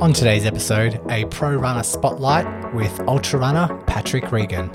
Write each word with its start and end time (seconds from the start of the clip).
On 0.00 0.12
today's 0.12 0.44
episode, 0.44 1.00
a 1.08 1.24
pro 1.26 1.54
runner 1.54 1.84
spotlight 1.84 2.74
with 2.74 3.00
ultra 3.06 3.38
runner 3.38 3.68
Patrick 3.86 4.32
Reagan. 4.32 4.68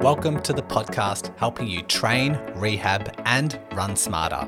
Welcome 0.00 0.42
to 0.42 0.52
the 0.52 0.62
podcast 0.62 1.36
helping 1.38 1.66
you 1.66 1.80
train, 1.82 2.38
rehab, 2.54 3.14
and 3.24 3.58
run 3.72 3.96
smarter. 3.96 4.44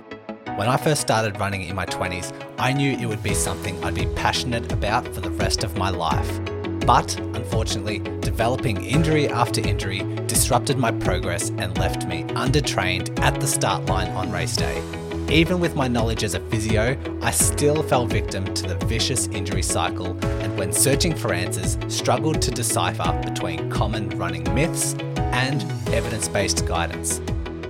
When 0.57 0.69
I 0.69 0.77
first 0.77 1.01
started 1.01 1.41
running 1.41 1.63
in 1.63 1.75
my 1.75 1.87
20s, 1.87 2.33
I 2.59 2.75
knew 2.75 2.93
it 2.93 3.07
would 3.07 3.23
be 3.23 3.33
something 3.33 3.83
I'd 3.83 3.95
be 3.95 4.07
passionate 4.15 4.71
about 4.71 5.09
for 5.15 5.23
the 5.23 5.31
rest 5.31 5.65
of 5.65 5.79
my 5.79 5.89
life. 5.89 6.41
But 6.87 7.19
unfortunately, 7.19 8.01
developing 8.21 8.85
injury 8.85 9.29
after 9.29 9.63
injury 9.63 10.01
disrupted 10.27 10.77
my 10.77 10.93
progress 10.93 11.49
and 11.49 11.77
left 11.79 12.07
me 12.07 12.25
undertrained 12.25 13.19
at 13.21 13.41
the 13.41 13.47
start 13.47 13.87
line 13.87 14.09
on 14.09 14.31
race 14.31 14.57
day. 14.57 15.04
Even 15.31 15.59
with 15.59 15.75
my 15.75 15.89
knowledge 15.89 16.23
as 16.23 16.35
a 16.35 16.41
physio, 16.41 16.97
I 17.23 17.31
still 17.31 17.83
fell 17.83 18.07
victim 18.07 18.45
to 18.55 18.67
the 18.67 18.87
vicious 18.87 19.27
injury 19.29 19.63
cycle 19.63 20.17
and 20.43 20.57
when 20.57 20.73
searching 20.73 21.15
for 21.15 21.33
answers, 21.33 21.79
struggled 21.89 22.43
to 22.43 22.51
decipher 22.51 23.21
between 23.25 23.71
common 23.71 24.11
running 24.11 24.45
myths 24.55 24.95
and 25.17 25.63
evidence 25.93 26.29
based 26.29 26.67
guidance. 26.67 27.21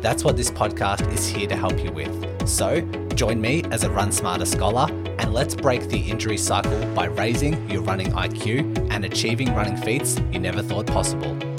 That's 0.00 0.24
what 0.24 0.36
this 0.36 0.50
podcast 0.50 1.10
is 1.14 1.26
here 1.26 1.46
to 1.46 1.56
help 1.56 1.82
you 1.82 1.92
with. 1.92 2.48
So, 2.48 2.80
join 3.14 3.40
me 3.40 3.62
as 3.70 3.84
a 3.84 3.90
Run 3.90 4.12
Smarter 4.12 4.44
scholar 4.44 4.92
and 5.18 5.32
let's 5.32 5.54
break 5.54 5.88
the 5.88 5.98
injury 5.98 6.36
cycle 6.36 6.84
by 6.94 7.06
raising 7.06 7.70
your 7.70 7.82
running 7.82 8.12
IQ 8.12 8.90
and 8.90 9.04
achieving 9.04 9.54
running 9.54 9.76
feats 9.76 10.20
you 10.32 10.40
never 10.40 10.60
thought 10.60 10.86
possible. 10.86 11.53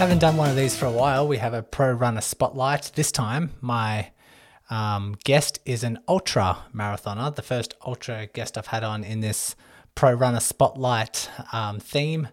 Haven't 0.00 0.20
done 0.20 0.38
one 0.38 0.48
of 0.48 0.56
these 0.56 0.74
for 0.74 0.86
a 0.86 0.90
while. 0.90 1.28
We 1.28 1.36
have 1.36 1.52
a 1.52 1.62
pro 1.62 1.92
runner 1.92 2.22
spotlight. 2.22 2.92
This 2.94 3.12
time, 3.12 3.52
my 3.60 4.12
um, 4.70 5.18
guest 5.24 5.58
is 5.66 5.84
an 5.84 5.98
ultra 6.08 6.56
marathoner, 6.74 7.36
the 7.36 7.42
first 7.42 7.74
ultra 7.84 8.26
guest 8.32 8.56
I've 8.56 8.68
had 8.68 8.82
on 8.82 9.04
in 9.04 9.20
this 9.20 9.56
pro 9.94 10.14
runner 10.14 10.40
spotlight 10.40 11.28
um, 11.52 11.80
theme. 11.80 12.28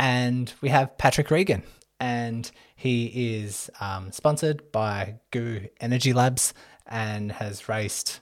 And 0.00 0.52
we 0.60 0.70
have 0.70 0.98
Patrick 0.98 1.30
Reagan, 1.30 1.62
and 2.00 2.50
he 2.74 3.36
is 3.36 3.70
um, 3.80 4.10
sponsored 4.10 4.72
by 4.72 5.20
GU 5.30 5.68
Energy 5.80 6.12
Labs 6.12 6.52
and 6.88 7.30
has 7.30 7.68
raced 7.68 8.18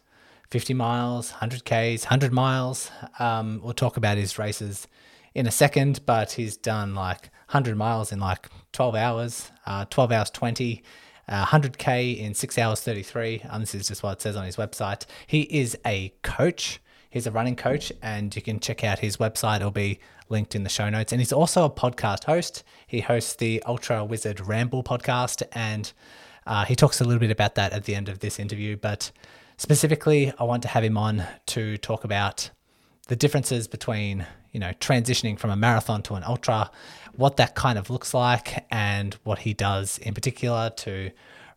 50 0.50 0.74
miles, 0.74 1.30
100 1.30 1.64
Ks, 1.64 2.04
100 2.04 2.34
miles. 2.34 2.90
Um, 3.18 3.62
we'll 3.64 3.72
talk 3.72 3.96
about 3.96 4.18
his 4.18 4.38
races 4.38 4.86
in 5.34 5.46
a 5.46 5.50
second, 5.50 6.04
but 6.04 6.32
he's 6.32 6.58
done 6.58 6.94
like 6.94 7.30
100 7.46 7.78
miles 7.78 8.12
in 8.12 8.20
like 8.20 8.50
12 8.72 8.94
hours, 8.94 9.50
uh, 9.66 9.84
12 9.90 10.12
hours 10.12 10.30
20, 10.30 10.82
uh, 11.28 11.46
100k 11.46 12.18
in 12.18 12.34
6 12.34 12.58
hours 12.58 12.80
33. 12.80 13.42
Um, 13.48 13.60
this 13.60 13.74
is 13.74 13.88
just 13.88 14.02
what 14.02 14.12
it 14.12 14.22
says 14.22 14.36
on 14.36 14.44
his 14.44 14.56
website. 14.56 15.06
He 15.26 15.42
is 15.42 15.76
a 15.86 16.12
coach. 16.22 16.80
He's 17.08 17.26
a 17.26 17.30
running 17.30 17.56
coach, 17.56 17.92
and 18.02 18.34
you 18.34 18.42
can 18.42 18.60
check 18.60 18.84
out 18.84 19.00
his 19.00 19.16
website. 19.16 19.56
It'll 19.56 19.70
be 19.70 19.98
linked 20.28 20.54
in 20.54 20.62
the 20.62 20.68
show 20.68 20.88
notes. 20.88 21.12
And 21.12 21.20
he's 21.20 21.32
also 21.32 21.64
a 21.64 21.70
podcast 21.70 22.24
host. 22.24 22.62
He 22.86 23.00
hosts 23.00 23.34
the 23.34 23.62
Ultra 23.64 24.04
Wizard 24.04 24.40
Ramble 24.40 24.84
podcast, 24.84 25.42
and 25.52 25.92
uh, 26.46 26.64
he 26.64 26.76
talks 26.76 27.00
a 27.00 27.04
little 27.04 27.18
bit 27.18 27.30
about 27.30 27.56
that 27.56 27.72
at 27.72 27.84
the 27.84 27.94
end 27.94 28.08
of 28.08 28.20
this 28.20 28.38
interview. 28.38 28.76
But 28.76 29.10
specifically, 29.56 30.32
I 30.38 30.44
want 30.44 30.62
to 30.62 30.68
have 30.68 30.84
him 30.84 30.96
on 30.96 31.24
to 31.46 31.76
talk 31.78 32.04
about 32.04 32.50
the 33.08 33.16
differences 33.16 33.66
between 33.66 34.24
you 34.52 34.60
know 34.60 34.70
transitioning 34.80 35.38
from 35.38 35.50
a 35.50 35.56
marathon 35.56 36.02
to 36.02 36.14
an 36.14 36.24
ultra 36.24 36.70
what 37.14 37.36
that 37.36 37.54
kind 37.54 37.78
of 37.78 37.90
looks 37.90 38.14
like 38.14 38.66
and 38.70 39.14
what 39.24 39.40
he 39.40 39.54
does 39.54 39.98
in 39.98 40.14
particular 40.14 40.70
to 40.70 41.10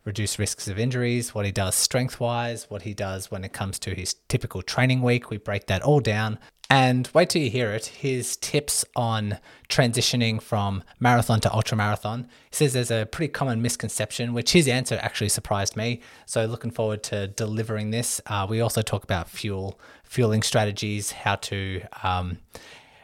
reduce 0.04 0.38
risks 0.38 0.68
of 0.68 0.78
injuries, 0.78 1.34
what 1.34 1.46
he 1.46 1.52
does 1.52 1.74
strength 1.74 2.20
wise, 2.20 2.68
what 2.70 2.82
he 2.82 2.94
does 2.94 3.30
when 3.30 3.44
it 3.44 3.52
comes 3.52 3.78
to 3.80 3.94
his 3.94 4.14
typical 4.28 4.62
training 4.62 5.02
week. 5.02 5.30
We 5.30 5.38
break 5.38 5.66
that 5.66 5.82
all 5.82 6.00
down. 6.00 6.38
And 6.70 7.08
wait 7.12 7.30
till 7.30 7.42
you 7.42 7.50
hear 7.50 7.72
it 7.72 7.86
his 7.86 8.36
tips 8.36 8.84
on 8.96 9.38
transitioning 9.68 10.40
from 10.40 10.82
marathon 10.98 11.40
to 11.40 11.52
ultra 11.52 11.76
marathon. 11.76 12.26
He 12.50 12.56
says 12.56 12.72
there's 12.72 12.90
a 12.90 13.06
pretty 13.06 13.30
common 13.32 13.60
misconception, 13.60 14.32
which 14.32 14.52
his 14.52 14.66
answer 14.66 14.98
actually 15.02 15.28
surprised 15.28 15.76
me. 15.76 16.00
So, 16.24 16.46
looking 16.46 16.70
forward 16.70 17.02
to 17.04 17.28
delivering 17.28 17.90
this. 17.90 18.20
Uh, 18.26 18.46
we 18.48 18.60
also 18.60 18.80
talk 18.80 19.04
about 19.04 19.28
fuel, 19.28 19.78
fueling 20.04 20.42
strategies, 20.42 21.12
how 21.12 21.36
to, 21.36 21.82
um, 22.02 22.38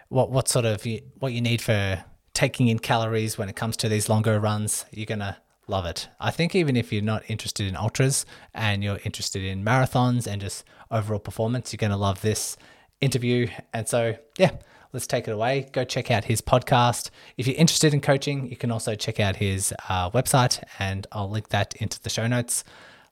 what, 0.09 0.31
what 0.31 0.49
sort 0.49 0.65
of, 0.65 0.87
what 1.19 1.33
you 1.35 1.43
need 1.43 1.61
for 1.61 2.03
taking 2.41 2.69
in 2.69 2.79
calories 2.79 3.37
when 3.37 3.51
it 3.51 3.55
comes 3.55 3.77
to 3.77 3.87
these 3.87 4.09
longer 4.09 4.41
runs, 4.41 4.87
you're 4.93 5.05
going 5.05 5.19
to 5.19 5.37
love 5.67 5.85
it. 5.85 6.09
I 6.19 6.31
think 6.31 6.55
even 6.55 6.75
if 6.75 6.91
you're 6.91 7.03
not 7.03 7.23
interested 7.29 7.67
in 7.67 7.77
ultras 7.77 8.25
and 8.55 8.83
you're 8.83 8.99
interested 9.05 9.45
in 9.45 9.63
marathons 9.63 10.27
and 10.27 10.41
just 10.41 10.65
overall 10.91 11.19
performance, 11.19 11.71
you're 11.71 11.77
going 11.77 11.91
to 11.91 11.99
love 11.99 12.23
this 12.23 12.57
interview. 13.03 13.47
And 13.75 13.87
so, 13.87 14.17
yeah, 14.39 14.53
let's 14.95 15.07
take 15.07 15.29
it 15.29 15.33
away. 15.33 15.69
Go 15.71 15.85
check 15.85 16.11
out 16.11 16.25
his 16.25 16.41
podcast. 16.41 17.11
If 17.37 17.47
you're 17.47 17.59
interested 17.59 17.93
in 17.93 18.01
coaching, 18.01 18.49
you 18.49 18.57
can 18.57 18.71
also 18.71 18.95
check 18.95 19.21
out 19.21 19.37
his 19.37 19.75
uh, 19.91 20.09
website, 20.09 20.65
and 20.79 21.07
I'll 21.13 21.29
link 21.29 21.51
that 21.51 21.75
into 21.77 22.01
the 22.01 22.09
show 22.09 22.27
notes. 22.27 22.65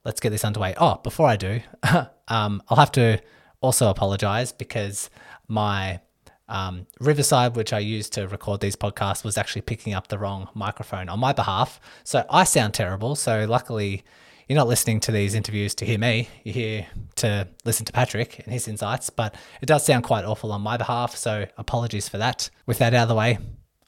Let's 0.06 0.20
get 0.20 0.30
this 0.30 0.42
underway. 0.42 0.72
Oh, 0.78 1.00
before 1.02 1.28
I 1.28 1.36
do, 1.36 1.60
um, 2.28 2.62
I'll 2.70 2.78
have 2.78 2.92
to 2.92 3.20
also 3.60 3.90
apologize 3.90 4.52
because 4.52 5.10
my 5.48 6.00
um, 6.48 6.86
Riverside, 7.00 7.56
which 7.56 7.72
I 7.72 7.78
use 7.78 8.08
to 8.10 8.26
record 8.28 8.60
these 8.60 8.76
podcasts, 8.76 9.24
was 9.24 9.36
actually 9.36 9.62
picking 9.62 9.94
up 9.94 10.08
the 10.08 10.18
wrong 10.18 10.48
microphone 10.54 11.08
on 11.08 11.18
my 11.18 11.32
behalf. 11.32 11.80
So 12.04 12.24
I 12.30 12.44
sound 12.44 12.74
terrible. 12.74 13.14
So 13.14 13.46
luckily, 13.48 14.04
you're 14.48 14.56
not 14.56 14.68
listening 14.68 15.00
to 15.00 15.12
these 15.12 15.34
interviews 15.34 15.74
to 15.76 15.84
hear 15.84 15.98
me. 15.98 16.28
You're 16.42 16.54
here 16.54 16.86
to 17.16 17.48
listen 17.64 17.84
to 17.86 17.92
Patrick 17.92 18.38
and 18.40 18.52
his 18.52 18.66
insights. 18.66 19.10
But 19.10 19.34
it 19.60 19.66
does 19.66 19.84
sound 19.84 20.04
quite 20.04 20.24
awful 20.24 20.52
on 20.52 20.62
my 20.62 20.76
behalf. 20.76 21.14
So 21.16 21.46
apologies 21.58 22.08
for 22.08 22.18
that. 22.18 22.48
With 22.64 22.78
that 22.78 22.94
out 22.94 23.02
of 23.02 23.08
the 23.08 23.14
way, 23.14 23.38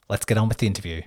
let's 0.07 0.25
get 0.25 0.37
on 0.37 0.47
with 0.47 0.59
the 0.59 0.67
interview. 0.67 1.01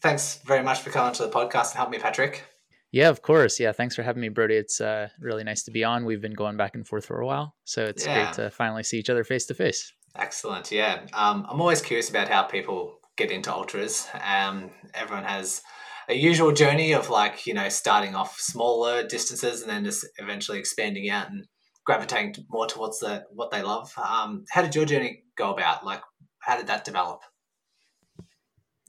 Thanks 0.00 0.40
very 0.46 0.62
much 0.62 0.80
for 0.80 0.90
coming 0.90 1.12
to 1.14 1.22
the 1.24 1.30
podcast 1.30 1.70
and 1.70 1.76
helping 1.76 1.92
me, 1.92 1.98
Patrick. 1.98 2.44
Yeah, 2.92 3.10
of 3.10 3.20
course. 3.20 3.60
Yeah, 3.60 3.72
thanks 3.72 3.94
for 3.94 4.02
having 4.02 4.22
me, 4.22 4.28
Brody. 4.28 4.54
It's 4.54 4.80
uh, 4.80 5.08
really 5.20 5.44
nice 5.44 5.64
to 5.64 5.70
be 5.70 5.84
on. 5.84 6.04
We've 6.04 6.20
been 6.20 6.32
going 6.32 6.56
back 6.56 6.74
and 6.74 6.86
forth 6.86 7.04
for 7.04 7.20
a 7.20 7.26
while, 7.26 7.54
so 7.64 7.84
it's 7.84 8.06
yeah. 8.06 8.24
great 8.24 8.34
to 8.34 8.50
finally 8.50 8.84
see 8.84 8.98
each 8.98 9.10
other 9.10 9.24
face 9.24 9.44
to 9.46 9.54
face. 9.54 9.92
Excellent. 10.18 10.70
Yeah. 10.72 11.02
Um, 11.12 11.46
I'm 11.48 11.60
always 11.60 11.82
curious 11.82 12.10
about 12.10 12.28
how 12.28 12.42
people 12.42 12.98
get 13.16 13.30
into 13.30 13.52
ultras. 13.52 14.08
Um, 14.14 14.70
everyone 14.94 15.24
has 15.24 15.62
a 16.08 16.14
usual 16.14 16.52
journey 16.52 16.92
of 16.92 17.10
like, 17.10 17.46
you 17.46 17.54
know, 17.54 17.68
starting 17.68 18.14
off 18.14 18.38
smaller 18.38 19.06
distances 19.06 19.62
and 19.62 19.70
then 19.70 19.84
just 19.84 20.06
eventually 20.18 20.58
expanding 20.58 21.10
out 21.10 21.30
and 21.30 21.46
gravitating 21.84 22.34
more 22.48 22.66
towards 22.66 23.00
the, 23.00 23.24
what 23.30 23.50
they 23.50 23.62
love. 23.62 23.92
Um, 23.96 24.44
how 24.50 24.62
did 24.62 24.74
your 24.74 24.84
journey 24.84 25.24
go 25.36 25.52
about? 25.52 25.84
Like, 25.84 26.02
how 26.40 26.56
did 26.56 26.66
that 26.68 26.84
develop? 26.84 27.22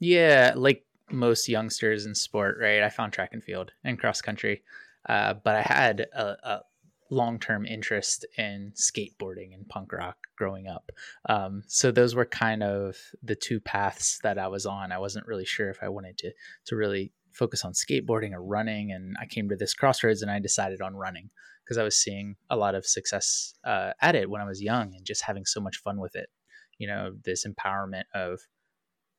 Yeah, 0.00 0.52
like 0.56 0.84
most 1.10 1.48
youngsters 1.48 2.06
in 2.06 2.14
sport, 2.14 2.58
right? 2.60 2.82
I 2.82 2.88
found 2.88 3.12
track 3.12 3.30
and 3.32 3.42
field 3.42 3.72
and 3.82 3.98
cross 3.98 4.20
country, 4.20 4.62
uh, 5.08 5.34
but 5.42 5.56
I 5.56 5.62
had 5.62 6.00
a, 6.00 6.24
a 6.42 6.60
long 7.10 7.38
term 7.38 7.64
interest 7.64 8.26
in 8.36 8.72
skateboarding 8.74 9.54
and 9.54 9.68
punk 9.68 9.92
rock 9.92 10.16
growing 10.36 10.66
up. 10.68 10.90
Um, 11.28 11.62
so 11.66 11.90
those 11.90 12.14
were 12.14 12.26
kind 12.26 12.62
of 12.62 12.96
the 13.22 13.34
two 13.34 13.60
paths 13.60 14.18
that 14.22 14.38
I 14.38 14.48
was 14.48 14.66
on. 14.66 14.92
I 14.92 14.98
wasn't 14.98 15.26
really 15.26 15.44
sure 15.44 15.70
if 15.70 15.78
I 15.82 15.88
wanted 15.88 16.18
to 16.18 16.32
to 16.66 16.76
really 16.76 17.12
focus 17.32 17.64
on 17.64 17.72
skateboarding 17.72 18.32
or 18.32 18.42
running, 18.42 18.92
and 18.92 19.16
I 19.20 19.26
came 19.26 19.48
to 19.48 19.56
this 19.56 19.74
crossroads 19.74 20.22
and 20.22 20.30
I 20.30 20.38
decided 20.38 20.80
on 20.80 20.96
running 20.96 21.30
because 21.64 21.78
I 21.78 21.84
was 21.84 21.96
seeing 21.96 22.36
a 22.50 22.56
lot 22.56 22.74
of 22.74 22.86
success 22.86 23.54
uh, 23.64 23.92
at 24.00 24.14
it 24.14 24.30
when 24.30 24.40
I 24.40 24.46
was 24.46 24.62
young 24.62 24.94
and 24.94 25.04
just 25.04 25.22
having 25.22 25.44
so 25.44 25.60
much 25.60 25.78
fun 25.78 26.00
with 26.00 26.16
it. 26.16 26.28
You 26.78 26.88
know, 26.88 27.12
this 27.24 27.46
empowerment 27.46 28.04
of, 28.14 28.40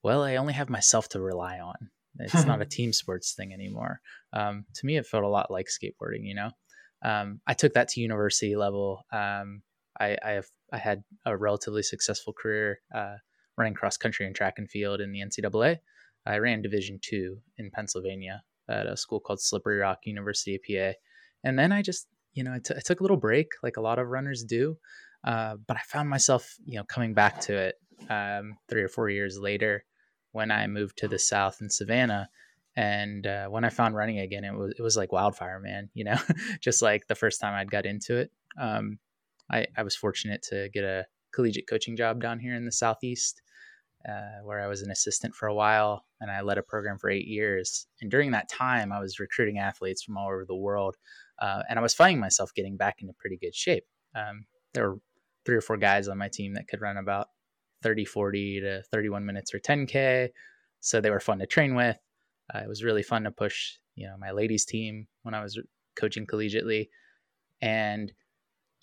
well, 0.03 0.23
I 0.23 0.37
only 0.37 0.53
have 0.53 0.69
myself 0.69 1.09
to 1.09 1.21
rely 1.21 1.59
on. 1.59 1.91
It's 2.17 2.45
not 2.45 2.61
a 2.63 2.65
team 2.65 2.91
sports 2.91 3.33
thing 3.33 3.53
anymore. 3.53 4.01
Um, 4.33 4.65
to 4.75 4.85
me, 4.85 4.97
it 4.97 5.05
felt 5.05 5.23
a 5.23 5.29
lot 5.29 5.51
like 5.51 5.67
skateboarding. 5.67 6.23
You 6.23 6.35
know 6.35 6.51
um, 7.01 7.41
I 7.47 7.53
took 7.53 7.73
that 7.73 7.89
to 7.89 8.01
university 8.01 8.55
level. 8.55 9.05
Um, 9.11 9.61
I, 9.99 10.17
I, 10.23 10.31
have 10.31 10.47
I 10.71 10.77
had 10.77 11.03
a 11.25 11.35
relatively 11.35 11.83
successful 11.83 12.33
career 12.33 12.79
uh, 12.93 13.15
running 13.57 13.73
cross 13.73 13.97
country 13.97 14.25
and 14.25 14.35
track 14.35 14.55
and 14.57 14.69
field 14.69 15.01
in 15.01 15.11
the 15.11 15.19
NCAA. 15.21 15.77
I 16.25 16.37
ran 16.37 16.61
Division 16.61 16.99
two 17.01 17.37
in 17.57 17.71
Pennsylvania 17.71 18.43
at 18.69 18.85
a 18.85 18.97
school 18.97 19.19
called 19.19 19.41
Slippery 19.41 19.77
Rock 19.77 19.99
University 20.05 20.55
of 20.55 20.61
PA, 20.67 20.97
and 21.43 21.57
then 21.57 21.71
I 21.71 21.81
just 21.81 22.07
you 22.33 22.43
know 22.43 22.53
I, 22.53 22.59
t- 22.59 22.75
I 22.75 22.81
took 22.83 22.99
a 22.99 23.03
little 23.03 23.17
break 23.17 23.51
like 23.63 23.77
a 23.77 23.81
lot 23.81 23.99
of 23.99 24.07
runners 24.07 24.43
do, 24.43 24.77
uh, 25.23 25.55
but 25.67 25.77
I 25.77 25.81
found 25.87 26.09
myself 26.09 26.55
you 26.65 26.77
know 26.77 26.83
coming 26.83 27.13
back 27.13 27.39
to 27.41 27.57
it 27.57 27.75
um, 28.09 28.57
three 28.69 28.83
or 28.83 28.89
four 28.89 29.09
years 29.09 29.39
later 29.39 29.85
when 30.31 30.51
I 30.51 30.67
moved 30.67 30.97
to 30.97 31.07
the 31.07 31.19
South 31.19 31.57
in 31.61 31.69
Savannah 31.69 32.29
and 32.75 33.25
uh, 33.25 33.47
when 33.47 33.63
I 33.63 33.69
found 33.69 33.95
running 33.95 34.19
again, 34.19 34.43
it 34.43 34.53
was 34.53 34.73
it 34.77 34.81
was 34.81 34.97
like 34.97 35.11
wildfire, 35.11 35.59
man. 35.59 35.89
You 35.93 36.05
know, 36.05 36.17
just 36.61 36.81
like 36.81 37.07
the 37.07 37.15
first 37.15 37.41
time 37.41 37.53
I'd 37.53 37.71
got 37.71 37.85
into 37.85 38.17
it. 38.17 38.31
Um, 38.59 38.99
I, 39.51 39.65
I 39.75 39.83
was 39.83 39.95
fortunate 39.95 40.43
to 40.49 40.69
get 40.69 40.83
a 40.83 41.05
collegiate 41.33 41.67
coaching 41.67 41.95
job 41.95 42.21
down 42.21 42.39
here 42.39 42.55
in 42.55 42.65
the 42.65 42.71
southeast, 42.71 43.41
uh, 44.07 44.43
where 44.43 44.61
I 44.61 44.67
was 44.67 44.81
an 44.81 44.91
assistant 44.91 45.35
for 45.35 45.47
a 45.47 45.53
while 45.53 46.05
and 46.21 46.29
I 46.29 46.41
led 46.41 46.57
a 46.57 46.63
program 46.63 46.97
for 46.97 47.09
eight 47.09 47.27
years. 47.27 47.87
And 48.01 48.11
during 48.11 48.31
that 48.31 48.49
time, 48.49 48.91
I 48.91 48.99
was 48.99 49.19
recruiting 49.19 49.57
athletes 49.57 50.03
from 50.03 50.17
all 50.17 50.27
over 50.27 50.45
the 50.45 50.55
world. 50.55 50.97
Uh, 51.41 51.63
and 51.69 51.79
I 51.79 51.81
was 51.81 51.93
finding 51.93 52.19
myself 52.19 52.53
getting 52.53 52.77
back 52.77 52.97
into 53.01 53.13
pretty 53.13 53.37
good 53.37 53.55
shape. 53.55 53.85
Um, 54.15 54.45
there 54.73 54.89
were 54.89 54.99
three 55.45 55.55
or 55.55 55.61
four 55.61 55.77
guys 55.77 56.07
on 56.07 56.17
my 56.17 56.27
team 56.27 56.53
that 56.55 56.67
could 56.67 56.81
run 56.81 56.97
about 56.97 57.27
30, 57.81 58.05
40 58.05 58.61
to 58.61 58.83
31 58.91 59.25
minutes 59.25 59.53
or 59.53 59.59
10K. 59.59 60.29
So 60.81 61.01
they 61.01 61.09
were 61.09 61.19
fun 61.19 61.39
to 61.39 61.45
train 61.45 61.75
with. 61.75 61.97
Uh, 62.53 62.59
it 62.59 62.67
was 62.67 62.83
really 62.83 63.03
fun 63.03 63.23
to 63.23 63.31
push, 63.31 63.73
you 63.95 64.07
know, 64.07 64.15
my 64.17 64.31
ladies 64.31 64.65
team 64.65 65.07
when 65.23 65.33
I 65.33 65.41
was 65.41 65.59
coaching 65.95 66.25
collegiately. 66.25 66.89
And 67.61 68.11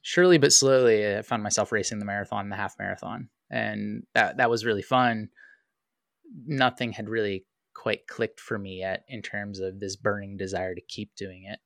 surely 0.02 0.38
but 0.38 0.52
slowly, 0.52 1.16
I 1.16 1.22
found 1.22 1.42
myself 1.42 1.72
racing 1.72 1.98
the 1.98 2.04
marathon, 2.04 2.48
the 2.48 2.56
half 2.56 2.74
marathon 2.78 3.28
and 3.50 4.04
that 4.14 4.38
that 4.38 4.50
was 4.50 4.64
really 4.64 4.82
fun. 4.82 5.28
Nothing 6.46 6.92
had 6.92 7.08
really 7.08 7.44
quite 7.74 8.06
clicked 8.06 8.40
for 8.40 8.58
me 8.58 8.80
yet 8.80 9.04
in 9.08 9.22
terms 9.22 9.60
of 9.60 9.78
this 9.78 9.96
burning 9.96 10.36
desire 10.36 10.74
to 10.74 10.80
keep 10.80 11.14
doing 11.14 11.44
it, 11.44 11.58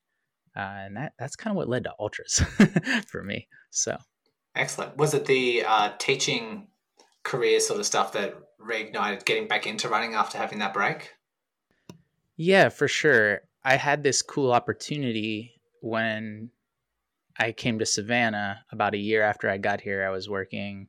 uh, 0.56 0.84
and 0.86 0.96
that 0.96 1.12
that's 1.18 1.36
kind 1.36 1.52
of 1.52 1.56
what 1.56 1.68
led 1.68 1.84
to 1.84 1.94
ultras 1.98 2.42
for 3.06 3.22
me. 3.22 3.48
So 3.70 3.96
excellent. 4.54 4.96
Was 4.96 5.14
it 5.14 5.26
the 5.26 5.64
uh, 5.66 5.92
teaching 5.98 6.68
career 7.22 7.60
sort 7.60 7.80
of 7.80 7.86
stuff 7.86 8.12
that 8.12 8.34
reignited 8.60 9.24
getting 9.24 9.48
back 9.48 9.66
into 9.66 9.88
running 9.88 10.14
after 10.14 10.38
having 10.38 10.58
that 10.58 10.74
break? 10.74 11.14
Yeah, 12.42 12.70
for 12.70 12.88
sure. 12.88 13.42
I 13.64 13.76
had 13.76 14.02
this 14.02 14.22
cool 14.22 14.50
opportunity 14.50 15.60
when 15.82 16.48
I 17.38 17.52
came 17.52 17.78
to 17.78 17.84
Savannah 17.84 18.64
about 18.72 18.94
a 18.94 18.98
year 18.98 19.22
after 19.22 19.50
I 19.50 19.58
got 19.58 19.82
here. 19.82 20.06
I 20.06 20.08
was 20.08 20.26
working 20.26 20.88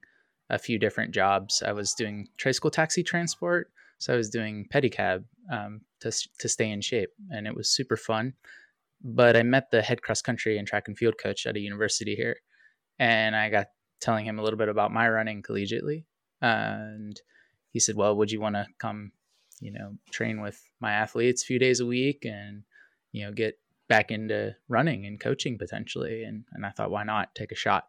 a 0.50 0.57
few 0.57 0.80
different 0.80 1.13
jobs. 1.13 1.62
I 1.62 1.74
was 1.74 1.94
doing 1.94 2.30
tricycle 2.38 2.71
taxi 2.71 3.03
transport, 3.03 3.69
so 3.98 4.13
I 4.13 4.15
was 4.15 4.30
doing 4.30 4.65
pedicab 4.74 5.25
um, 5.51 5.81
to 6.00 6.13
to 6.39 6.48
stay 6.48 6.69
in 6.71 6.80
shape, 6.80 7.09
and 7.30 7.45
it 7.45 7.54
was 7.54 7.69
super 7.69 7.97
fun. 7.97 8.31
But 9.04 9.36
I 9.36 9.44
met 9.44 9.71
the 9.71 9.81
head 9.81 10.01
cross 10.01 10.21
country 10.21 10.57
and 10.57 10.65
track 10.65 10.88
and 10.88 10.97
field 10.97 11.15
coach 11.21 11.45
at 11.45 11.57
a 11.57 11.59
university 11.59 12.15
here, 12.15 12.38
and 12.97 13.36
I 13.36 13.50
got 13.50 13.68
telling 14.00 14.25
him 14.25 14.39
a 14.39 14.42
little 14.42 14.57
bit 14.57 14.69
about 14.69 14.94
my 14.94 15.09
running 15.09 15.44
collegiately, 15.44 16.06
and 16.42 17.19
he 17.71 17.80
said, 17.81 17.97
"Well, 17.97 18.15
would 18.15 18.31
you 18.31 18.39
want 18.39 18.56
to 18.56 18.68
come, 18.80 19.12
you 19.61 19.71
know, 19.71 19.93
train 20.11 20.41
with 20.41 20.61
my 20.81 20.91
athletes 20.91 21.43
a 21.43 21.45
few 21.45 21.59
days 21.59 21.79
a 21.79 21.85
week 21.85 22.25
and 22.25 22.63
you 23.13 23.25
know 23.25 23.31
get 23.31 23.57
back 23.87 24.11
into 24.11 24.55
running 24.67 25.05
and 25.05 25.19
coaching 25.19 25.57
potentially?" 25.57 26.23
And 26.23 26.43
and 26.51 26.65
I 26.65 26.71
thought, 26.71 26.91
why 26.91 27.03
not 27.03 27.33
take 27.35 27.53
a 27.53 27.55
shot? 27.55 27.85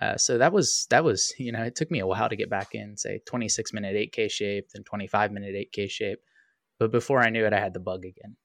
Uh, 0.00 0.16
so 0.16 0.38
that 0.38 0.52
was 0.52 0.86
that 0.88 1.04
was 1.04 1.34
you 1.38 1.52
know 1.52 1.62
it 1.62 1.76
took 1.76 1.90
me 1.90 2.00
a 2.00 2.06
while 2.06 2.28
to 2.28 2.36
get 2.36 2.48
back 2.48 2.74
in 2.74 2.96
say 2.96 3.20
26 3.26 3.74
minute 3.74 3.94
8k 3.94 4.30
shape 4.30 4.70
then 4.72 4.82
25 4.84 5.32
minute 5.32 5.54
8k 5.54 5.90
shape 5.90 6.20
but 6.78 6.90
before 6.90 7.20
i 7.20 7.28
knew 7.28 7.44
it 7.44 7.52
i 7.52 7.60
had 7.60 7.74
the 7.74 7.78
bug 7.78 8.06
again 8.06 8.36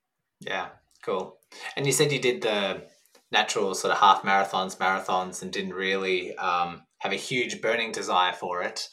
yeah 0.41 0.67
cool 1.03 1.37
and 1.77 1.85
you 1.85 1.93
said 1.93 2.11
you 2.11 2.19
did 2.19 2.41
the 2.41 2.83
natural 3.31 3.73
sort 3.75 3.93
of 3.93 3.99
half 3.99 4.23
marathons 4.23 4.77
marathons 4.77 5.41
and 5.41 5.53
didn't 5.53 5.73
really 5.73 6.35
um, 6.37 6.83
have 6.99 7.13
a 7.13 7.15
huge 7.15 7.61
burning 7.61 7.93
desire 7.93 8.33
for 8.33 8.61
it 8.61 8.89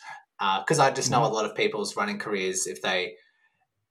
because 0.61 0.79
uh, 0.79 0.85
i 0.85 0.91
just 0.93 1.11
know 1.11 1.19
mm-hmm. 1.19 1.33
a 1.33 1.35
lot 1.35 1.45
of 1.45 1.57
people's 1.57 1.97
running 1.97 2.21
careers 2.21 2.69
if 2.69 2.81
they, 2.83 3.15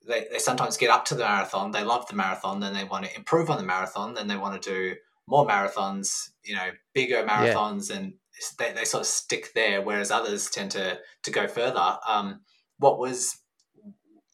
they 0.07 0.27
they 0.31 0.39
sometimes 0.39 0.77
get 0.77 0.89
up 0.89 1.05
to 1.05 1.15
the 1.15 1.23
marathon 1.23 1.71
they 1.71 1.83
love 1.83 2.07
the 2.07 2.15
marathon 2.15 2.59
then 2.59 2.73
they 2.73 2.83
want 2.83 3.05
to 3.05 3.15
improve 3.15 3.49
on 3.49 3.57
the 3.57 3.63
marathon 3.63 4.13
then 4.13 4.27
they 4.27 4.37
want 4.37 4.61
to 4.61 4.69
do 4.69 4.95
more 5.27 5.47
marathons 5.47 6.31
you 6.43 6.55
know 6.55 6.69
bigger 6.93 7.23
marathons 7.23 7.89
yeah. 7.89 7.97
and 7.97 8.13
they, 8.57 8.73
they 8.73 8.85
sort 8.85 9.01
of 9.01 9.07
stick 9.07 9.51
there, 9.53 9.81
whereas 9.81 10.11
others 10.11 10.49
tend 10.49 10.71
to 10.71 10.99
to 11.23 11.31
go 11.31 11.47
further. 11.47 11.97
Um, 12.07 12.41
what 12.77 12.99
was 12.99 13.37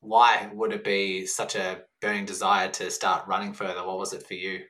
why 0.02 0.50
would 0.54 0.72
it 0.72 0.84
be 0.84 1.26
such 1.26 1.56
a 1.56 1.82
burning 2.02 2.26
desire 2.26 2.70
to 2.72 2.90
start 2.90 3.28
running 3.28 3.54
further? 3.54 3.86
What 3.86 4.00
was 4.00 4.14
it 4.14 4.26
for 4.26 4.34
you? 4.34 4.62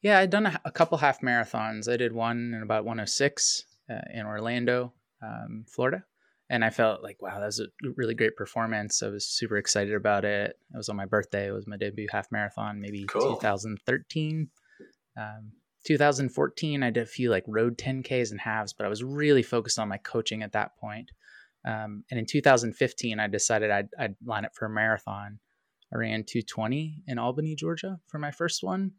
Yeah, 0.00 0.18
I'd 0.18 0.30
done 0.30 0.46
a, 0.46 0.60
a 0.64 0.70
couple 0.70 0.98
half 0.98 1.20
marathons. 1.20 1.90
I 1.90 1.96
did 1.96 2.12
one 2.12 2.54
in 2.54 2.62
about 2.62 2.84
106 2.84 3.64
uh, 3.90 3.94
in 4.14 4.26
Orlando, 4.26 4.92
um, 5.22 5.64
Florida. 5.68 6.04
And 6.50 6.64
I 6.64 6.70
felt 6.70 7.02
like, 7.02 7.20
wow, 7.20 7.38
that 7.38 7.46
was 7.46 7.60
a 7.60 7.66
really 7.96 8.14
great 8.14 8.34
performance. 8.36 9.02
I 9.02 9.08
was 9.08 9.26
super 9.26 9.58
excited 9.58 9.94
about 9.94 10.24
it. 10.24 10.58
It 10.72 10.76
was 10.76 10.88
on 10.88 10.96
my 10.96 11.04
birthday. 11.04 11.48
It 11.48 11.52
was 11.52 11.66
my 11.66 11.76
debut 11.76 12.08
half 12.10 12.32
marathon, 12.32 12.80
maybe 12.80 13.04
cool. 13.04 13.34
2013. 13.36 14.48
Um, 15.18 15.52
2014, 15.84 16.82
I 16.82 16.90
did 16.90 17.02
a 17.02 17.06
few 17.06 17.30
like 17.30 17.44
road 17.46 17.76
10Ks 17.76 18.30
and 18.30 18.40
halves, 18.40 18.72
but 18.72 18.86
I 18.86 18.88
was 18.88 19.04
really 19.04 19.42
focused 19.42 19.78
on 19.78 19.88
my 19.88 19.98
coaching 19.98 20.42
at 20.42 20.52
that 20.52 20.76
point. 20.78 21.10
Um, 21.66 22.04
and 22.10 22.18
in 22.18 22.24
2015, 22.24 23.20
I 23.20 23.26
decided 23.26 23.70
I'd, 23.70 23.88
I'd 23.98 24.14
line 24.24 24.44
up 24.44 24.54
for 24.54 24.66
a 24.66 24.70
marathon. 24.70 25.38
I 25.92 25.98
ran 25.98 26.24
220 26.24 27.02
in 27.06 27.18
Albany, 27.18 27.54
Georgia 27.54 27.98
for 28.06 28.18
my 28.18 28.30
first 28.30 28.62
one. 28.62 28.92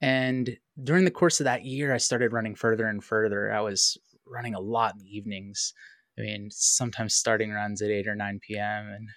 And 0.00 0.56
during 0.82 1.04
the 1.04 1.10
course 1.10 1.40
of 1.40 1.44
that 1.44 1.64
year, 1.64 1.94
I 1.94 1.98
started 1.98 2.32
running 2.32 2.54
further 2.54 2.86
and 2.86 3.02
further. 3.02 3.52
I 3.52 3.60
was 3.60 3.96
running 4.26 4.54
a 4.54 4.60
lot 4.60 4.94
in 4.94 5.00
the 5.00 5.16
evenings. 5.16 5.72
I 6.18 6.22
mean, 6.22 6.48
sometimes 6.50 7.14
starting 7.14 7.50
runs 7.50 7.82
at 7.82 7.90
8 7.90 8.08
or 8.08 8.14
9 8.14 8.40
p.m. 8.46 8.88
and 8.88 9.08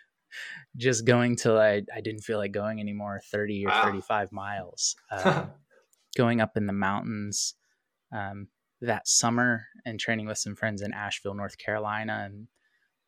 just 0.77 1.05
going 1.05 1.35
till 1.35 1.57
I, 1.57 1.81
I 1.95 2.01
didn't 2.01 2.21
feel 2.21 2.37
like 2.37 2.51
going 2.51 2.79
anymore 2.79 3.21
30 3.31 3.65
or 3.65 3.69
wow. 3.69 3.83
35 3.83 4.31
miles. 4.31 4.95
Um, 5.11 5.51
going 6.17 6.41
up 6.41 6.57
in 6.57 6.65
the 6.65 6.73
mountains 6.73 7.55
um, 8.11 8.47
that 8.81 9.07
summer 9.07 9.65
and 9.85 9.99
training 9.99 10.25
with 10.25 10.37
some 10.37 10.55
friends 10.55 10.81
in 10.81 10.93
Asheville, 10.93 11.35
North 11.35 11.57
Carolina, 11.57 12.23
and 12.25 12.47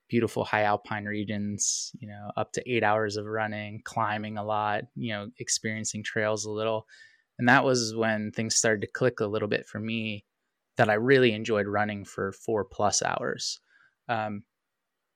beautiful 0.07 0.43
high 0.43 0.63
alpine 0.63 1.05
regions, 1.05 1.91
you 1.99 2.07
know, 2.07 2.31
up 2.35 2.51
to 2.51 2.71
eight 2.71 2.83
hours 2.83 3.15
of 3.15 3.25
running, 3.25 3.81
climbing 3.83 4.37
a 4.37 4.43
lot, 4.43 4.83
you 4.95 5.13
know, 5.13 5.29
experiencing 5.39 6.03
trails 6.03 6.45
a 6.45 6.51
little. 6.51 6.85
And 7.39 7.47
that 7.47 7.63
was 7.63 7.95
when 7.95 8.31
things 8.31 8.55
started 8.55 8.81
to 8.81 8.91
click 8.91 9.19
a 9.19 9.25
little 9.25 9.47
bit 9.47 9.65
for 9.65 9.79
me 9.79 10.25
that 10.77 10.89
I 10.89 10.95
really 10.95 11.31
enjoyed 11.31 11.65
running 11.65 12.03
for 12.03 12.33
four 12.33 12.65
plus 12.65 13.01
hours. 13.01 13.59
Um, 14.11 14.43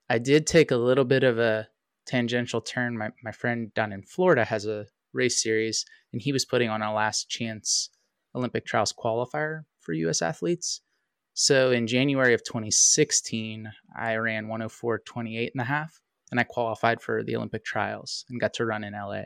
I 0.09 0.19
did 0.19 0.47
take 0.47 0.71
a 0.71 0.77
little 0.77 1.03
bit 1.03 1.23
of 1.23 1.37
a 1.37 1.67
tangential 2.05 2.61
turn. 2.61 2.97
My, 2.97 3.09
my 3.23 3.31
friend 3.31 3.73
down 3.73 3.91
in 3.91 4.03
Florida 4.03 4.45
has 4.45 4.65
a 4.65 4.85
race 5.13 5.43
series, 5.43 5.85
and 6.13 6.21
he 6.21 6.31
was 6.31 6.45
putting 6.45 6.69
on 6.69 6.81
a 6.81 6.93
last 6.93 7.29
chance 7.29 7.89
Olympic 8.33 8.65
trials 8.65 8.93
qualifier 8.93 9.63
for 9.81 9.93
US 9.93 10.21
athletes. 10.21 10.81
So 11.33 11.71
in 11.71 11.87
January 11.87 12.33
of 12.33 12.43
2016, 12.45 13.69
I 13.97 14.15
ran 14.15 14.47
104 14.47 14.99
28 14.99 15.51
and 15.53 15.61
a 15.61 15.65
half, 15.65 15.99
and 16.31 16.39
I 16.39 16.43
qualified 16.43 17.01
for 17.01 17.21
the 17.21 17.35
Olympic 17.35 17.65
trials 17.65 18.23
and 18.29 18.39
got 18.39 18.53
to 18.55 18.65
run 18.65 18.85
in 18.85 18.93
LA 18.93 19.23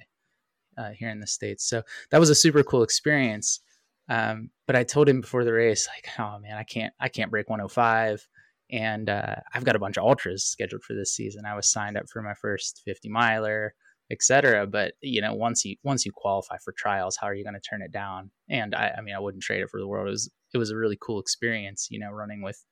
uh, 0.78 0.92
here 0.98 1.10
in 1.10 1.20
the 1.20 1.28
States. 1.28 1.64
So 1.70 1.84
that 2.10 2.20
was 2.20 2.32
a 2.32 2.36
super 2.36 2.64
cool 2.64 2.82
experience. 2.82 3.60
Um, 4.08 4.50
but 4.66 4.76
I 4.76 4.84
told 4.84 5.08
him 5.08 5.22
before 5.22 5.44
the 5.44 5.54
race, 5.54 5.88
like, 5.88 6.10
oh 6.18 6.40
man, 6.40 6.58
I 6.58 6.64
can't, 6.64 6.94
I 7.00 7.10
can't 7.10 7.30
break 7.30 7.48
105. 7.48 8.28
And 8.72 9.10
uh, 9.10 9.36
I've 9.54 9.64
got 9.64 9.76
a 9.76 9.80
bunch 9.80 9.98
of 9.98 10.04
ultras 10.04 10.46
scheduled 10.46 10.84
for 10.84 10.94
this 10.94 11.16
season. 11.16 11.46
I 11.46 11.56
was 11.56 11.72
signed 11.72 11.98
up 11.98 12.06
for 12.12 12.22
my 12.22 12.34
first 12.36 12.82
50 12.86 13.10
miler 13.10 13.74
etc. 14.12 14.66
But 14.68 14.94
you 15.02 15.22
know, 15.22 15.34
once 15.34 15.66
you 15.66 15.76
once 15.84 16.06
you 16.06 16.12
qualify 16.14 16.58
for 16.64 16.74
trials, 16.78 17.18
how 17.20 17.28
are 17.28 17.34
you 17.34 17.44
going 17.44 17.56
to 17.56 17.60
turn 17.60 17.82
it 17.82 17.92
down? 17.92 18.32
And 18.50 18.74
I, 18.76 18.94
I 18.98 19.02
mean, 19.02 19.16
I 19.16 19.20
wouldn't 19.20 19.44
trade 19.44 19.62
it 19.62 19.70
for 19.70 19.80
the 19.80 19.88
world. 19.88 20.08
It 20.08 20.12
was 20.12 20.32
it 20.54 20.58
was 20.58 20.72
a 20.72 20.78
really 20.78 20.98
cool 21.00 21.20
experience, 21.20 21.88
you 21.90 22.00
know, 22.00 22.12
running 22.12 22.42
with 22.42 22.64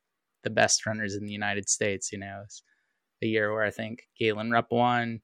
the 0.44 0.50
best 0.50 0.86
runners 0.86 1.16
in 1.16 1.26
the 1.26 1.32
United 1.32 1.70
States. 1.70 2.12
You 2.12 2.20
know, 2.20 2.42
it's 2.44 2.64
a 3.22 3.28
year 3.28 3.54
where 3.54 3.64
I 3.64 3.72
think 3.72 4.04
Galen 4.20 4.52
Rupp 4.52 4.72
won, 4.72 5.22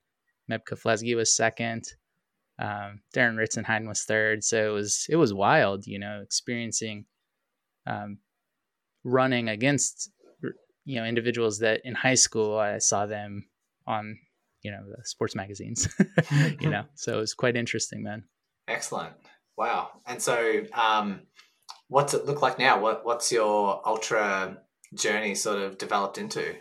Meb 0.51 0.62
Keflezighi 0.70 1.15
was 1.15 1.36
second, 1.36 1.86
um, 2.60 3.01
Dathan 3.13 3.38
Ritzenhein 3.38 3.88
was 3.88 4.03
third. 4.03 4.44
So 4.44 4.70
it 4.70 4.74
was 4.74 5.06
it 5.10 5.15
was 5.15 5.34
wild, 5.34 5.88
you 5.88 6.00
know, 6.00 6.22
experiencing 6.24 7.06
um, 7.88 8.20
running 9.03 9.50
against 9.50 10.12
you 10.86 10.96
know 10.96 11.06
individuals 11.06 11.60
that 11.60 11.82
in 11.84 11.96
high 11.96 12.16
school 12.16 12.58
I 12.58 12.78
saw 12.78 13.06
them 13.06 13.46
on 13.88 14.18
you 14.62 14.72
know 14.72 14.84
the 14.88 15.04
sports 15.06 15.36
magazines 15.36 15.88
you 16.60 16.70
know 16.70 16.84
so 16.96 17.20
it's 17.20 17.34
quite 17.34 17.56
interesting 17.56 18.04
man 18.04 18.24
excellent. 18.68 19.13
Wow. 19.58 19.90
And 20.06 20.22
so 20.22 20.63
um 20.74 21.22
what's 21.88 22.13
it 22.13 22.25
look 22.25 22.42
like 22.42 22.60
now? 22.60 22.80
What 22.80 23.06
what's 23.06 23.32
your 23.32 23.82
ultra 23.88 24.58
journey 24.94 25.36
sort 25.36 25.60
of 25.60 25.78
developed 25.78 26.18
into? 26.18 26.56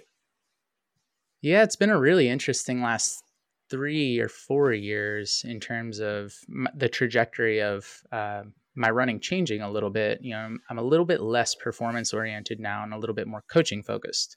Yeah 1.41 1.63
it's 1.63 1.77
been 1.77 1.91
a 1.91 1.99
really 1.99 2.29
interesting 2.29 2.83
last 2.83 3.23
three 3.71 4.21
or 4.21 4.29
four 4.29 4.73
years 4.73 5.45
in 5.49 5.59
terms 5.59 5.99
of 5.99 6.35
the 6.75 6.91
trajectory 6.91 7.63
of 7.63 8.03
uh, 8.13 8.43
my 8.75 8.91
running 8.91 9.21
changing 9.21 9.61
a 9.61 9.71
little 9.71 9.91
bit 9.91 10.19
you 10.23 10.33
know 10.33 10.39
I'm, 10.39 10.61
I'm 10.71 10.79
a 10.79 10.83
little 10.83 11.07
bit 11.07 11.21
less 11.21 11.55
performance 11.55 12.13
oriented 12.13 12.61
now 12.61 12.83
and 12.83 12.95
a 12.95 12.99
little 12.99 13.15
bit 13.15 13.29
more 13.29 13.45
coaching 13.51 13.83
focused 13.83 14.37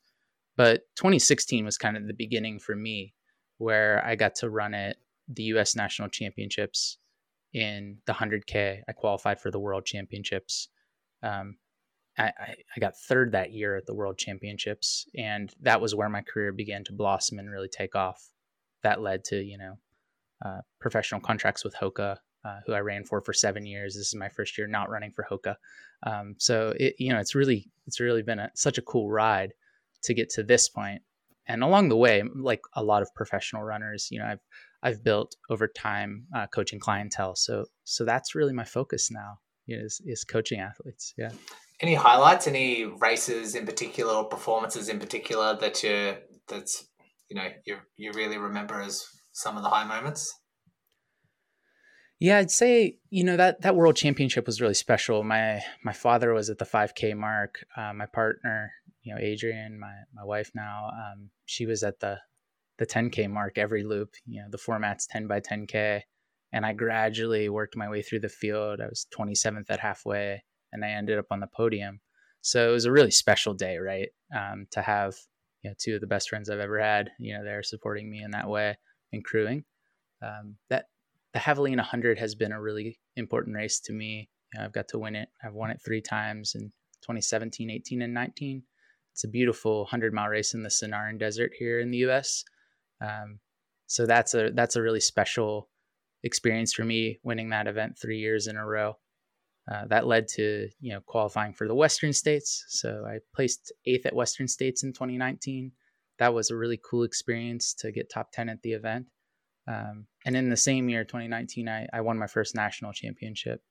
but 0.57 0.81
2016 0.95 1.65
was 1.65 1.77
kind 1.77 1.97
of 1.97 2.07
the 2.07 2.13
beginning 2.13 2.59
for 2.59 2.75
me 2.75 3.13
where 3.57 4.03
I 4.05 4.15
got 4.15 4.35
to 4.35 4.49
run 4.49 4.73
at 4.73 4.97
the 5.27 5.43
U.S. 5.43 5.75
National 5.75 6.07
Championships 6.07 6.97
in 7.53 7.97
the 8.05 8.13
100K. 8.13 8.81
I 8.87 8.91
qualified 8.91 9.39
for 9.39 9.51
the 9.51 9.59
World 9.59 9.85
Championships. 9.85 10.69
Um, 11.23 11.57
I, 12.17 12.31
I 12.75 12.79
got 12.79 12.97
third 12.97 13.33
that 13.33 13.51
year 13.51 13.75
at 13.75 13.85
the 13.85 13.93
World 13.93 14.17
Championships, 14.17 15.05
and 15.17 15.53
that 15.61 15.81
was 15.81 15.93
where 15.93 16.09
my 16.09 16.21
career 16.21 16.53
began 16.53 16.83
to 16.85 16.93
blossom 16.93 17.39
and 17.39 17.51
really 17.51 17.67
take 17.67 17.95
off. 17.95 18.29
That 18.83 19.01
led 19.01 19.25
to 19.25 19.43
you 19.43 19.57
know 19.57 19.77
uh, 20.45 20.61
professional 20.79 21.19
contracts 21.19 21.65
with 21.65 21.75
Hoka, 21.75 22.17
uh, 22.45 22.59
who 22.65 22.73
I 22.73 22.79
ran 22.79 23.03
for 23.03 23.21
for 23.21 23.33
seven 23.33 23.65
years. 23.65 23.95
This 23.95 24.07
is 24.07 24.15
my 24.15 24.29
first 24.29 24.57
year 24.57 24.67
not 24.67 24.89
running 24.89 25.11
for 25.11 25.25
Hoka, 25.29 25.55
um, 26.03 26.35
so 26.37 26.73
it, 26.79 26.95
you 26.99 27.11
know 27.11 27.19
it's 27.19 27.35
really 27.35 27.71
it's 27.87 27.99
really 27.99 28.21
been 28.21 28.39
a, 28.39 28.51
such 28.55 28.77
a 28.77 28.81
cool 28.81 29.09
ride 29.09 29.53
to 30.03 30.13
get 30.13 30.29
to 30.31 30.43
this 30.43 30.69
point. 30.69 31.01
And 31.47 31.63
along 31.63 31.89
the 31.89 31.97
way, 31.97 32.23
like 32.35 32.61
a 32.73 32.83
lot 32.83 33.01
of 33.01 33.13
professional 33.13 33.63
runners, 33.63 34.07
you 34.11 34.19
know, 34.19 34.25
I've 34.25 34.39
I've 34.81 35.03
built 35.03 35.35
over 35.49 35.67
time 35.67 36.27
uh, 36.35 36.47
coaching 36.47 36.79
clientele. 36.79 37.35
So 37.35 37.65
so 37.83 38.05
that's 38.05 38.35
really 38.35 38.53
my 38.53 38.63
focus 38.63 39.11
now 39.11 39.39
is 39.67 40.01
is 40.05 40.23
coaching 40.23 40.59
athletes. 40.59 41.13
Yeah. 41.17 41.31
Any 41.81 41.95
highlights? 41.95 42.47
Any 42.47 42.85
races 42.85 43.55
in 43.55 43.65
particular 43.65 44.13
or 44.13 44.25
performances 44.25 44.89
in 44.89 44.99
particular 44.99 45.57
that 45.57 45.83
you 45.83 46.15
that's 46.47 46.87
you 47.29 47.35
know 47.35 47.47
you 47.65 47.77
you 47.97 48.11
really 48.13 48.37
remember 48.37 48.81
as 48.81 49.05
some 49.33 49.57
of 49.57 49.63
the 49.63 49.69
high 49.69 49.85
moments? 49.85 50.33
Yeah, 52.19 52.37
I'd 52.37 52.51
say 52.51 52.97
you 53.09 53.23
know 53.23 53.35
that 53.37 53.61
that 53.61 53.75
world 53.75 53.97
championship 53.97 54.45
was 54.45 54.61
really 54.61 54.73
special. 54.73 55.23
My 55.23 55.61
my 55.83 55.93
father 55.93 56.33
was 56.33 56.49
at 56.49 56.57
the 56.57 56.65
5K 56.65 57.15
mark. 57.15 57.65
Uh, 57.75 57.93
my 57.93 58.05
partner, 58.05 58.71
you 59.03 59.13
know, 59.13 59.19
Adrian, 59.21 59.79
my 59.79 59.93
my 60.13 60.23
wife 60.23 60.51
now, 60.55 60.87
um, 60.93 61.29
she 61.45 61.65
was 61.65 61.83
at 61.83 61.99
the 61.99 62.19
the 62.77 62.85
10K 62.85 63.29
mark 63.29 63.57
every 63.57 63.83
loop. 63.83 64.13
You 64.25 64.41
know, 64.41 64.47
the 64.49 64.57
format's 64.57 65.07
10 65.07 65.27
by 65.27 65.41
10K, 65.41 66.01
and 66.53 66.65
I 66.65 66.73
gradually 66.73 67.49
worked 67.49 67.75
my 67.75 67.89
way 67.89 68.01
through 68.01 68.21
the 68.21 68.29
field. 68.29 68.79
I 68.81 68.87
was 68.87 69.07
27th 69.17 69.65
at 69.69 69.79
halfway, 69.81 70.43
and 70.71 70.85
I 70.85 70.89
ended 70.91 71.19
up 71.19 71.27
on 71.31 71.41
the 71.41 71.47
podium. 71.47 71.99
So 72.41 72.69
it 72.69 72.71
was 72.73 72.85
a 72.85 72.91
really 72.91 73.11
special 73.11 73.53
day, 73.53 73.77
right? 73.77 74.09
Um, 74.33 74.67
to 74.71 74.81
have 74.81 75.15
you 75.63 75.69
know 75.69 75.75
two 75.77 75.95
of 75.95 76.01
the 76.01 76.07
best 76.07 76.29
friends 76.29 76.49
I've 76.49 76.59
ever 76.59 76.79
had, 76.79 77.11
you 77.19 77.37
know, 77.37 77.43
there 77.43 77.61
supporting 77.61 78.09
me 78.09 78.23
in 78.23 78.31
that 78.31 78.49
way 78.49 78.77
and 79.11 79.23
crewing. 79.23 79.65
Um, 80.21 80.55
that 80.69 80.85
the 81.35 81.41
Javelina 81.41 81.79
100 81.79 82.17
has 82.17 82.33
been 82.33 82.53
a 82.53 82.61
really 82.61 82.97
important 83.17 83.57
race 83.57 83.81
to 83.81 83.91
me. 83.91 84.29
You 84.53 84.59
know, 84.59 84.65
I've 84.65 84.71
got 84.71 84.87
to 84.89 84.99
win 84.99 85.17
it. 85.17 85.27
I've 85.43 85.53
won 85.53 85.69
it 85.69 85.81
three 85.85 85.99
times 85.99 86.55
in 86.55 86.69
2017, 87.01 87.69
18, 87.69 88.01
and 88.01 88.13
19. 88.13 88.63
It's 89.11 89.25
a 89.25 89.27
beautiful 89.27 89.79
100 89.79 90.13
mile 90.13 90.29
race 90.29 90.53
in 90.53 90.63
the 90.63 90.69
Sonoran 90.69 91.19
Desert 91.19 91.51
here 91.59 91.81
in 91.81 91.91
the 91.91 91.97
U.S. 91.99 92.45
Um, 93.01 93.39
so 93.85 94.05
that's 94.05 94.33
a 94.33 94.51
that's 94.51 94.77
a 94.77 94.81
really 94.81 95.01
special 95.01 95.69
experience 96.23 96.73
for 96.73 96.85
me 96.85 97.19
winning 97.21 97.49
that 97.49 97.67
event 97.67 97.97
three 98.01 98.19
years 98.19 98.47
in 98.47 98.55
a 98.55 98.65
row. 98.65 98.93
Uh, 99.69 99.87
that 99.87 100.07
led 100.07 100.29
to 100.29 100.69
you 100.79 100.93
know 100.93 101.01
qualifying 101.05 101.53
for 101.53 101.67
the 101.67 101.75
Western 101.75 102.13
States. 102.13 102.63
So 102.69 103.03
I 103.05 103.17
placed 103.35 103.73
eighth 103.85 104.05
at 104.05 104.15
Western 104.15 104.47
States 104.47 104.83
in 104.83 104.93
2019. 104.93 105.73
That 106.17 106.33
was 106.33 106.49
a 106.49 106.55
really 106.55 106.79
cool 106.89 107.03
experience 107.03 107.73
to 107.79 107.91
get 107.91 108.09
top 108.09 108.31
10 108.31 108.47
at 108.47 108.61
the 108.61 108.71
event. 108.71 109.07
Um, 109.67 110.07
and 110.25 110.35
in 110.35 110.49
the 110.49 110.57
same 110.57 110.89
year, 110.89 111.03
2019, 111.03 111.67
I, 111.67 111.87
I 111.91 112.01
won 112.01 112.17
my 112.17 112.27
first 112.27 112.55
national 112.55 112.93
championship 112.93 113.61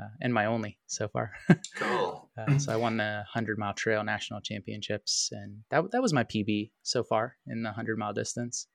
uh, 0.00 0.08
and 0.20 0.32
my 0.32 0.46
only 0.46 0.78
so 0.86 1.08
far. 1.08 1.32
cool. 1.76 2.30
uh, 2.38 2.58
so 2.58 2.72
I 2.72 2.76
won 2.76 2.96
the 2.96 3.22
100 3.32 3.58
mile 3.58 3.74
trail 3.74 4.04
national 4.04 4.40
championships, 4.40 5.30
and 5.32 5.58
that, 5.70 5.90
that 5.92 6.02
was 6.02 6.12
my 6.12 6.24
PB 6.24 6.70
so 6.82 7.02
far 7.02 7.36
in 7.46 7.62
the 7.62 7.68
100 7.68 7.98
mile 7.98 8.12
distance. 8.12 8.66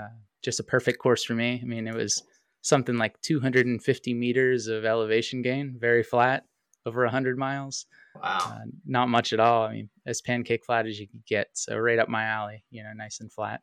Uh, 0.00 0.08
just 0.42 0.60
a 0.60 0.64
perfect 0.64 0.98
course 0.98 1.24
for 1.24 1.34
me. 1.34 1.60
I 1.62 1.66
mean, 1.66 1.86
it 1.86 1.94
was 1.94 2.22
something 2.62 2.96
like 2.96 3.20
250 3.22 4.14
meters 4.14 4.66
of 4.66 4.84
elevation 4.84 5.42
gain, 5.42 5.76
very 5.78 6.02
flat, 6.02 6.44
over 6.86 7.02
100 7.04 7.38
miles. 7.38 7.86
Wow. 8.16 8.38
Uh, 8.40 8.58
not 8.86 9.08
much 9.08 9.32
at 9.32 9.40
all. 9.40 9.64
I 9.64 9.72
mean, 9.72 9.90
as 10.06 10.20
pancake 10.20 10.64
flat 10.64 10.86
as 10.86 10.98
you 10.98 11.08
could 11.08 11.24
get. 11.26 11.48
So 11.54 11.76
right 11.76 11.98
up 11.98 12.08
my 12.08 12.24
alley, 12.24 12.64
you 12.70 12.82
know, 12.82 12.92
nice 12.94 13.20
and 13.20 13.32
flat. 13.32 13.60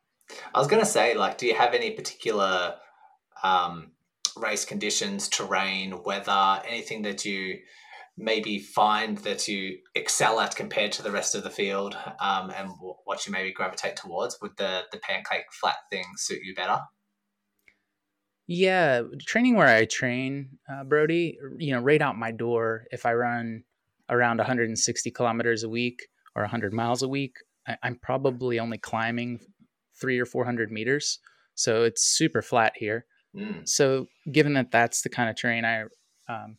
I 0.54 0.58
was 0.58 0.68
going 0.68 0.82
to 0.82 0.86
say, 0.86 1.14
like, 1.14 1.38
do 1.38 1.46
you 1.46 1.54
have 1.54 1.74
any 1.74 1.90
particular 1.90 2.76
um, 3.42 3.92
race 4.36 4.64
conditions, 4.64 5.28
terrain, 5.28 6.02
weather, 6.04 6.62
anything 6.66 7.02
that 7.02 7.24
you 7.24 7.58
maybe 8.16 8.58
find 8.58 9.18
that 9.18 9.48
you 9.48 9.78
excel 9.94 10.38
at 10.38 10.54
compared 10.54 10.92
to 10.92 11.02
the 11.02 11.10
rest 11.10 11.34
of 11.34 11.42
the 11.42 11.50
field, 11.50 11.96
um, 12.20 12.50
and 12.50 12.70
what 13.04 13.26
you 13.26 13.32
maybe 13.32 13.52
gravitate 13.52 13.96
towards? 13.96 14.38
Would 14.40 14.56
the 14.56 14.82
the 14.92 14.98
pancake 14.98 15.46
flat 15.52 15.76
thing 15.90 16.04
suit 16.16 16.40
you 16.42 16.54
better? 16.54 16.80
Yeah, 18.46 19.02
training 19.20 19.56
where 19.56 19.68
I 19.68 19.84
train, 19.84 20.58
uh, 20.70 20.84
Brody, 20.84 21.38
you 21.58 21.72
know, 21.72 21.80
right 21.80 22.02
out 22.02 22.18
my 22.18 22.32
door, 22.32 22.84
if 22.90 23.06
I 23.06 23.14
run 23.14 23.62
around 24.10 24.38
160 24.38 25.10
kilometers 25.12 25.62
a 25.62 25.68
week 25.68 26.08
or 26.34 26.42
100 26.42 26.72
miles 26.72 27.02
a 27.02 27.08
week, 27.08 27.36
I, 27.66 27.76
I'm 27.82 27.98
probably 28.02 28.58
only 28.58 28.78
climbing 28.78 29.40
three 30.02 30.18
or 30.18 30.26
400 30.26 30.70
meters. 30.70 31.20
So 31.54 31.84
it's 31.84 32.02
super 32.02 32.42
flat 32.42 32.72
here. 32.76 33.06
Mm. 33.34 33.66
So 33.66 34.08
given 34.30 34.54
that 34.54 34.72
that's 34.72 35.02
the 35.02 35.08
kind 35.08 35.30
of 35.30 35.36
terrain 35.36 35.64
I, 35.64 35.84
um, 36.28 36.56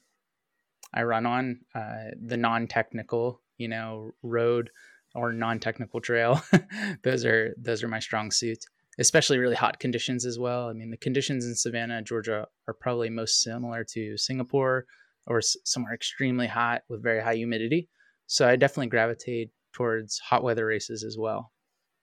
I 0.93 1.03
run 1.03 1.25
on, 1.25 1.59
uh, 1.75 2.11
the 2.25 2.37
non-technical, 2.37 3.41
you 3.57 3.67
know, 3.67 4.13
road 4.23 4.69
or 5.13 5.33
non-technical 5.33 5.99
trail, 5.99 6.41
those 7.03 7.25
are, 7.25 7.53
those 7.57 7.83
are 7.83 7.89
my 7.89 7.99
strong 7.99 8.31
suits, 8.31 8.65
especially 8.97 9.39
really 9.39 9.55
hot 9.55 9.79
conditions 9.79 10.25
as 10.25 10.39
well. 10.39 10.69
I 10.69 10.73
mean, 10.73 10.89
the 10.89 10.97
conditions 10.97 11.45
in 11.45 11.53
Savannah, 11.55 12.01
Georgia 12.01 12.47
are 12.67 12.73
probably 12.73 13.09
most 13.09 13.41
similar 13.41 13.83
to 13.91 14.17
Singapore 14.17 14.85
or 15.27 15.41
somewhere 15.41 15.93
extremely 15.93 16.47
hot 16.47 16.83
with 16.87 17.03
very 17.03 17.21
high 17.21 17.35
humidity. 17.35 17.89
So 18.27 18.47
I 18.47 18.55
definitely 18.55 18.87
gravitate 18.87 19.51
towards 19.73 20.19
hot 20.19 20.43
weather 20.43 20.65
races 20.65 21.03
as 21.03 21.17
well. 21.17 21.51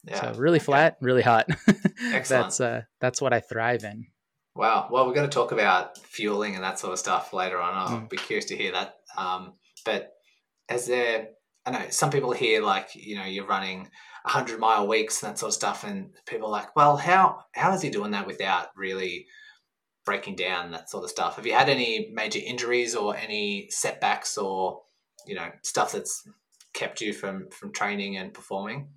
Yeah. 0.05 0.33
So 0.33 0.41
really 0.41 0.59
flat, 0.59 0.95
okay. 0.95 1.07
really 1.07 1.23
hot. 1.23 1.49
Excellent. 1.69 2.27
that's 2.27 2.61
uh, 2.61 2.83
that's 3.01 3.21
what 3.21 3.33
I 3.33 3.41
thrive 3.41 3.85
in. 3.85 4.07
Wow. 4.55 4.89
Well, 4.91 5.07
we're 5.07 5.15
going 5.15 5.29
to 5.29 5.35
talk 5.35 5.53
about 5.53 5.99
fueling 5.99 6.55
and 6.55 6.65
that 6.65 6.79
sort 6.79 6.93
of 6.93 6.99
stuff 6.99 7.33
later 7.33 7.61
on. 7.61 7.75
I'll 7.75 8.01
mm. 8.01 8.11
be 8.11 8.17
curious 8.17 8.47
to 8.47 8.57
hear 8.57 8.73
that. 8.73 8.97
Um, 9.17 9.55
but 9.85 10.13
as 10.69 10.87
there, 10.87 11.29
I 11.67 11.71
know 11.71 11.87
some 11.91 12.11
people 12.11 12.33
hear 12.33 12.63
like 12.63 12.91
you 12.95 13.17
know 13.17 13.25
you're 13.25 13.47
running 13.47 13.91
hundred 14.25 14.61
mile 14.61 14.87
weeks 14.87 15.23
and 15.23 15.31
that 15.31 15.39
sort 15.39 15.51
of 15.51 15.55
stuff, 15.55 15.85
and 15.85 16.11
people 16.27 16.49
are 16.49 16.53
like, 16.53 16.75
well, 16.75 16.97
how 16.97 17.45
how 17.55 17.73
is 17.75 17.83
he 17.83 17.91
doing 17.91 18.13
that 18.13 18.27
without 18.27 18.69
really 18.77 19.27
breaking 20.05 20.37
down 20.37 20.71
that 20.73 20.91
sort 20.91 21.05
of 21.05 21.11
stuff? 21.11 21.37
Have 21.37 21.47
you 21.47 21.55
had 21.55 21.69
any 21.69 22.11
major 22.13 22.41
injuries 22.45 22.95
or 22.95 23.17
any 23.17 23.69
setbacks 23.71 24.39
or 24.39 24.83
you 25.27 25.35
know 25.35 25.51
stuff 25.63 25.93
that's 25.93 26.27
kept 26.73 27.01
you 27.01 27.13
from 27.13 27.49
from 27.51 27.73
training 27.73 28.17
and 28.17 28.33
performing? 28.33 28.89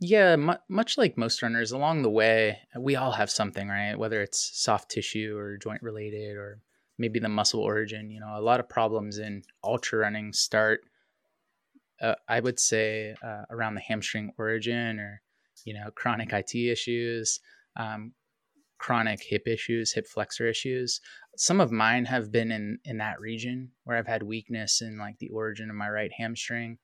Yeah, 0.00 0.36
much 0.68 0.96
like 0.96 1.18
most 1.18 1.42
runners, 1.42 1.72
along 1.72 2.02
the 2.02 2.10
way, 2.10 2.58
we 2.78 2.94
all 2.94 3.10
have 3.12 3.30
something, 3.30 3.68
right? 3.68 3.98
Whether 3.98 4.22
it's 4.22 4.50
soft 4.54 4.90
tissue 4.90 5.36
or 5.36 5.56
joint 5.56 5.82
related, 5.82 6.36
or 6.36 6.60
maybe 6.98 7.18
the 7.18 7.28
muscle 7.28 7.60
origin. 7.60 8.10
You 8.10 8.20
know, 8.20 8.36
a 8.36 8.40
lot 8.40 8.60
of 8.60 8.68
problems 8.68 9.18
in 9.18 9.42
ultra 9.64 9.98
running 9.98 10.32
start, 10.32 10.82
uh, 12.00 12.14
I 12.28 12.38
would 12.38 12.60
say, 12.60 13.16
uh, 13.22 13.42
around 13.50 13.74
the 13.74 13.80
hamstring 13.80 14.32
origin, 14.38 15.00
or 15.00 15.20
you 15.64 15.74
know, 15.74 15.90
chronic 15.96 16.32
IT 16.32 16.54
issues, 16.54 17.40
um, 17.76 18.12
chronic 18.78 19.20
hip 19.22 19.48
issues, 19.48 19.92
hip 19.92 20.06
flexor 20.06 20.46
issues. 20.46 21.00
Some 21.36 21.60
of 21.60 21.72
mine 21.72 22.04
have 22.04 22.30
been 22.30 22.52
in 22.52 22.78
in 22.84 22.98
that 22.98 23.20
region 23.20 23.72
where 23.82 23.96
I've 23.96 24.06
had 24.06 24.22
weakness 24.22 24.80
in 24.80 24.96
like 24.98 25.18
the 25.18 25.30
origin 25.30 25.70
of 25.70 25.76
my 25.76 25.88
right 25.90 26.12
hamstring 26.16 26.78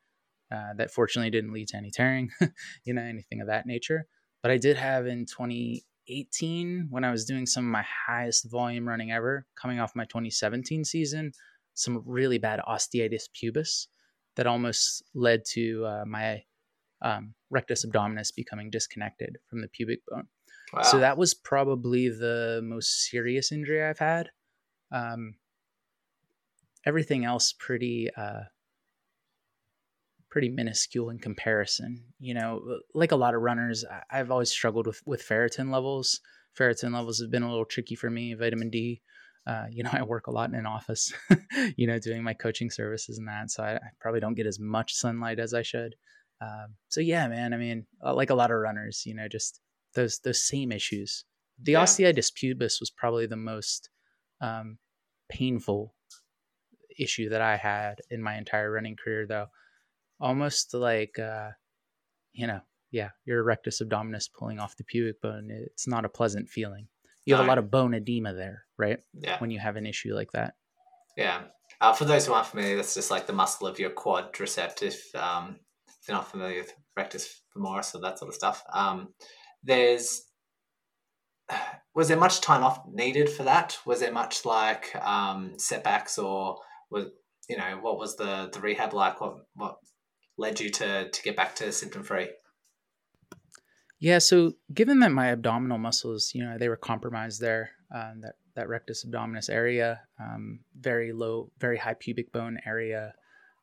uh, 0.53 0.75
that 0.77 0.91
fortunately 0.91 1.31
didn't 1.31 1.53
lead 1.53 1.69
to 1.69 1.77
any 1.77 1.91
tearing, 1.91 2.31
you 2.85 2.95
know, 2.95 3.03
anything 3.03 3.41
of 3.41 3.47
that 3.49 3.67
nature. 3.67 4.07
But 4.43 4.51
I 4.51 4.59
did 4.59 4.77
have 4.77 5.07
in 5.07 5.27
2018 5.27 6.89
when 6.91 7.05
I 7.05 7.11
was 7.11 7.25
doing 7.25 7.47
some 7.47 7.65
of 7.65 7.71
my 7.71 7.85
highest 8.07 8.51
volume 8.51 8.87
running 8.87 9.11
ever, 9.11 9.47
coming 9.61 9.81
off 9.81 9.97
my 9.97 10.05
2017 10.05 10.85
season, 10.85 11.33
some 11.75 12.03
really 12.05 12.39
bad 12.39 12.61
osteitis 12.69 13.25
pubis 13.35 13.89
that 14.37 14.47
almost 14.47 15.03
led 15.15 15.45
to 15.53 15.85
uh, 15.87 16.05
my 16.07 16.43
um, 17.03 17.35
rectus 17.51 17.85
abdominis 17.85 18.35
becoming 18.35 18.71
disconnected 18.71 19.39
from 19.49 19.61
the 19.61 19.69
pubic 19.69 20.01
bone. 20.09 20.29
Wow. 20.73 20.83
So 20.83 20.99
that 20.99 21.19
was 21.19 21.35
probably 21.35 22.09
the 22.09 22.61
most 22.65 23.09
serious 23.11 23.53
injury 23.53 23.83
I've 23.85 23.99
had. 23.99 24.31
Um, 24.91 25.35
everything 26.87 27.25
else 27.25 27.55
pretty 27.59 28.11
uh, 28.17 28.43
pretty 30.35 30.49
minuscule 30.49 31.11
in 31.11 31.19
comparison. 31.21 32.03
You 32.19 32.35
know, 32.35 32.61
uh, 32.69 32.79
like 32.93 33.13
a 33.13 33.17
lot 33.17 33.37
of 33.37 33.43
runners, 33.43 33.85
I've 34.11 34.33
always 34.33 34.51
struggled 34.51 34.89
with 34.89 35.01
with 35.07 35.23
ferritin 35.23 35.71
levels. 35.73 36.21
Ferritin 36.59 36.93
levels 36.93 37.21
have 37.21 37.31
been 37.31 37.45
a 37.45 37.49
little 37.49 37.65
tricky 37.65 37.95
for 37.95 38.11
me. 38.11 38.35
Vitamin 38.35 38.69
D. 38.69 39.01
Uh, 39.47 39.67
you 39.71 39.85
know, 39.85 39.91
I 39.93 40.03
work 40.03 40.27
a 40.27 40.33
lot 40.33 40.49
in 40.49 40.57
an 40.57 40.67
office, 40.67 41.13
you 41.77 41.87
know, 41.87 42.01
doing 42.01 42.25
my 42.25 42.35
coaching 42.35 42.69
services 42.69 43.17
and 43.17 43.29
that. 43.29 43.53
So 43.53 43.63
I, 43.63 43.77
I 43.77 43.91
probably 44.01 44.19
don't 44.19 44.35
get 44.35 44.49
as 44.49 44.59
much 44.59 44.93
sunlight 44.93 45.39
as 45.39 45.55
I 45.55 45.63
should. 45.63 45.95
Um, 46.41 46.75
so 46.89 47.01
yeah, 47.01 47.29
man. 47.29 47.55
I 47.55 47.57
mean, 47.57 47.87
uh, 48.05 48.13
like 48.13 48.31
a 48.31 48.35
lot 48.35 48.51
of 48.51 48.59
runners, 48.59 49.05
you 49.07 49.15
know, 49.15 49.29
just 49.29 49.61
those 49.95 50.19
those 50.25 50.43
same 50.43 50.73
issues. 50.73 51.25
The 51.63 51.73
yeah. 51.73 51.85
osteitis 51.85 52.33
pubis 52.33 52.81
was 52.81 52.91
probably 52.91 53.27
the 53.27 53.37
most 53.37 53.89
um, 54.41 54.79
painful 55.29 55.95
issue 56.99 57.29
that 57.29 57.41
I 57.41 57.57
had 57.57 58.01
in 58.11 58.21
my 58.21 58.37
entire 58.37 58.73
running 58.73 58.97
career, 58.97 59.29
though. 59.29 59.47
Almost 60.25 60.73
like, 60.75 61.19
uh, 61.19 61.51
you 62.33 62.47
know, 62.47 62.61
yeah, 62.91 63.11
your 63.25 63.43
rectus 63.45 63.83
abdominis 63.83 64.29
pulling 64.33 64.59
off 64.59 64.77
the 64.77 64.85
pubic 64.85 65.21
bone. 65.21 65.51
It's 65.51 65.87
not 65.87 66.05
a 66.05 66.09
pleasant 66.09 66.49
feeling. 66.49 66.89
You 67.27 67.35
have 67.35 67.45
no. 67.45 67.49
a 67.49 67.53
lot 67.53 67.59
of 67.59 67.71
bone 67.71 67.95
edema 67.95 68.35
there, 68.35 68.65
right? 68.79 69.01
Yeah. 69.13 69.39
When 69.39 69.51
you 69.51 69.59
have 69.59 69.77
an 69.77 69.87
issue 69.87 70.15
like 70.15 70.33
that. 70.33 70.55
Yeah. 71.17 71.43
Uh, 71.81 71.93
for 71.93 72.05
those 72.05 72.27
who 72.27 72.33
aren't 72.33 72.47
familiar, 72.47 72.77
that's 72.77 72.95
just 72.95 73.11
like 73.11 73.27
the 73.27 73.33
muscle 73.33 73.67
of 73.67 73.79
your 73.79 73.91
quadricep. 73.91 74.83
If, 74.83 75.15
um, 75.15 75.57
if 75.89 76.09
you're 76.09 76.17
not 76.17 76.31
familiar 76.31 76.61
with 76.61 76.73
rectus 76.97 77.43
femoris 77.57 77.95
or 77.95 78.01
that 78.01 78.19
sort 78.19 78.31
of 78.31 78.35
stuff, 78.35 78.63
um, 78.73 79.09
there's 79.63 80.23
was 81.95 82.09
there 82.09 82.17
much 82.17 82.41
time 82.41 82.63
off 82.63 82.81
needed 82.91 83.29
for 83.29 83.45
that? 83.45 83.79
Was 83.87 84.01
there 84.01 84.13
much 84.13 84.45
like 84.45 84.95
um, 84.97 85.59
setbacks 85.59 86.19
or 86.19 86.59
was 86.91 87.07
you 87.49 87.57
know 87.57 87.79
what 87.81 87.99
was 87.99 88.17
the 88.17 88.49
the 88.53 88.61
rehab 88.61 88.95
like? 88.95 89.21
What 89.21 89.37
what 89.55 89.77
led 90.37 90.61
you 90.61 90.71
to 90.71 91.09
to 91.09 91.23
get 91.23 91.37
back 91.37 91.55
to 91.57 91.73
symptom 91.73 92.03
free? 92.03 92.29
Yeah, 94.01 94.19
so 94.19 94.53
given 94.73 95.01
that 95.01 95.13
my 95.13 95.29
abdominal 95.29 95.79
muscles, 95.79 96.33
you 96.35 96.45
know, 96.45 96.59
they 96.59 96.69
were 96.69 96.77
compromised 96.77 97.41
there, 97.41 97.71
um, 97.95 98.21
that 98.21 98.35
that 98.55 98.69
rectus 98.69 99.05
abdominis 99.05 99.51
area, 99.51 100.01
um, 100.21 100.61
very 100.79 101.13
low, 101.13 101.51
very 101.59 101.79
high 101.79 101.95
pubic 101.95 102.33
bone 102.33 102.59
area, 102.67 103.15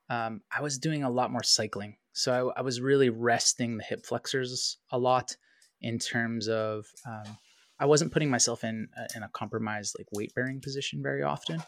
um, 0.10 0.42
I 0.56 0.62
was 0.62 0.78
doing 0.78 1.04
a 1.04 1.10
lot 1.10 1.32
more 1.32 1.44
cycling. 1.44 1.98
So 2.13 2.51
I, 2.56 2.60
I, 2.60 2.62
was 2.62 2.82
really 2.82 3.10
resting 3.10 3.78
the 3.78 3.84
hip 3.86 4.06
flexors 4.06 4.78
a 4.92 4.98
lot 4.98 5.38
in 5.80 5.98
terms 5.98 6.50
of 6.50 6.86
um, 7.08 7.38
I 7.80 7.86
wasn't 7.86 8.12
putting 8.12 8.30
myself 8.30 8.63
in 8.66 8.90
a, 8.98 9.18
in 9.18 9.24
a 9.24 9.30
compromised 9.30 9.96
like 9.98 10.08
weight 10.12 10.36
bearing 10.36 10.60
position 10.60 11.01
very 11.01 11.24
often. 11.24 11.63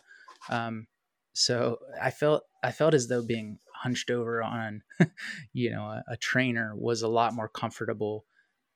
Um, 0.50 0.88
so 1.34 1.80
I 2.02 2.12
felt 2.12 2.44
I 2.64 2.72
felt 2.72 2.94
as 2.94 3.08
though 3.08 3.24
being 3.24 3.60
hunched 3.84 4.10
over 4.10 4.42
on, 4.42 4.82
you 5.54 5.72
know, 5.72 5.84
a, 5.84 6.04
a, 6.14 6.18
trainer 6.18 6.74
was 6.76 7.02
a 7.02 7.08
lot 7.08 7.34
more 7.34 7.50
comfortable 7.50 8.26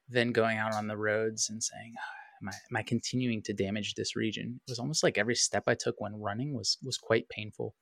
than 0.09 0.31
going 0.31 0.57
out 0.57 0.73
on 0.73 0.87
the 0.87 0.97
roads 0.97 1.49
and 1.49 1.63
saying, 1.63 1.93
ah, 1.97 2.41
"Am 2.41 2.49
I 2.49 2.53
am 2.71 2.77
I 2.77 2.83
continuing 2.83 3.41
to 3.43 3.53
damage 3.53 3.95
this 3.95 4.15
region?" 4.15 4.59
It 4.67 4.71
was 4.71 4.79
almost 4.79 5.03
like 5.03 5.17
every 5.17 5.35
step 5.35 5.63
I 5.67 5.75
took 5.75 5.95
when 5.99 6.19
running 6.19 6.53
was 6.53 6.77
was 6.83 6.97
quite 6.97 7.29
painful. 7.29 7.75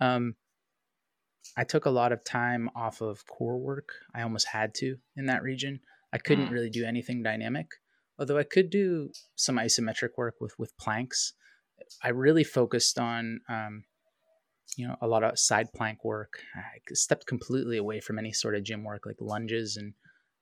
Um, 0.00 0.34
I 1.56 1.64
took 1.64 1.86
a 1.86 1.90
lot 1.90 2.12
of 2.12 2.24
time 2.24 2.70
off 2.74 3.00
of 3.00 3.26
core 3.26 3.58
work. 3.58 3.90
I 4.14 4.22
almost 4.22 4.48
had 4.48 4.74
to 4.76 4.96
in 5.16 5.26
that 5.26 5.42
region. 5.42 5.80
I 6.12 6.18
couldn't 6.18 6.48
mm. 6.48 6.52
really 6.52 6.70
do 6.70 6.84
anything 6.84 7.22
dynamic 7.22 7.68
although 8.18 8.38
I 8.38 8.44
could 8.44 8.70
do 8.70 9.10
some 9.36 9.56
isometric 9.56 10.10
work 10.16 10.36
with 10.40 10.58
with 10.58 10.76
planks. 10.78 11.34
I 12.02 12.08
really 12.08 12.44
focused 12.44 12.98
on 12.98 13.40
um, 13.48 13.84
you 14.76 14.86
know 14.86 14.96
a 15.00 15.06
lot 15.06 15.24
of 15.24 15.38
side 15.38 15.72
plank 15.72 16.04
work. 16.04 16.38
I 16.56 16.78
stepped 16.92 17.26
completely 17.26 17.76
away 17.76 18.00
from 18.00 18.18
any 18.18 18.32
sort 18.32 18.54
of 18.54 18.64
gym 18.64 18.84
work 18.84 19.06
like 19.06 19.16
lunges 19.20 19.76
and 19.76 19.94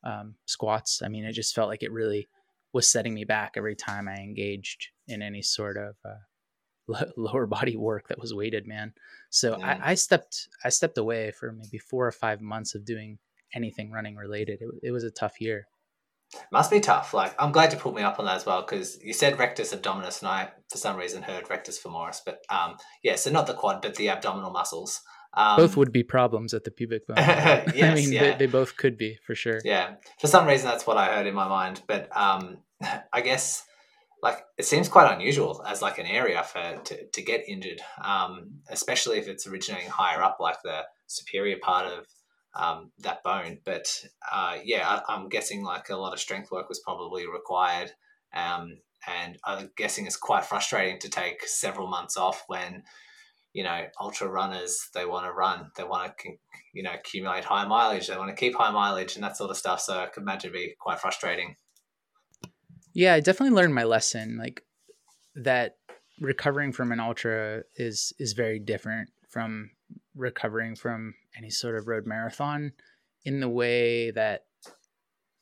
um, 0.04 0.34
squats. 0.46 1.02
I 1.04 1.08
mean, 1.08 1.24
it 1.24 1.32
just 1.32 1.54
felt 1.54 1.68
like 1.68 1.82
it 1.82 1.92
really 1.92 2.28
was 2.72 2.88
setting 2.88 3.14
me 3.14 3.24
back 3.24 3.52
every 3.56 3.76
time 3.76 4.08
I 4.08 4.16
engaged 4.16 4.88
in 5.06 5.22
any 5.22 5.42
sort 5.42 5.76
of 5.76 5.94
uh, 6.04 7.04
lower 7.16 7.46
body 7.46 7.76
work 7.76 8.08
that 8.08 8.18
was 8.18 8.34
weighted, 8.34 8.66
man. 8.66 8.92
So 9.30 9.58
yeah. 9.58 9.78
I, 9.82 9.92
I, 9.92 9.94
stepped 9.94 10.48
I 10.64 10.70
stepped 10.70 10.98
away 10.98 11.30
for 11.30 11.52
maybe 11.52 11.78
four 11.78 12.06
or 12.06 12.12
five 12.12 12.40
months 12.40 12.74
of 12.74 12.84
doing 12.84 13.18
anything 13.54 13.90
running 13.90 14.16
related. 14.16 14.60
It, 14.60 14.68
it 14.82 14.90
was 14.90 15.04
a 15.04 15.10
tough 15.10 15.40
year. 15.40 15.66
Must 16.50 16.70
be 16.70 16.80
tough. 16.80 17.14
Like, 17.14 17.34
I'm 17.38 17.52
glad 17.52 17.72
you 17.72 17.78
pulled 17.78 17.94
me 17.94 18.02
up 18.02 18.18
on 18.18 18.24
that 18.24 18.36
as 18.36 18.46
well 18.46 18.62
because 18.62 19.02
you 19.02 19.12
said 19.12 19.38
rectus 19.38 19.74
abdominis, 19.74 20.20
and 20.20 20.28
I, 20.28 20.50
for 20.70 20.78
some 20.78 20.96
reason, 20.96 21.22
heard 21.22 21.48
rectus 21.50 21.80
femoris. 21.80 22.20
But 22.24 22.42
um, 22.48 22.76
yeah, 23.02 23.16
so 23.16 23.30
not 23.30 23.46
the 23.46 23.54
quad, 23.54 23.82
but 23.82 23.96
the 23.96 24.08
abdominal 24.08 24.50
muscles. 24.50 25.00
Um, 25.34 25.56
both 25.56 25.76
would 25.76 25.92
be 25.92 26.02
problems 26.02 26.52
at 26.52 26.64
the 26.64 26.70
pubic 26.70 27.06
bone. 27.06 27.16
yes, 27.18 27.74
I 27.82 27.94
mean, 27.94 28.12
yeah. 28.12 28.32
they, 28.32 28.38
they, 28.38 28.46
both 28.46 28.76
could 28.76 28.98
be 28.98 29.18
for 29.26 29.34
sure. 29.34 29.60
Yeah, 29.64 29.94
for 30.20 30.26
some 30.26 30.46
reason, 30.46 30.68
that's 30.68 30.86
what 30.86 30.98
I 30.98 31.14
heard 31.14 31.26
in 31.26 31.34
my 31.34 31.48
mind. 31.48 31.82
But 31.86 32.14
um, 32.16 32.58
I 33.12 33.20
guess 33.22 33.64
like 34.22 34.44
it 34.56 34.64
seems 34.64 34.88
quite 34.88 35.12
unusual 35.12 35.62
as 35.66 35.82
like 35.82 35.98
an 35.98 36.06
area 36.06 36.42
for 36.44 36.80
to, 36.84 37.06
to 37.06 37.22
get 37.22 37.48
injured, 37.48 37.80
um, 38.02 38.60
especially 38.68 39.18
if 39.18 39.26
it's 39.26 39.46
originating 39.46 39.88
higher 39.88 40.22
up, 40.22 40.36
like 40.38 40.62
the 40.62 40.82
superior 41.06 41.56
part 41.60 41.86
of 41.86 42.06
um, 42.54 42.92
that 42.98 43.22
bone. 43.22 43.58
But 43.64 44.04
uh, 44.30 44.58
yeah, 44.64 45.00
I, 45.08 45.14
am 45.14 45.28
guessing 45.28 45.62
like 45.62 45.90
a 45.90 45.96
lot 45.96 46.12
of 46.12 46.20
strength 46.20 46.50
work 46.50 46.68
was 46.68 46.80
probably 46.80 47.26
required. 47.26 47.92
Um, 48.34 48.78
and 49.06 49.38
I'm 49.44 49.70
guessing 49.76 50.06
it's 50.06 50.16
quite 50.16 50.44
frustrating 50.44 50.98
to 51.00 51.08
take 51.08 51.46
several 51.46 51.88
months 51.88 52.16
off 52.16 52.44
when, 52.46 52.84
you 53.52 53.64
know, 53.64 53.86
ultra 54.00 54.28
runners, 54.28 54.88
they 54.94 55.04
want 55.04 55.26
to 55.26 55.32
run, 55.32 55.70
they 55.76 55.84
want 55.84 56.16
to, 56.18 56.30
you 56.72 56.82
know, 56.82 56.92
accumulate 56.94 57.44
high 57.44 57.66
mileage, 57.66 58.06
they 58.06 58.16
want 58.16 58.30
to 58.30 58.36
keep 58.36 58.54
high 58.54 58.70
mileage 58.70 59.16
and 59.16 59.24
that 59.24 59.36
sort 59.36 59.50
of 59.50 59.56
stuff. 59.56 59.80
So 59.80 59.98
I 59.98 60.06
could 60.06 60.22
imagine 60.22 60.52
be 60.52 60.74
quite 60.78 61.00
frustrating. 61.00 61.56
Yeah, 62.94 63.14
I 63.14 63.20
definitely 63.20 63.56
learned 63.56 63.74
my 63.74 63.84
lesson. 63.84 64.38
Like 64.38 64.62
that 65.34 65.76
recovering 66.20 66.72
from 66.72 66.92
an 66.92 67.00
ultra 67.00 67.62
is 67.76 68.12
is 68.18 68.34
very 68.34 68.58
different 68.58 69.08
from 69.28 69.70
recovering 70.14 70.76
from 70.76 71.14
any 71.36 71.50
sort 71.50 71.76
of 71.76 71.88
road 71.88 72.06
marathon 72.06 72.72
in 73.24 73.40
the 73.40 73.48
way 73.48 74.10
that 74.10 74.42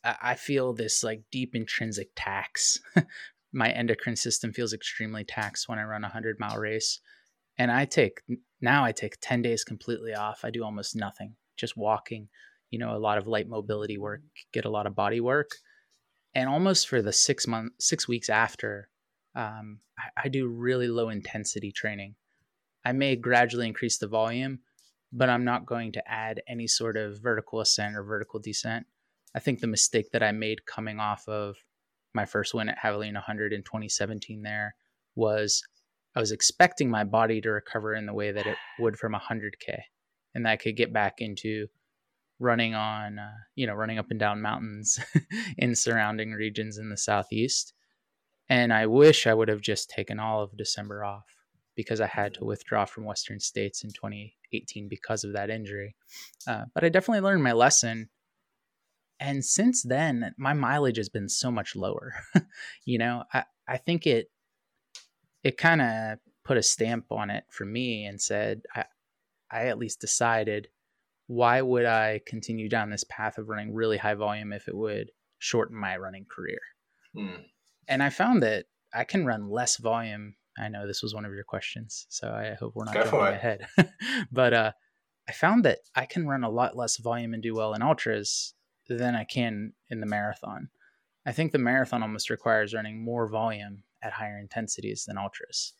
I 0.04 0.34
feel 0.34 0.72
this 0.72 1.04
like 1.04 1.22
deep 1.30 1.54
intrinsic 1.54 2.10
tax. 2.16 2.78
My 3.52 3.70
endocrine 3.70 4.16
system 4.16 4.52
feels 4.52 4.72
extremely 4.72 5.24
taxed 5.24 5.68
when 5.68 5.78
I 5.78 5.84
run 5.84 6.04
a 6.04 6.08
100 6.08 6.38
mile 6.38 6.56
race. 6.56 7.00
And 7.58 7.70
I 7.70 7.84
take 7.84 8.22
now 8.60 8.84
I 8.84 8.92
take 8.92 9.18
10 9.20 9.42
days 9.42 9.64
completely 9.64 10.14
off. 10.14 10.44
I 10.44 10.50
do 10.50 10.64
almost 10.64 10.96
nothing, 10.96 11.34
just 11.56 11.76
walking, 11.76 12.28
you 12.70 12.78
know, 12.78 12.96
a 12.96 12.98
lot 12.98 13.18
of 13.18 13.26
light 13.26 13.48
mobility 13.48 13.98
work, 13.98 14.22
get 14.52 14.64
a 14.64 14.70
lot 14.70 14.86
of 14.86 14.94
body 14.94 15.20
work. 15.20 15.50
And 16.34 16.48
almost 16.48 16.88
for 16.88 17.02
the 17.02 17.12
six 17.12 17.46
month, 17.46 17.72
six 17.80 18.06
weeks 18.06 18.30
after, 18.30 18.88
um, 19.34 19.80
I, 19.98 20.24
I 20.24 20.28
do 20.28 20.46
really 20.46 20.88
low 20.88 21.08
intensity 21.08 21.72
training. 21.72 22.14
I 22.84 22.92
may 22.92 23.16
gradually 23.16 23.66
increase 23.66 23.98
the 23.98 24.06
volume, 24.06 24.60
but 25.12 25.28
I'm 25.28 25.44
not 25.44 25.66
going 25.66 25.92
to 25.92 26.10
add 26.10 26.42
any 26.48 26.66
sort 26.66 26.96
of 26.96 27.20
vertical 27.20 27.60
ascent 27.60 27.96
or 27.96 28.02
vertical 28.02 28.40
descent. 28.40 28.86
I 29.34 29.40
think 29.40 29.60
the 29.60 29.66
mistake 29.66 30.10
that 30.12 30.22
I 30.22 30.32
made 30.32 30.66
coming 30.66 30.98
off 30.98 31.28
of 31.28 31.56
my 32.14 32.26
first 32.26 32.54
win 32.54 32.68
at 32.68 32.78
Javelina 32.78 33.14
100 33.14 33.52
in 33.52 33.62
2017 33.62 34.42
there 34.42 34.74
was 35.14 35.62
I 36.16 36.20
was 36.20 36.32
expecting 36.32 36.90
my 36.90 37.04
body 37.04 37.40
to 37.40 37.50
recover 37.50 37.94
in 37.94 38.06
the 38.06 38.14
way 38.14 38.32
that 38.32 38.46
it 38.46 38.56
would 38.80 38.98
from 38.98 39.12
100K 39.12 39.78
and 40.34 40.44
that 40.44 40.50
I 40.50 40.56
could 40.56 40.76
get 40.76 40.92
back 40.92 41.20
into 41.20 41.68
running 42.40 42.74
on, 42.74 43.18
uh, 43.20 43.30
you 43.54 43.66
know, 43.66 43.74
running 43.74 43.98
up 43.98 44.10
and 44.10 44.18
down 44.18 44.42
mountains 44.42 44.98
in 45.58 45.76
surrounding 45.76 46.32
regions 46.32 46.78
in 46.78 46.88
the 46.88 46.96
Southeast. 46.96 47.74
And 48.48 48.72
I 48.72 48.86
wish 48.86 49.28
I 49.28 49.34
would 49.34 49.48
have 49.48 49.60
just 49.60 49.88
taken 49.88 50.18
all 50.18 50.42
of 50.42 50.56
December 50.56 51.04
off 51.04 51.26
because 51.80 52.00
I 52.00 52.06
had 52.06 52.34
to 52.34 52.44
withdraw 52.44 52.84
from 52.84 53.04
Western 53.04 53.40
States 53.40 53.84
in 53.84 53.90
2018 53.90 54.88
because 54.88 55.24
of 55.24 55.32
that 55.32 55.48
injury. 55.48 55.96
Uh, 56.46 56.64
but 56.74 56.84
I 56.84 56.90
definitely 56.90 57.22
learned 57.22 57.42
my 57.42 57.52
lesson. 57.52 58.10
And 59.18 59.44
since 59.44 59.82
then, 59.82 60.34
my 60.36 60.52
mileage 60.52 60.98
has 60.98 61.08
been 61.08 61.28
so 61.28 61.50
much 61.50 61.74
lower. 61.74 62.14
you 62.84 62.98
know, 62.98 63.24
I, 63.32 63.44
I 63.66 63.76
think 63.78 64.06
it 64.06 64.30
it 65.42 65.56
kind 65.56 65.80
of 65.80 66.18
put 66.44 66.58
a 66.58 66.62
stamp 66.62 67.06
on 67.10 67.30
it 67.30 67.44
for 67.50 67.64
me 67.64 68.04
and 68.04 68.20
said, 68.20 68.62
I, 68.74 68.84
I 69.50 69.66
at 69.68 69.78
least 69.78 70.00
decided 70.00 70.68
why 71.28 71.62
would 71.62 71.86
I 71.86 72.20
continue 72.26 72.68
down 72.68 72.90
this 72.90 73.04
path 73.04 73.38
of 73.38 73.48
running 73.48 73.72
really 73.72 73.96
high 73.96 74.14
volume 74.14 74.52
if 74.52 74.68
it 74.68 74.76
would 74.76 75.12
shorten 75.38 75.76
my 75.76 75.96
running 75.96 76.26
career? 76.28 76.60
Mm. 77.16 77.44
And 77.88 78.02
I 78.02 78.10
found 78.10 78.42
that 78.42 78.66
I 78.92 79.04
can 79.04 79.24
run 79.24 79.48
less 79.48 79.76
volume 79.76 80.34
I 80.60 80.68
know 80.68 80.86
this 80.86 81.02
was 81.02 81.14
one 81.14 81.24
of 81.24 81.32
your 81.32 81.44
questions, 81.44 82.06
so 82.08 82.30
I 82.30 82.54
hope 82.58 82.74
we're 82.74 82.84
not 82.84 82.94
Go 82.94 83.02
jumping 83.04 83.20
ahead. 83.20 83.66
but 84.32 84.52
uh, 84.52 84.72
I 85.28 85.32
found 85.32 85.64
that 85.64 85.78
I 85.94 86.06
can 86.06 86.26
run 86.26 86.44
a 86.44 86.50
lot 86.50 86.76
less 86.76 86.96
volume 86.96 87.34
and 87.34 87.42
do 87.42 87.54
well 87.54 87.74
in 87.74 87.82
ultras 87.82 88.54
than 88.88 89.14
I 89.14 89.24
can 89.24 89.72
in 89.88 90.00
the 90.00 90.06
marathon. 90.06 90.68
I 91.26 91.32
think 91.32 91.52
the 91.52 91.58
marathon 91.58 92.02
almost 92.02 92.30
requires 92.30 92.74
running 92.74 93.04
more 93.04 93.28
volume 93.28 93.84
at 94.02 94.14
higher 94.14 94.38
intensities 94.38 95.04
than 95.06 95.18
ultras. 95.18 95.74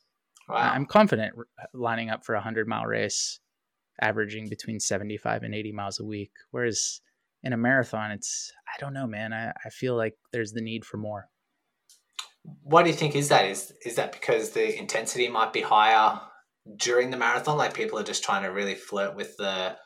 Wow. 0.49 0.57
I'm 0.57 0.87
confident 0.87 1.35
lining 1.73 2.11
up 2.11 2.25
for 2.25 2.35
a 2.35 2.39
100 2.39 2.69
mile 2.69 2.85
race, 2.85 3.41
averaging 4.01 4.49
between 4.49 4.81
75 4.81 5.43
and 5.43 5.55
80 5.55 5.73
miles 5.73 6.01
a 6.01 6.05
week. 6.05 6.33
Whereas 6.51 7.01
in 7.43 7.53
a 7.53 7.57
marathon, 7.57 8.11
it's, 8.11 8.53
I 8.69 8.81
don't 8.81 8.93
know, 8.93 9.07
man. 9.07 9.33
I, 9.33 9.53
I 9.65 9.71
feel 9.71 9.97
like 9.97 10.15
there's 10.33 10.53
the 10.53 10.61
need 10.61 10.85
for 10.85 10.99
more. 10.99 11.29
What 12.43 12.85
do 12.85 12.91
you 12.91 12.97
think 12.97 13.15
is 13.15 13.29
that? 13.29 13.47
Is 13.47 13.73
is 13.85 13.97
that 13.97 14.13
because 14.13 14.51
the 14.51 14.79
intensity 14.79 15.29
might 15.29 15.53
be 15.53 15.61
higher 15.61 16.21
during 16.77 17.11
the 17.11 17.17
marathon? 17.17 17.59
Like 17.59 17.75
people 17.75 17.99
are 17.99 18.05
just 18.05 18.25
trying 18.25 18.43
to 18.45 18.49
really 18.49 18.75
flirt 18.75 19.15
with 19.15 19.37
the 19.37 19.77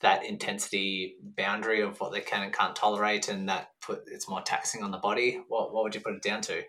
that 0.00 0.26
intensity 0.26 1.16
boundary 1.22 1.80
of 1.80 1.98
what 2.00 2.12
they 2.12 2.20
can 2.20 2.42
and 2.42 2.52
can't 2.52 2.76
tolerate, 2.76 3.28
and 3.28 3.48
that 3.48 3.68
put 3.80 4.02
it's 4.06 4.28
more 4.28 4.42
taxing 4.42 4.82
on 4.82 4.90
the 4.90 4.98
body. 4.98 5.40
What 5.48 5.72
what 5.72 5.84
would 5.84 5.94
you 5.94 6.00
put 6.00 6.14
it 6.14 6.22
down 6.22 6.42
to? 6.42 6.62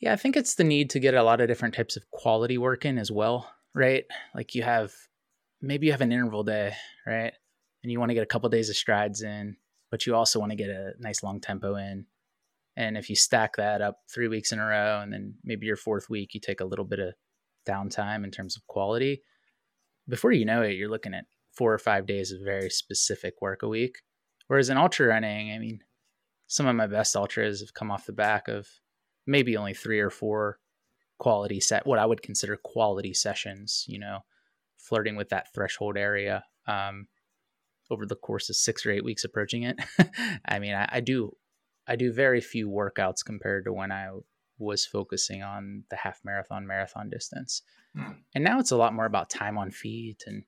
Yeah, 0.00 0.12
I 0.12 0.16
think 0.16 0.36
it's 0.36 0.54
the 0.54 0.64
need 0.64 0.90
to 0.90 1.00
get 1.00 1.14
a 1.14 1.22
lot 1.22 1.40
of 1.40 1.48
different 1.48 1.74
types 1.74 1.96
of 1.96 2.08
quality 2.10 2.56
work 2.58 2.84
in 2.84 2.98
as 2.98 3.10
well. 3.10 3.52
right? 3.74 4.04
Like 4.34 4.54
you 4.54 4.62
have 4.62 4.92
maybe 5.60 5.86
you 5.86 5.92
have 5.92 6.00
an 6.00 6.12
interval 6.12 6.42
day, 6.44 6.74
right? 7.06 7.32
And 7.82 7.92
you 7.92 7.98
want 7.98 8.10
to 8.10 8.14
get 8.14 8.22
a 8.22 8.26
couple 8.26 8.48
days 8.48 8.68
of 8.68 8.76
strides 8.76 9.22
in, 9.22 9.56
but 9.90 10.06
you 10.06 10.14
also 10.14 10.40
want 10.40 10.50
to 10.50 10.56
get 10.56 10.70
a 10.70 10.92
nice 10.98 11.22
long 11.22 11.40
tempo 11.40 11.76
in. 11.76 12.06
And 12.78 12.96
if 12.96 13.10
you 13.10 13.16
stack 13.16 13.56
that 13.56 13.82
up 13.82 13.98
three 14.08 14.28
weeks 14.28 14.52
in 14.52 14.60
a 14.60 14.64
row, 14.64 15.00
and 15.02 15.12
then 15.12 15.34
maybe 15.42 15.66
your 15.66 15.76
fourth 15.76 16.08
week, 16.08 16.32
you 16.32 16.40
take 16.40 16.60
a 16.60 16.64
little 16.64 16.84
bit 16.84 17.00
of 17.00 17.12
downtime 17.66 18.22
in 18.22 18.30
terms 18.30 18.56
of 18.56 18.64
quality, 18.68 19.20
before 20.08 20.30
you 20.30 20.44
know 20.44 20.62
it, 20.62 20.76
you're 20.76 20.88
looking 20.88 21.12
at 21.12 21.24
four 21.52 21.74
or 21.74 21.78
five 21.78 22.06
days 22.06 22.30
of 22.30 22.40
very 22.40 22.70
specific 22.70 23.34
work 23.42 23.64
a 23.64 23.68
week. 23.68 23.96
Whereas 24.46 24.70
in 24.70 24.76
ultra 24.76 25.08
running, 25.08 25.52
I 25.52 25.58
mean, 25.58 25.80
some 26.46 26.68
of 26.68 26.76
my 26.76 26.86
best 26.86 27.16
ultras 27.16 27.60
have 27.60 27.74
come 27.74 27.90
off 27.90 28.06
the 28.06 28.12
back 28.12 28.46
of 28.46 28.68
maybe 29.26 29.56
only 29.56 29.74
three 29.74 29.98
or 29.98 30.08
four 30.08 30.60
quality 31.18 31.58
set, 31.58 31.84
what 31.84 31.98
I 31.98 32.06
would 32.06 32.22
consider 32.22 32.56
quality 32.56 33.12
sessions, 33.12 33.86
you 33.88 33.98
know, 33.98 34.20
flirting 34.76 35.16
with 35.16 35.30
that 35.30 35.52
threshold 35.52 35.96
area 35.96 36.44
um, 36.68 37.08
over 37.90 38.06
the 38.06 38.14
course 38.14 38.48
of 38.48 38.54
six 38.54 38.86
or 38.86 38.92
eight 38.92 39.04
weeks 39.04 39.24
approaching 39.24 39.64
it. 39.64 39.80
I 40.44 40.60
mean, 40.60 40.74
I, 40.74 40.88
I 40.92 41.00
do, 41.00 41.32
I 41.88 41.96
do 41.96 42.12
very 42.12 42.40
few 42.40 42.68
workouts 42.68 43.24
compared 43.24 43.64
to 43.64 43.72
when 43.72 43.90
I 43.90 44.10
was 44.58 44.84
focusing 44.84 45.42
on 45.42 45.84
the 45.90 45.96
half 45.96 46.20
marathon, 46.24 46.66
marathon 46.66 47.08
distance. 47.08 47.62
Mm. 47.96 48.16
And 48.34 48.44
now 48.44 48.58
it's 48.58 48.72
a 48.72 48.76
lot 48.76 48.94
more 48.94 49.06
about 49.06 49.30
time 49.30 49.56
on 49.56 49.70
feet 49.70 50.22
and, 50.26 50.44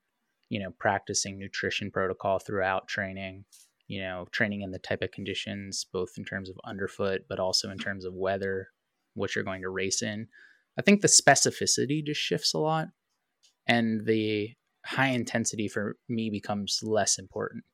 you 0.48 0.60
know, 0.60 0.72
practicing 0.78 1.38
nutrition 1.38 1.90
protocol 1.90 2.38
throughout 2.38 2.88
training, 2.88 3.44
you 3.86 4.00
know, 4.00 4.26
training 4.32 4.62
in 4.62 4.72
the 4.72 4.78
type 4.78 5.02
of 5.02 5.12
conditions, 5.12 5.86
both 5.92 6.10
in 6.18 6.24
terms 6.24 6.50
of 6.50 6.56
underfoot, 6.64 7.22
but 7.28 7.40
also 7.40 7.70
in 7.70 7.78
terms 7.78 8.04
of 8.04 8.14
weather, 8.14 8.68
what 9.14 9.34
you're 9.34 9.44
going 9.44 9.62
to 9.62 9.70
race 9.70 10.02
in. 10.02 10.28
I 10.78 10.82
think 10.82 11.00
the 11.00 11.08
specificity 11.08 12.04
just 12.04 12.20
shifts 12.20 12.52
a 12.52 12.58
lot 12.58 12.88
and 13.66 14.04
the 14.06 14.50
high 14.84 15.08
intensity 15.08 15.68
for 15.68 15.96
me 16.08 16.30
becomes 16.30 16.80
less 16.82 17.18
important. 17.18 17.64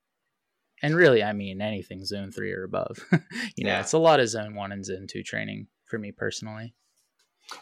And 0.83 0.95
really, 0.95 1.23
I 1.23 1.33
mean, 1.33 1.63
anything 1.63 2.05
zone 2.05 2.31
three 2.31 2.53
or 2.53 2.65
above. 2.65 2.99
you 3.57 3.65
know, 3.65 3.79
it's 3.81 3.95
a 3.95 3.99
lot 3.99 4.21
of 4.21 4.29
zone 4.29 4.55
one 4.55 4.73
and 4.73 4.85
zone 4.85 5.07
two 5.09 5.23
training 5.23 5.69
for 5.85 5.99
me 5.99 6.13
personally. 6.13 6.75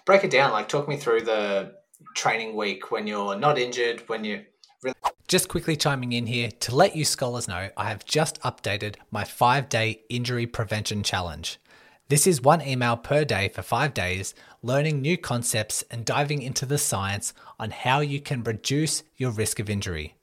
Break 0.05 0.25
it 0.25 0.31
down. 0.31 0.53
Like, 0.53 0.69
talk 0.69 0.89
me 0.89 0.97
through 0.97 1.23
the 1.23 1.75
training 2.17 2.57
week 2.57 2.91
when 2.91 3.07
you're 3.07 3.37
not 3.37 3.59
injured, 3.59 4.03
when 4.09 4.25
you 4.25 4.45
really. 4.83 4.97
Just 5.27 5.49
quickly 5.49 5.77
chiming 5.77 6.13
in 6.13 6.27
here 6.27 6.51
to 6.51 6.75
let 6.75 6.95
you 6.95 7.05
scholars 7.05 7.49
know, 7.49 7.71
I 7.77 7.89
have 7.89 8.05
just 8.05 8.41
updated 8.43 8.97
my 9.11 9.25
five 9.25 9.69
day 9.69 10.03
injury 10.09 10.47
prevention 10.47 11.03
challenge. 11.03 11.59
This 12.09 12.27
is 12.27 12.43
one 12.43 12.61
email 12.61 12.99
per 12.99 13.25
day 13.25 13.49
for 13.49 13.63
five 13.63 13.95
days, 13.95 14.35
learning 14.63 15.01
new 15.01 15.17
concepts 15.17 15.83
and 15.91 16.05
diving 16.05 16.43
into 16.43 16.67
the 16.67 16.77
science 16.77 17.33
on 17.59 17.71
how 17.71 18.01
you 18.01 18.21
can 18.21 18.45
reduce 18.45 19.03
your 19.17 19.31
risk 19.31 19.59
of 19.59 19.71
injury. 19.71 20.15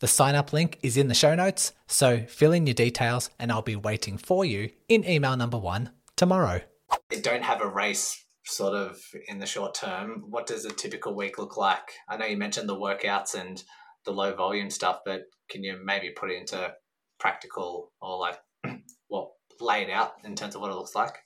The 0.00 0.08
sign 0.08 0.34
up 0.34 0.54
link 0.54 0.78
is 0.82 0.96
in 0.96 1.08
the 1.08 1.14
show 1.14 1.34
notes, 1.34 1.74
so 1.86 2.20
fill 2.20 2.52
in 2.52 2.66
your 2.66 2.72
details 2.72 3.28
and 3.38 3.52
I'll 3.52 3.60
be 3.60 3.76
waiting 3.76 4.16
for 4.16 4.46
you 4.46 4.70
in 4.88 5.06
email 5.06 5.36
number 5.36 5.58
one 5.58 5.90
tomorrow. 6.16 6.62
They 7.10 7.20
don't 7.20 7.44
have 7.44 7.60
a 7.60 7.68
race 7.68 8.24
sort 8.46 8.72
of 8.72 8.98
in 9.28 9.40
the 9.40 9.46
short 9.46 9.74
term. 9.74 10.24
What 10.30 10.46
does 10.46 10.64
a 10.64 10.70
typical 10.70 11.14
week 11.14 11.36
look 11.36 11.58
like? 11.58 11.92
I 12.08 12.16
know 12.16 12.24
you 12.24 12.38
mentioned 12.38 12.66
the 12.66 12.78
workouts 12.78 13.34
and 13.34 13.62
the 14.06 14.12
low 14.12 14.34
volume 14.34 14.70
stuff, 14.70 15.00
but 15.04 15.24
can 15.50 15.62
you 15.62 15.78
maybe 15.84 16.08
put 16.08 16.30
it 16.30 16.38
into 16.38 16.72
practical 17.18 17.92
or 18.00 18.18
like 18.18 18.38
what 19.08 19.32
lay 19.60 19.82
it 19.82 19.90
out 19.90 20.12
in 20.24 20.34
terms 20.34 20.54
of 20.54 20.62
what 20.62 20.70
it 20.70 20.76
looks 20.76 20.94
like? 20.94 21.18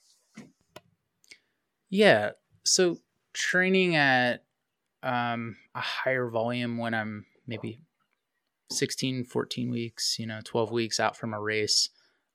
Yeah. 1.89 2.31
So 2.65 2.97
training 3.31 3.95
at 3.95 4.43
um, 5.01 5.55
a 5.73 5.79
higher 5.79 6.29
volume 6.29 6.77
when 6.77 6.93
I'm 6.93 7.25
maybe 7.47 7.79
16, 8.71 9.25
14 9.25 9.71
weeks, 9.71 10.17
you 10.19 10.25
know, 10.25 10.39
12 10.43 10.71
weeks 10.71 10.99
out 10.99 11.15
from 11.15 11.33
a 11.33 11.41
race. 11.41 11.89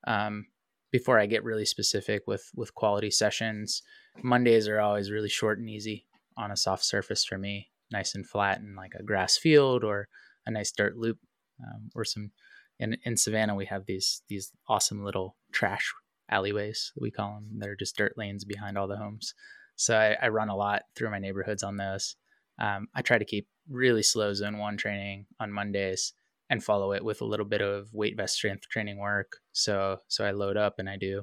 Um, 0.07 0.47
before 0.91 1.19
I 1.19 1.27
get 1.27 1.45
really 1.45 1.65
specific 1.65 2.27
with 2.27 2.51
with 2.55 2.75
quality 2.75 3.11
sessions, 3.11 3.83
Mondays 4.23 4.67
are 4.67 4.81
always 4.81 5.11
really 5.11 5.29
short 5.29 5.59
and 5.59 5.71
easy 5.71 6.07
on 6.37 6.51
a 6.51 6.57
soft 6.57 6.85
surface 6.85 7.25
for 7.25 7.39
me, 7.39 7.71
nice 7.93 8.15
and 8.15 8.27
flat 8.27 8.61
and 8.61 8.77
like 8.77 8.95
a 8.99 9.03
grass 9.03 9.37
field 9.37 9.85
or 9.85 10.09
a 10.47 10.51
nice 10.51 10.73
dirt 10.73 10.97
loop 10.97 11.19
um, 11.63 11.91
or 11.95 12.05
some 12.05 12.33
in, 12.79 12.97
in 13.05 13.17
Savannah, 13.17 13.55
we 13.55 13.67
have 13.67 13.87
these 13.87 14.23
these 14.29 14.53
awesome 14.69 15.05
little 15.05 15.37
trash 15.53 15.93
alleyways 16.31 16.93
we 16.99 17.11
call 17.11 17.35
them. 17.35 17.59
They're 17.59 17.77
just 17.77 17.97
dirt 17.97 18.15
lanes 18.17 18.45
behind 18.45 18.79
all 18.79 18.89
the 18.89 18.97
homes. 18.97 19.35
So 19.77 19.97
I, 19.97 20.17
I 20.23 20.29
run 20.29 20.49
a 20.49 20.57
lot 20.57 20.83
through 20.95 21.11
my 21.11 21.19
neighborhoods 21.19 21.63
on 21.63 21.77
those. 21.77 22.17
Um, 22.59 22.89
I 22.95 23.03
try 23.03 23.19
to 23.19 23.25
keep 23.25 23.49
really 23.69 24.03
slow 24.03 24.35
zone 24.35 24.59
one 24.59 24.77
training 24.77 25.27
on 25.39 25.53
Mondays 25.53 26.13
and 26.51 26.63
follow 26.63 26.93
it 26.93 27.03
with 27.05 27.23
a 27.23 27.27
little 27.27 27.47
bit 27.47 27.63
of 27.63 27.89
weight 27.95 28.17
vest 28.17 28.35
strength 28.35 28.69
training 28.69 28.99
work. 28.99 29.39
So 29.53 29.99
so 30.09 30.25
I 30.25 30.33
load 30.33 30.59
up 30.59 30.75
and 30.79 30.91
I 30.91 30.99
do, 30.99 31.23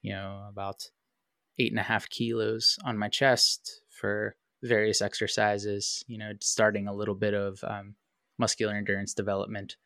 you 0.00 0.14
know, 0.14 0.46
about 0.48 0.84
eight 1.58 1.72
and 1.72 1.80
a 1.80 1.84
half 1.84 2.08
kilos 2.08 2.78
on 2.84 2.96
my 2.96 3.08
chest 3.08 3.82
for 3.90 4.36
various 4.62 5.02
exercises. 5.02 6.02
You 6.06 6.18
know, 6.18 6.32
starting 6.40 6.88
a 6.88 6.94
little 6.94 7.14
bit 7.14 7.34
of 7.34 7.58
um, 7.62 7.96
muscular 8.38 8.74
endurance 8.74 9.12
development 9.12 9.76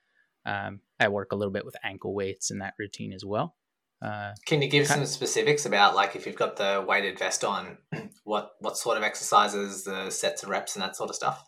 um, 0.44 0.81
I 0.98 1.09
work 1.09 1.33
a 1.33 1.37
little 1.37 1.52
bit 1.52 1.64
with 1.64 1.76
ankle 1.85 2.14
weights 2.14 2.50
in 2.50 2.59
that 2.59 2.74
routine 2.78 3.12
as 3.12 3.24
well. 3.24 3.57
Uh, 4.05 4.33
Can 4.46 4.61
you 4.61 4.68
give 4.68 4.88
some 4.88 5.07
specifics 5.07 5.64
about 5.64 5.94
like 5.94 6.16
if 6.16 6.26
you've 6.26 6.37
got 6.37 6.57
the 6.57 6.85
weighted 6.87 7.18
vest 7.18 7.44
on, 7.44 7.78
what 8.24 8.52
what 8.59 8.76
sort 8.76 8.96
of 8.96 9.05
exercises, 9.05 9.85
the 9.85 10.11
sets 10.11 10.42
and 10.42 10.50
reps, 10.50 10.74
and 10.74 10.83
that 10.83 10.96
sort 10.96 11.09
of 11.09 11.16
stuff? 11.16 11.44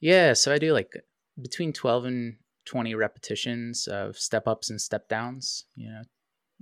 Yeah, 0.00 0.32
so 0.32 0.52
I 0.52 0.58
do 0.58 0.72
like 0.72 0.92
between 1.40 1.72
twelve 1.72 2.04
and 2.04 2.38
twenty 2.70 2.94
repetitions 2.94 3.86
of 3.86 4.16
step 4.16 4.46
ups 4.46 4.70
and 4.70 4.80
step 4.80 5.08
downs. 5.08 5.64
You 5.74 5.90
know, 5.90 6.02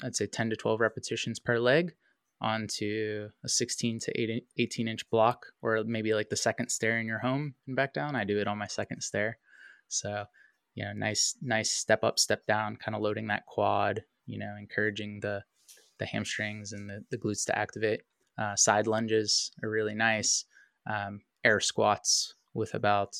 I'd 0.04 0.16
say 0.16 0.26
ten 0.26 0.50
to 0.50 0.56
twelve 0.56 0.80
repetitions 0.80 1.38
per 1.38 1.58
leg 1.58 1.94
onto 2.40 3.28
a 3.44 3.48
16 3.48 3.98
to 3.98 4.40
18 4.56 4.86
inch 4.86 5.10
block 5.10 5.46
or 5.60 5.82
maybe 5.82 6.14
like 6.14 6.28
the 6.28 6.36
second 6.36 6.68
stair 6.68 6.96
in 6.96 7.04
your 7.04 7.18
home 7.18 7.56
and 7.66 7.74
back 7.74 7.92
down 7.92 8.14
i 8.14 8.22
do 8.22 8.38
it 8.38 8.46
on 8.46 8.56
my 8.56 8.68
second 8.68 9.00
stair 9.00 9.36
so 9.88 10.24
you 10.78 10.84
know, 10.84 10.92
nice, 10.92 11.34
nice 11.42 11.72
step 11.72 12.04
up, 12.04 12.20
step 12.20 12.46
down, 12.46 12.76
kind 12.76 12.94
of 12.94 13.02
loading 13.02 13.26
that 13.26 13.46
quad, 13.46 14.04
you 14.26 14.38
know, 14.38 14.54
encouraging 14.56 15.18
the, 15.18 15.42
the 15.98 16.06
hamstrings 16.06 16.72
and 16.72 16.88
the, 16.88 17.04
the 17.10 17.18
glutes 17.18 17.44
to 17.46 17.58
activate. 17.58 18.02
Uh, 18.40 18.54
side 18.54 18.86
lunges 18.86 19.50
are 19.60 19.68
really 19.68 19.96
nice. 19.96 20.44
Um, 20.88 21.22
air 21.42 21.58
squats 21.58 22.34
with 22.54 22.74
about 22.74 23.16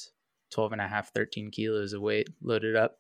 12 0.51 0.73
and 0.73 0.81
a 0.81 0.89
half, 0.89 1.13
13 1.13 1.51
kilos 1.51 1.93
of 1.93 2.03
weight 2.03 2.29
loaded 2.43 2.77
up. 2.77 2.99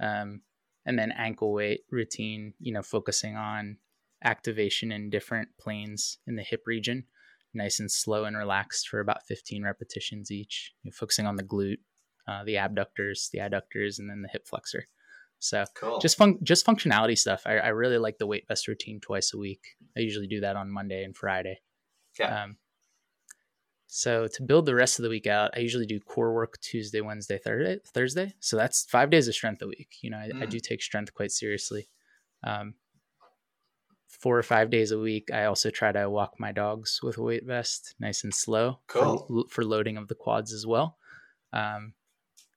Um, 0.00 0.42
and 0.84 0.98
then 0.98 1.12
ankle 1.12 1.52
weight 1.52 1.80
routine, 1.90 2.54
you 2.60 2.72
know, 2.72 2.82
focusing 2.82 3.36
on 3.36 3.78
activation 4.24 4.92
in 4.92 5.10
different 5.10 5.48
planes 5.58 6.18
in 6.26 6.36
the 6.36 6.42
hip 6.42 6.62
region, 6.66 7.04
nice 7.52 7.80
and 7.80 7.90
slow 7.90 8.24
and 8.24 8.36
relaxed 8.36 8.88
for 8.88 9.00
about 9.00 9.26
15 9.26 9.64
repetitions 9.64 10.30
each, 10.30 10.74
you 10.82 10.88
know, 10.88 10.94
focusing 10.94 11.26
on 11.26 11.36
the 11.36 11.42
glute, 11.42 11.78
uh, 12.28 12.44
the 12.44 12.56
abductors, 12.56 13.28
the 13.32 13.38
adductors, 13.38 13.98
and 13.98 14.08
then 14.08 14.22
the 14.22 14.28
hip 14.28 14.46
flexor. 14.46 14.86
So 15.38 15.64
cool. 15.74 15.98
just 15.98 16.16
fun, 16.16 16.38
just 16.42 16.66
functionality 16.66 17.18
stuff. 17.18 17.42
I, 17.44 17.58
I, 17.58 17.68
really 17.68 17.98
like 17.98 18.16
the 18.18 18.26
weight 18.26 18.48
vest 18.48 18.68
routine 18.68 19.00
twice 19.00 19.34
a 19.34 19.38
week. 19.38 19.60
I 19.96 20.00
usually 20.00 20.26
do 20.26 20.40
that 20.40 20.56
on 20.56 20.72
Monday 20.72 21.04
and 21.04 21.14
Friday. 21.14 21.60
Yeah. 22.18 22.44
Um, 22.44 22.56
so 23.86 24.26
to 24.26 24.42
build 24.42 24.66
the 24.66 24.74
rest 24.74 24.98
of 24.98 25.04
the 25.04 25.08
week 25.08 25.26
out, 25.26 25.52
I 25.54 25.60
usually 25.60 25.86
do 25.86 26.00
core 26.00 26.34
work 26.34 26.60
Tuesday, 26.60 27.00
Wednesday, 27.00 27.38
Thursday. 27.38 27.80
Thursday. 27.86 28.34
So 28.40 28.56
that's 28.56 28.84
five 28.84 29.10
days 29.10 29.28
of 29.28 29.34
strength 29.34 29.62
a 29.62 29.68
week. 29.68 29.96
You 30.02 30.10
know, 30.10 30.18
I, 30.18 30.28
mm. 30.28 30.42
I 30.42 30.46
do 30.46 30.58
take 30.58 30.82
strength 30.82 31.14
quite 31.14 31.30
seriously. 31.30 31.88
Um, 32.44 32.74
four 34.08 34.38
or 34.38 34.42
five 34.42 34.70
days 34.70 34.90
a 34.90 34.98
week, 34.98 35.30
I 35.32 35.44
also 35.44 35.70
try 35.70 35.92
to 35.92 36.10
walk 36.10 36.34
my 36.38 36.52
dogs 36.52 37.00
with 37.02 37.18
a 37.18 37.22
weight 37.22 37.44
vest, 37.44 37.94
nice 38.00 38.24
and 38.24 38.34
slow, 38.34 38.80
cool. 38.88 39.26
for, 39.28 39.44
for 39.48 39.64
loading 39.64 39.96
of 39.96 40.08
the 40.08 40.14
quads 40.14 40.52
as 40.52 40.66
well. 40.66 40.96
Um, 41.52 41.92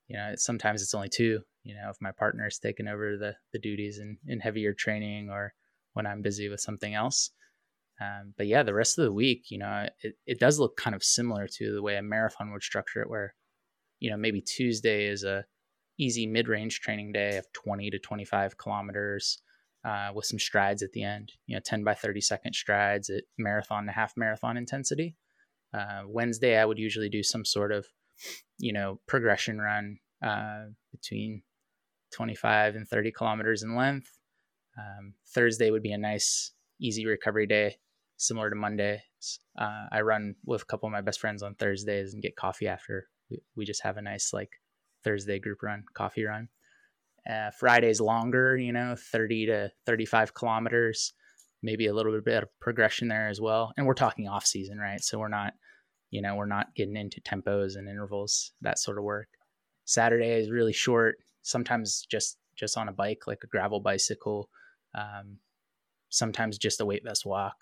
you 0.07 0.17
know, 0.17 0.33
sometimes 0.35 0.81
it's 0.81 0.95
only 0.95 1.09
two, 1.09 1.41
you 1.63 1.75
know, 1.75 1.89
if 1.89 1.97
my 2.01 2.11
partner 2.11 2.47
is 2.47 2.57
taking 2.57 2.87
over 2.87 3.17
the, 3.17 3.35
the 3.53 3.59
duties 3.59 3.99
in, 3.99 4.17
in 4.25 4.39
heavier 4.39 4.73
training 4.73 5.29
or 5.29 5.53
when 5.93 6.07
I'm 6.07 6.21
busy 6.21 6.49
with 6.49 6.61
something 6.61 6.95
else. 6.95 7.31
Um, 8.01 8.33
but 8.37 8.47
yeah, 8.47 8.63
the 8.63 8.73
rest 8.73 8.97
of 8.97 9.05
the 9.05 9.11
week, 9.11 9.45
you 9.49 9.57
know, 9.57 9.87
it, 10.01 10.15
it 10.25 10.39
does 10.39 10.59
look 10.59 10.77
kind 10.77 10.95
of 10.95 11.03
similar 11.03 11.47
to 11.47 11.73
the 11.73 11.81
way 11.81 11.97
a 11.97 12.01
marathon 12.01 12.51
would 12.51 12.63
structure 12.63 13.01
it, 13.01 13.09
where, 13.09 13.35
you 13.99 14.09
know, 14.09 14.17
maybe 14.17 14.41
Tuesday 14.41 15.07
is 15.07 15.23
a 15.23 15.45
easy 15.97 16.25
mid-range 16.25 16.79
training 16.79 17.11
day 17.11 17.37
of 17.37 17.45
20 17.53 17.89
to 17.89 17.99
25 17.99 18.57
kilometers 18.57 19.41
uh, 19.83 20.11
with 20.13 20.25
some 20.25 20.39
strides 20.39 20.81
at 20.81 20.91
the 20.93 21.03
end, 21.03 21.33
you 21.45 21.55
know, 21.55 21.61
10 21.65 21.83
by 21.83 21.93
30 21.93 22.21
second 22.21 22.53
strides 22.53 23.09
at 23.09 23.23
marathon 23.37 23.85
to 23.85 23.91
half 23.91 24.13
marathon 24.15 24.55
intensity. 24.55 25.15
Uh, 25.73 26.03
Wednesday, 26.07 26.57
I 26.57 26.65
would 26.65 26.79
usually 26.79 27.09
do 27.09 27.21
some 27.21 27.43
sort 27.43 27.71
of 27.71 27.85
you 28.57 28.73
know, 28.73 28.99
progression 29.07 29.59
run 29.59 29.97
uh, 30.25 30.65
between 30.91 31.41
25 32.13 32.75
and 32.75 32.87
30 32.87 33.11
kilometers 33.11 33.63
in 33.63 33.75
length. 33.75 34.17
Um, 34.77 35.13
Thursday 35.33 35.71
would 35.71 35.83
be 35.83 35.91
a 35.91 35.97
nice, 35.97 36.51
easy 36.79 37.05
recovery 37.05 37.47
day, 37.47 37.77
similar 38.19 38.49
to 38.49 38.55
Monday. 38.55 39.01
Uh, 39.57 39.85
I 39.91 40.01
run 40.01 40.35
with 40.45 40.61
a 40.61 40.65
couple 40.65 40.87
of 40.87 40.93
my 40.93 41.01
best 41.01 41.19
friends 41.19 41.41
on 41.41 41.55
Thursdays 41.55 42.13
and 42.13 42.21
get 42.21 42.35
coffee 42.35 42.67
after 42.67 43.07
we, 43.31 43.39
we 43.55 43.65
just 43.65 43.83
have 43.83 43.97
a 43.97 44.01
nice 44.01 44.31
like 44.33 44.51
Thursday 45.03 45.39
group 45.39 45.63
run, 45.63 45.83
coffee 45.93 46.25
run. 46.25 46.49
Uh, 47.29 47.51
Friday's 47.51 48.01
longer, 48.01 48.57
you 48.57 48.73
know, 48.73 48.95
30 49.11 49.47
to 49.47 49.71
35 49.85 50.33
kilometers, 50.33 51.13
maybe 51.63 51.87
a 51.87 51.93
little 51.93 52.19
bit 52.21 52.43
of 52.43 52.49
progression 52.59 53.07
there 53.07 53.29
as 53.29 53.39
well. 53.41 53.71
And 53.77 53.87
we're 53.87 53.93
talking 53.93 54.27
off 54.27 54.45
season, 54.45 54.77
right? 54.77 55.01
So 55.01 55.17
we're 55.17 55.27
not, 55.29 55.53
you 56.11 56.21
know, 56.21 56.35
we're 56.35 56.45
not 56.45 56.75
getting 56.75 56.95
into 56.95 57.21
tempos 57.21 57.77
and 57.77 57.87
intervals, 57.87 58.51
that 58.61 58.79
sort 58.79 58.97
of 58.97 59.03
work. 59.03 59.27
Saturday 59.85 60.31
is 60.31 60.51
really 60.51 60.73
short, 60.73 61.17
sometimes 61.41 62.05
just 62.09 62.37
just 62.57 62.77
on 62.77 62.89
a 62.89 62.93
bike, 62.93 63.21
like 63.25 63.39
a 63.43 63.47
gravel 63.47 63.79
bicycle, 63.79 64.49
um, 64.93 65.37
sometimes 66.09 66.57
just 66.57 66.81
a 66.81 66.85
weight 66.85 67.03
vest 67.05 67.25
walk, 67.25 67.55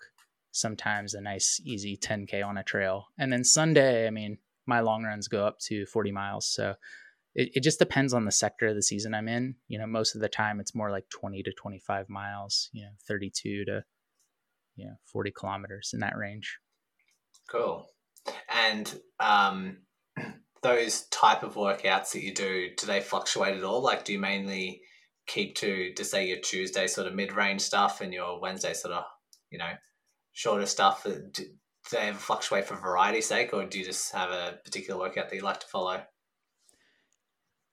sometimes 0.58 1.14
a 1.14 1.20
nice 1.20 1.60
easy 1.64 1.96
10k 1.96 2.44
on 2.44 2.58
a 2.58 2.64
trail. 2.64 3.06
And 3.18 3.32
then 3.32 3.44
Sunday, 3.44 4.06
I 4.06 4.10
mean, 4.10 4.38
my 4.66 4.80
long 4.80 5.04
runs 5.04 5.28
go 5.28 5.46
up 5.46 5.58
to 5.60 5.86
40 5.86 6.12
miles. 6.12 6.46
So 6.46 6.74
it, 7.34 7.50
it 7.54 7.62
just 7.62 7.78
depends 7.78 8.12
on 8.12 8.24
the 8.24 8.32
sector 8.32 8.66
of 8.66 8.74
the 8.74 8.82
season 8.82 9.14
I'm 9.14 9.28
in. 9.28 9.56
You 9.66 9.78
know, 9.78 9.86
most 9.86 10.14
of 10.14 10.20
the 10.20 10.28
time 10.28 10.60
it's 10.60 10.74
more 10.74 10.90
like 10.90 11.08
20 11.10 11.42
to 11.44 11.52
25 11.52 12.08
miles, 12.08 12.68
you 12.72 12.82
know, 12.82 12.90
32 13.06 13.64
to, 13.64 13.84
you 14.76 14.86
know, 14.86 14.94
40 15.06 15.30
kilometers 15.30 15.90
in 15.94 16.00
that 16.00 16.16
range. 16.16 16.58
Cool. 17.48 17.86
And 18.52 18.92
um, 19.20 19.78
those 20.62 21.02
type 21.06 21.42
of 21.42 21.54
workouts 21.54 22.12
that 22.12 22.22
you 22.22 22.34
do, 22.34 22.68
do 22.76 22.86
they 22.86 23.00
fluctuate 23.00 23.56
at 23.56 23.64
all? 23.64 23.82
Like, 23.82 24.04
do 24.04 24.12
you 24.12 24.18
mainly 24.18 24.82
keep 25.26 25.54
to, 25.56 25.92
to 25.94 26.04
say 26.04 26.26
your 26.26 26.40
Tuesday 26.40 26.86
sort 26.86 27.06
of 27.06 27.14
mid 27.14 27.32
range 27.32 27.60
stuff 27.60 28.00
and 28.00 28.12
your 28.12 28.40
Wednesday 28.40 28.74
sort 28.74 28.94
of, 28.94 29.04
you 29.50 29.58
know, 29.58 29.70
shorter 30.38 30.66
stuff? 30.66 31.04
Uh, 31.04 31.14
do, 31.32 31.42
do 31.42 31.46
they 31.90 32.08
ever 32.08 32.18
fluctuate 32.18 32.66
for 32.66 32.76
variety's 32.76 33.26
sake, 33.26 33.52
or 33.52 33.64
do 33.64 33.78
you 33.78 33.84
just 33.84 34.12
have 34.12 34.30
a 34.30 34.58
particular 34.64 34.98
workout 35.00 35.28
that 35.28 35.36
you 35.36 35.42
like 35.42 35.58
to 35.60 35.66
follow? 35.66 36.00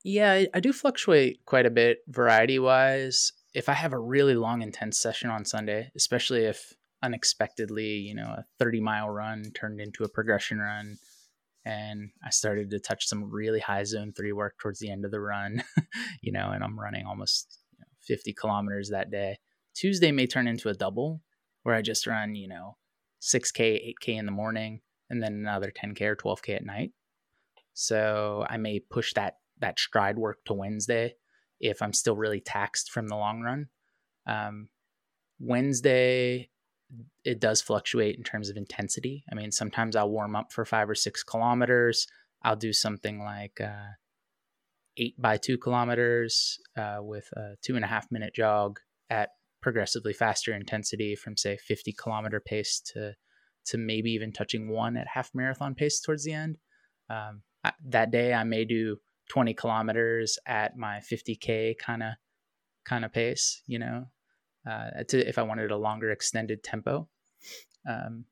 Yeah, 0.03 0.45
I 0.53 0.59
do 0.59 0.73
fluctuate 0.73 1.45
quite 1.45 1.67
a 1.67 1.71
bit 1.71 1.99
variety 2.07 2.57
wise. 2.57 3.33
If 3.53 3.69
I 3.69 3.73
have 3.73 3.93
a 3.93 3.99
really 3.99 4.33
long, 4.33 4.61
intense 4.61 4.99
session 4.99 5.29
on 5.29 5.45
Sunday, 5.45 5.91
especially 5.95 6.45
if 6.45 6.73
unexpectedly, 7.03 7.97
you 7.97 8.15
know, 8.15 8.33
a 8.37 8.45
30 8.57 8.81
mile 8.81 9.09
run 9.09 9.51
turned 9.53 9.79
into 9.79 10.03
a 10.03 10.09
progression 10.09 10.57
run, 10.57 10.97
and 11.65 12.09
I 12.23 12.31
started 12.31 12.71
to 12.71 12.79
touch 12.79 13.07
some 13.07 13.29
really 13.29 13.59
high 13.59 13.83
zone 13.83 14.11
three 14.11 14.31
work 14.31 14.55
towards 14.59 14.79
the 14.79 14.89
end 14.89 15.05
of 15.05 15.11
the 15.11 15.19
run, 15.19 15.63
you 16.21 16.31
know, 16.31 16.49
and 16.49 16.63
I'm 16.63 16.79
running 16.79 17.05
almost 17.05 17.59
you 17.73 17.79
know, 17.79 17.87
50 18.01 18.33
kilometers 18.33 18.89
that 18.89 19.11
day. 19.11 19.37
Tuesday 19.75 20.11
may 20.11 20.25
turn 20.25 20.47
into 20.47 20.69
a 20.69 20.73
double 20.73 21.21
where 21.65 21.73
I 21.73 21.81
just 21.81 22.05
run, 22.05 22.35
you 22.35 22.47
know, 22.47 22.77
6K, 23.23 23.95
8K 24.03 24.19
in 24.19 24.27
the 24.27 24.31
morning, 24.31 24.81
and 25.09 25.21
then 25.21 25.33
another 25.33 25.71
10K 25.71 26.01
or 26.01 26.15
12K 26.15 26.57
at 26.57 26.65
night. 26.65 26.91
So 27.73 28.45
I 28.47 28.57
may 28.57 28.79
push 28.79 29.13
that 29.13 29.37
that 29.61 29.79
stride 29.79 30.19
work 30.19 30.43
to 30.45 30.53
Wednesday 30.53 31.15
if 31.59 31.81
I'm 31.81 31.93
still 31.93 32.15
really 32.15 32.39
taxed 32.39 32.91
from 32.91 33.07
the 33.07 33.15
long 33.15 33.41
run. 33.41 33.67
Um, 34.27 34.69
Wednesday, 35.39 36.51
it 37.23 37.39
does 37.39 37.61
fluctuate 37.61 38.15
in 38.15 38.23
terms 38.23 38.49
of 38.49 38.57
intensity. 38.57 39.23
I 39.31 39.33
mean, 39.33 39.51
sometimes 39.51 39.95
I'll 39.95 40.09
warm 40.09 40.35
up 40.35 40.51
for 40.51 40.65
five 40.65 40.87
or 40.87 40.95
six 40.95 41.23
kilometers. 41.23 42.05
I'll 42.43 42.55
do 42.55 42.73
something 42.73 43.23
like 43.23 43.59
uh, 43.59 43.93
eight 44.97 45.19
by 45.19 45.37
two 45.37 45.57
kilometers 45.57 46.59
uh, 46.77 46.97
with 46.99 47.27
a 47.35 47.55
two 47.63 47.75
and 47.75 47.83
a 47.83 47.87
half 47.87 48.11
minute 48.11 48.35
jog 48.35 48.79
at 49.09 49.29
progressively 49.65 50.13
faster 50.13 50.53
intensity 50.53 51.15
from 51.15 51.35
say 51.35 51.57
50 51.57 51.91
kilometer 51.93 52.39
pace 52.39 52.79
to 52.93 53.13
to 53.65 53.79
maybe 53.79 54.11
even 54.11 54.31
touching 54.31 54.69
one 54.69 54.95
at 54.95 55.07
half 55.11 55.31
marathon 55.33 55.73
pace 55.73 55.99
towards 55.99 56.23
the 56.23 56.33
end. 56.33 56.57
Um, 57.09 57.41
I, 57.63 57.71
that 57.89 58.11
day 58.11 58.31
I 58.31 58.43
may 58.43 58.63
do 58.63 58.97
20 59.31 59.55
kilometers 59.55 60.37
at 60.45 60.77
my 60.77 60.99
50k 60.99 61.79
kind 61.79 62.03
of 62.03 62.11
kind 62.85 63.03
of 63.03 63.11
pace 63.11 63.63
you 63.65 63.79
know 63.79 64.05
uh, 64.69 65.03
to, 65.07 65.27
if 65.27 65.39
i 65.39 65.41
wanted 65.41 65.71
a 65.71 65.77
longer 65.77 66.11
extended 66.11 66.63
tempo. 66.63 67.09
Um, 67.89 68.25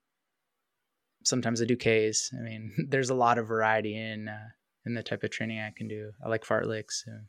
sometimes 1.23 1.63
i 1.63 1.65
do 1.65 1.75
ks. 1.75 2.29
I 2.39 2.43
mean 2.43 2.71
there's 2.89 3.09
a 3.09 3.15
lot 3.15 3.39
of 3.39 3.47
variety 3.47 3.97
in 3.97 4.27
uh, 4.27 4.49
in 4.85 4.93
the 4.93 5.01
type 5.01 5.23
of 5.23 5.31
training 5.31 5.61
i 5.61 5.73
can 5.75 5.87
do. 5.87 6.11
I 6.23 6.29
like 6.29 6.45
fartleks 6.45 7.07
and 7.07 7.25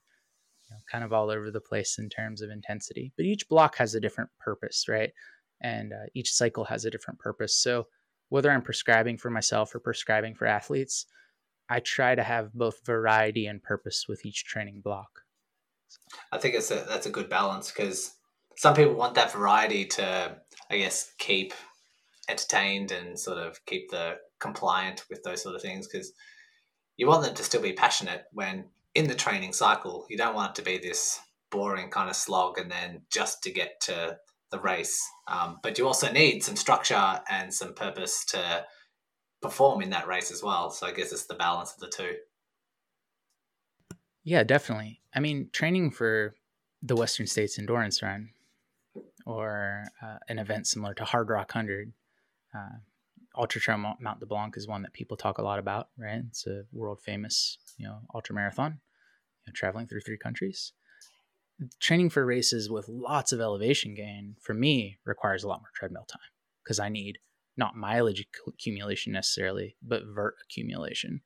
know, 0.70 0.76
kind 0.90 1.04
of 1.04 1.12
all 1.12 1.30
over 1.30 1.50
the 1.50 1.60
place 1.60 1.98
in 1.98 2.08
terms 2.08 2.40
of 2.40 2.50
intensity. 2.50 3.12
But 3.16 3.26
each 3.26 3.48
block 3.48 3.76
has 3.76 3.94
a 3.94 4.00
different 4.00 4.30
purpose 4.38 4.86
right? 4.88 5.10
And 5.60 5.92
uh, 5.92 6.06
each 6.14 6.32
cycle 6.32 6.64
has 6.64 6.84
a 6.84 6.90
different 6.90 7.18
purpose. 7.20 7.56
So 7.56 7.86
whether 8.30 8.50
i'm 8.50 8.62
prescribing 8.62 9.18
for 9.18 9.30
myself 9.30 9.74
or 9.74 9.80
prescribing 9.80 10.34
for 10.34 10.46
athletes 10.46 11.06
I 11.68 11.80
try 11.80 12.14
to 12.14 12.22
have 12.22 12.52
both 12.52 12.84
variety 12.84 13.46
and 13.46 13.62
purpose 13.62 14.06
with 14.08 14.26
each 14.26 14.44
training 14.44 14.80
block. 14.82 15.22
I 16.32 16.38
think 16.38 16.54
it's 16.54 16.70
a 16.70 16.84
that's 16.88 17.06
a 17.06 17.10
good 17.10 17.30
balance 17.30 17.70
because 17.70 18.14
some 18.56 18.74
people 18.74 18.94
want 18.94 19.14
that 19.14 19.32
variety 19.32 19.84
to, 19.86 20.36
I 20.70 20.78
guess, 20.78 21.12
keep 21.18 21.54
entertained 22.28 22.92
and 22.92 23.18
sort 23.18 23.38
of 23.38 23.64
keep 23.66 23.90
the 23.90 24.16
compliant 24.38 25.04
with 25.08 25.22
those 25.22 25.42
sort 25.42 25.54
of 25.54 25.62
things 25.62 25.86
because 25.86 26.12
you 26.96 27.06
want 27.06 27.22
them 27.22 27.34
to 27.34 27.42
still 27.42 27.62
be 27.62 27.72
passionate 27.72 28.24
when 28.32 28.66
in 28.94 29.08
the 29.08 29.14
training 29.14 29.52
cycle. 29.52 30.06
You 30.08 30.16
don't 30.16 30.34
want 30.34 30.50
it 30.50 30.62
to 30.62 30.62
be 30.62 30.78
this 30.78 31.20
boring 31.50 31.90
kind 31.90 32.10
of 32.10 32.16
slog 32.16 32.58
and 32.58 32.70
then 32.70 33.02
just 33.10 33.42
to 33.42 33.50
get 33.50 33.80
to 33.82 34.18
the 34.50 34.58
race. 34.58 35.02
Um, 35.28 35.58
but 35.62 35.78
you 35.78 35.86
also 35.86 36.10
need 36.10 36.42
some 36.42 36.56
structure 36.56 37.20
and 37.28 37.52
some 37.52 37.74
purpose 37.74 38.24
to 38.26 38.64
perform 39.42 39.82
in 39.82 39.90
that 39.90 40.06
race 40.06 40.30
as 40.30 40.42
well. 40.42 40.70
So 40.70 40.86
I 40.86 40.92
guess 40.92 41.12
it's 41.12 41.26
the 41.26 41.34
balance 41.34 41.74
of 41.74 41.80
the 41.80 41.88
two. 41.88 42.14
Yeah, 44.22 44.42
definitely. 44.42 45.00
I 45.14 45.20
mean, 45.20 45.50
training 45.52 45.90
for 45.90 46.34
the 46.82 46.96
Western 46.96 47.26
States 47.26 47.58
Endurance 47.58 48.02
Run 48.02 48.30
or 49.26 49.84
uh, 50.02 50.16
an 50.28 50.38
event 50.38 50.66
similar 50.66 50.94
to 50.94 51.04
Hardrock 51.04 51.54
100, 51.54 51.92
uh, 52.54 52.78
Ultra 53.36 53.60
Trail 53.60 53.78
Mount 53.78 54.20
de 54.20 54.26
Blanc 54.26 54.56
is 54.56 54.68
one 54.68 54.82
that 54.82 54.92
people 54.92 55.16
talk 55.16 55.38
a 55.38 55.42
lot 55.42 55.58
about, 55.58 55.88
right? 55.98 56.22
It's 56.28 56.46
a 56.46 56.64
world 56.72 57.00
famous, 57.00 57.58
you 57.76 57.86
know, 57.86 57.98
ultra 58.14 58.34
marathon, 58.34 58.78
you 59.46 59.50
know, 59.50 59.54
traveling 59.54 59.86
through 59.86 60.00
three 60.00 60.18
countries. 60.18 60.72
Training 61.80 62.10
for 62.10 62.26
races 62.26 62.68
with 62.68 62.88
lots 62.88 63.32
of 63.32 63.40
elevation 63.40 63.94
gain 63.94 64.36
for 64.40 64.54
me 64.54 64.98
requires 65.04 65.44
a 65.44 65.48
lot 65.48 65.60
more 65.60 65.70
treadmill 65.74 66.06
time 66.10 66.20
because 66.62 66.80
I 66.80 66.88
need 66.88 67.18
not 67.56 67.76
mileage 67.76 68.26
accumulation 68.46 69.12
necessarily, 69.12 69.76
but 69.80 70.02
vert 70.12 70.34
accumulation. 70.42 71.20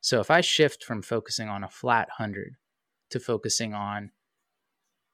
So 0.00 0.20
if 0.20 0.30
I 0.30 0.40
shift 0.40 0.82
from 0.82 1.02
focusing 1.02 1.48
on 1.48 1.62
a 1.62 1.68
flat 1.68 2.08
100 2.18 2.56
to 3.10 3.20
focusing 3.20 3.74
on 3.74 4.10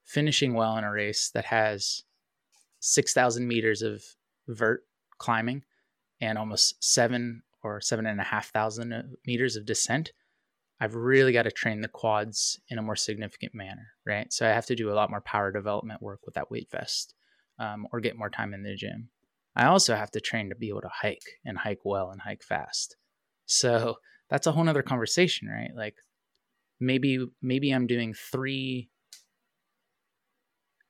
finishing 0.05 0.55
well 0.55 0.77
in 0.77 0.85
a 0.85 0.91
race 0.91 1.31
that 1.35 1.47
has 1.47 2.05
6,000 2.81 3.47
meters 3.47 3.83
of 3.83 4.03
vert 4.49 4.85
climbing 5.19 5.65
and 6.21 6.39
almost 6.39 6.83
seven 6.83 7.43
or 7.63 7.81
seven 7.81 8.07
and 8.07 8.21
a 8.21 8.25
half 8.25 8.51
thousand 8.51 8.93
uh, 8.93 9.03
meters 9.27 9.57
of 9.57 9.67
descent, 9.67 10.13
I've 10.81 10.95
really 10.95 11.33
got 11.33 11.43
to 11.43 11.51
train 11.51 11.83
the 11.83 11.89
quads 11.89 12.59
in 12.69 12.79
a 12.79 12.83
more 12.83 12.97
significant 12.97 13.55
manner, 13.55 13.89
right? 14.07 14.33
So 14.33 14.47
I 14.47 14.53
have 14.53 14.67
to 14.67 14.75
do 14.75 14.91
a 14.91 14.95
lot 14.95 15.11
more 15.11 15.21
power 15.21 15.53
development 15.53 16.01
work 16.01 16.21
with 16.25 16.35
that 16.37 16.51
weight 16.51 16.71
vest 16.71 17.15
um, 17.59 17.87
or 17.93 18.01
get 18.01 18.17
more 18.17 18.31
time 18.31 18.55
in 18.55 18.63
the 18.63 18.75
gym. 18.75 19.11
I 19.55 19.67
also 19.67 19.95
have 19.95 20.11
to 20.13 20.21
train 20.21 20.49
to 20.49 20.55
be 20.55 20.71
able 20.71 20.81
to 20.81 20.91
hike 20.91 21.39
and 21.45 21.59
hike 21.59 21.85
well 21.85 22.11
and 22.11 22.23
hike 22.23 22.43
fast. 22.43 22.97
So 23.45 23.97
that's 24.31 24.47
a 24.47 24.53
whole 24.53 24.65
nother 24.65 24.83
conversation, 24.83 25.49
right? 25.49 25.71
Like 25.75 25.97
maybe 26.81 27.27
maybe 27.43 27.73
I'm 27.73 27.87
doing 27.87 28.15
three 28.15 28.89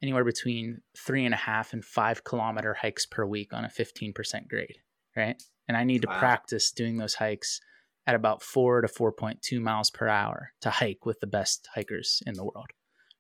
anywhere 0.03 0.25
between 0.25 0.81
three 0.97 1.25
and 1.25 1.35
a 1.35 1.39
half 1.39 1.73
and 1.73 1.85
five 1.85 2.23
kilometer 2.23 2.75
hikes 2.75 3.07
per 3.07 3.27
week 3.27 3.53
on 3.53 3.65
a 3.65 3.69
15% 3.69 4.49
grade, 4.49 4.79
right? 5.17 5.43
And 5.69 5.77
I 5.77 5.85
need 5.85 6.03
to 6.03 6.09
wow. 6.09 6.19
practice 6.19 6.71
doing 6.71 6.97
those 6.97 7.15
hikes 7.15 7.61
at 8.07 8.15
about 8.15 8.43
four 8.43 8.81
to 8.81 8.89
4.2 8.89 9.61
miles 9.61 9.91
per 9.91 10.09
hour 10.09 10.53
to 10.63 10.71
hike 10.71 11.05
with 11.05 11.21
the 11.21 11.27
best 11.27 11.69
hikers 11.75 12.23
in 12.27 12.35
the 12.35 12.45
world, 12.45 12.71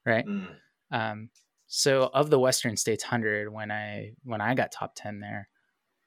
right? 0.04 0.26
Mm. 0.26 0.46
Um, 0.90 1.30
so 1.66 2.10
of 2.12 2.30
the 2.30 2.38
Western 2.38 2.76
States 2.76 3.04
100 3.04 3.52
when 3.52 3.70
I 3.70 4.12
when 4.24 4.40
I 4.40 4.54
got 4.54 4.72
top 4.72 4.92
10 4.96 5.20
there, 5.20 5.48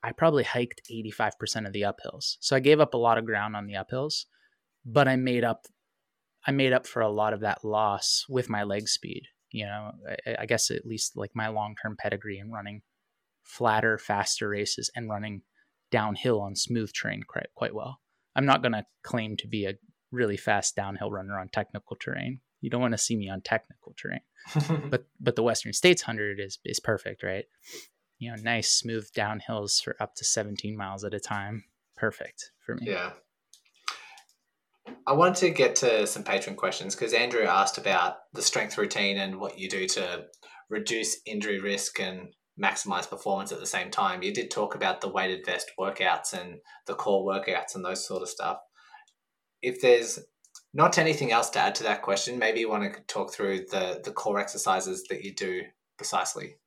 I 0.03 0.11
probably 0.11 0.43
hiked 0.43 0.81
85% 0.91 1.65
of 1.65 1.73
the 1.73 1.83
uphills. 1.83 2.35
So 2.41 2.55
I 2.55 2.59
gave 2.59 2.81
up 2.81 2.93
a 2.93 2.97
lot 2.97 3.17
of 3.17 3.25
ground 3.25 3.55
on 3.55 3.67
the 3.67 3.75
uphills, 3.75 4.25
but 4.85 5.07
I 5.07 5.15
made 5.15 5.43
up 5.43 5.65
I 6.45 6.51
made 6.51 6.73
up 6.73 6.85
for 6.85 7.01
a 7.01 7.09
lot 7.09 7.31
of 7.33 7.39
that 7.39 7.63
loss 7.63 8.25
with 8.27 8.49
my 8.49 8.63
leg 8.63 8.89
speed. 8.89 9.23
You 9.51 9.65
know, 9.65 9.91
I, 10.27 10.35
I 10.39 10.45
guess 10.45 10.71
at 10.71 10.85
least 10.85 11.15
like 11.15 11.31
my 11.33 11.47
long-term 11.47 11.95
pedigree 11.97 12.39
in 12.39 12.51
running 12.51 12.81
flatter, 13.43 13.97
faster 13.97 14.49
races 14.49 14.89
and 14.95 15.09
running 15.09 15.43
downhill 15.91 16.41
on 16.41 16.55
smooth 16.55 16.91
terrain 16.91 17.23
quite, 17.23 17.47
quite 17.55 17.73
well. 17.73 17.99
I'm 18.35 18.45
not 18.45 18.61
going 18.61 18.73
to 18.73 18.85
claim 19.03 19.37
to 19.37 19.47
be 19.47 19.65
a 19.65 19.73
really 20.11 20.37
fast 20.37 20.75
downhill 20.75 21.11
runner 21.11 21.39
on 21.39 21.49
technical 21.49 21.95
terrain. 21.95 22.39
You 22.61 22.69
don't 22.69 22.81
want 22.81 22.93
to 22.93 22.97
see 22.97 23.15
me 23.15 23.29
on 23.29 23.41
technical 23.41 23.93
terrain. 23.97 24.21
but 24.89 25.07
but 25.19 25.35
the 25.35 25.43
Western 25.43 25.73
States 25.73 26.01
hundred 26.01 26.39
is 26.39 26.59
is 26.63 26.79
perfect, 26.79 27.23
right? 27.23 27.45
You 28.19 28.31
know, 28.31 28.41
nice 28.41 28.71
smooth 28.71 29.09
downhills 29.15 29.81
for 29.81 29.95
up 29.99 30.15
to 30.15 30.23
17 30.23 30.77
miles 30.77 31.03
at 31.03 31.13
a 31.13 31.19
time. 31.19 31.65
Perfect 31.97 32.51
for 32.65 32.75
me. 32.75 32.87
Yeah. 32.87 33.11
I 35.05 35.13
wanted 35.13 35.35
to 35.35 35.49
get 35.49 35.75
to 35.77 36.07
some 36.07 36.23
patron 36.23 36.55
questions 36.55 36.95
because 36.95 37.13
Andrew 37.13 37.43
asked 37.43 37.77
about 37.77 38.17
the 38.33 38.41
strength 38.41 38.77
routine 38.77 39.17
and 39.17 39.39
what 39.39 39.59
you 39.59 39.69
do 39.69 39.87
to 39.87 40.25
reduce 40.69 41.17
injury 41.25 41.59
risk 41.59 41.99
and 41.99 42.33
maximize 42.61 43.09
performance 43.09 43.51
at 43.51 43.59
the 43.59 43.65
same 43.65 43.89
time. 43.89 44.23
You 44.23 44.33
did 44.33 44.51
talk 44.51 44.75
about 44.75 45.01
the 45.01 45.09
weighted 45.09 45.45
vest 45.45 45.71
workouts 45.79 46.33
and 46.33 46.59
the 46.85 46.95
core 46.95 47.25
workouts 47.25 47.75
and 47.75 47.83
those 47.83 48.05
sort 48.05 48.21
of 48.21 48.29
stuff. 48.29 48.57
If 49.61 49.81
there's 49.81 50.19
not 50.73 50.97
anything 50.97 51.31
else 51.31 51.49
to 51.51 51.59
add 51.59 51.75
to 51.75 51.83
that 51.83 52.01
question, 52.01 52.39
maybe 52.39 52.59
you 52.59 52.69
want 52.69 52.93
to 52.93 53.01
talk 53.01 53.33
through 53.33 53.65
the 53.71 54.01
the 54.03 54.11
core 54.11 54.39
exercises 54.39 55.03
that 55.09 55.23
you 55.23 55.33
do 55.33 55.63
precisely. 55.97 56.57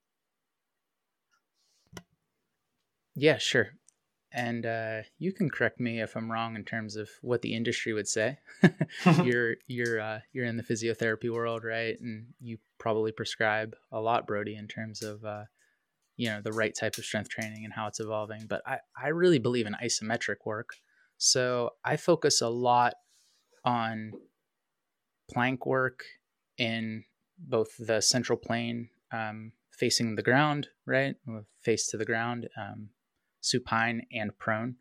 Yeah, 3.14 3.38
sure. 3.38 3.70
And 4.32 4.66
uh, 4.66 5.02
you 5.18 5.32
can 5.32 5.48
correct 5.48 5.80
me 5.80 6.02
if 6.02 6.14
I'm 6.14 6.30
wrong 6.30 6.56
in 6.56 6.64
terms 6.64 6.96
of 6.96 7.08
what 7.22 7.40
the 7.40 7.54
industry 7.54 7.94
would 7.94 8.08
say. 8.08 8.38
you're 9.24 9.56
you're 9.66 10.00
uh, 10.00 10.20
you're 10.32 10.44
in 10.44 10.56
the 10.56 10.62
physiotherapy 10.62 11.32
world, 11.32 11.64
right? 11.64 11.98
And 12.00 12.26
you 12.40 12.58
probably 12.78 13.12
prescribe 13.12 13.74
a 13.90 14.00
lot, 14.00 14.26
Brody, 14.26 14.54
in 14.54 14.68
terms 14.68 15.02
of 15.02 15.24
uh, 15.24 15.44
you 16.16 16.28
know 16.28 16.40
the 16.42 16.52
right 16.52 16.74
type 16.74 16.98
of 16.98 17.04
strength 17.04 17.28
training 17.30 17.64
and 17.64 17.72
how 17.72 17.86
it's 17.86 18.00
evolving. 18.00 18.46
But 18.48 18.62
I 18.66 18.78
I 19.00 19.08
really 19.08 19.38
believe 19.38 19.66
in 19.66 19.74
isometric 19.74 20.36
work, 20.44 20.70
so 21.18 21.70
I 21.84 21.96
focus 21.96 22.40
a 22.40 22.48
lot 22.48 22.94
on 23.64 24.12
plank 25.30 25.66
work 25.66 26.04
in 26.58 27.04
both 27.38 27.68
the 27.78 28.00
central 28.00 28.38
plane 28.38 28.88
um, 29.12 29.52
facing 29.72 30.14
the 30.16 30.22
ground, 30.22 30.68
right, 30.86 31.16
face 31.62 31.86
to 31.88 31.96
the 31.96 32.04
ground, 32.04 32.48
um, 32.58 32.88
supine 33.40 34.06
and 34.12 34.36
prone, 34.38 34.76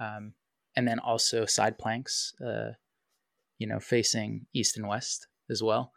um, 0.00 0.32
and 0.76 0.86
then 0.88 0.98
also 0.98 1.44
side 1.44 1.78
planks, 1.78 2.32
uh, 2.44 2.72
you 3.58 3.66
know, 3.66 3.78
facing 3.78 4.46
east 4.54 4.76
and 4.76 4.88
west 4.88 5.26
as 5.50 5.62
well. 5.62 5.92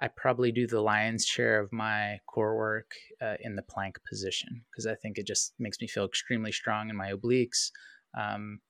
I 0.00 0.08
probably 0.08 0.50
do 0.50 0.66
the 0.66 0.80
lion's 0.80 1.24
share 1.24 1.60
of 1.60 1.72
my 1.72 2.18
core 2.26 2.56
work 2.56 2.92
uh, 3.22 3.36
in 3.40 3.54
the 3.54 3.62
plank 3.62 3.96
position 4.08 4.64
because 4.70 4.86
I 4.86 4.96
think 4.96 5.18
it 5.18 5.26
just 5.26 5.54
makes 5.58 5.80
me 5.80 5.86
feel 5.86 6.04
extremely 6.04 6.50
strong 6.50 6.90
in 6.90 6.96
my 6.96 7.12
obliques, 7.12 7.70
um, 8.18 8.60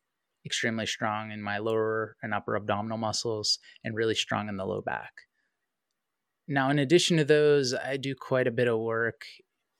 extremely 0.45 0.87
strong 0.87 1.31
in 1.31 1.43
my 1.43 1.59
lower 1.59 2.17
and 2.23 2.35
upper 2.35 2.57
abdominal 2.57 2.99
muscles, 2.99 3.59
and 3.83 3.97
really 3.97 4.15
strong 4.15 4.49
in 4.49 4.59
the 4.59 4.67
low 4.67 4.83
back. 4.83 5.13
Now, 6.47 6.69
in 6.69 6.79
addition 6.79 7.17
to 7.17 7.25
those, 7.25 7.73
I 7.73 7.97
do 7.97 8.15
quite 8.15 8.47
a 8.47 8.53
bit 8.53 8.69
of 8.69 8.79
work 8.79 9.23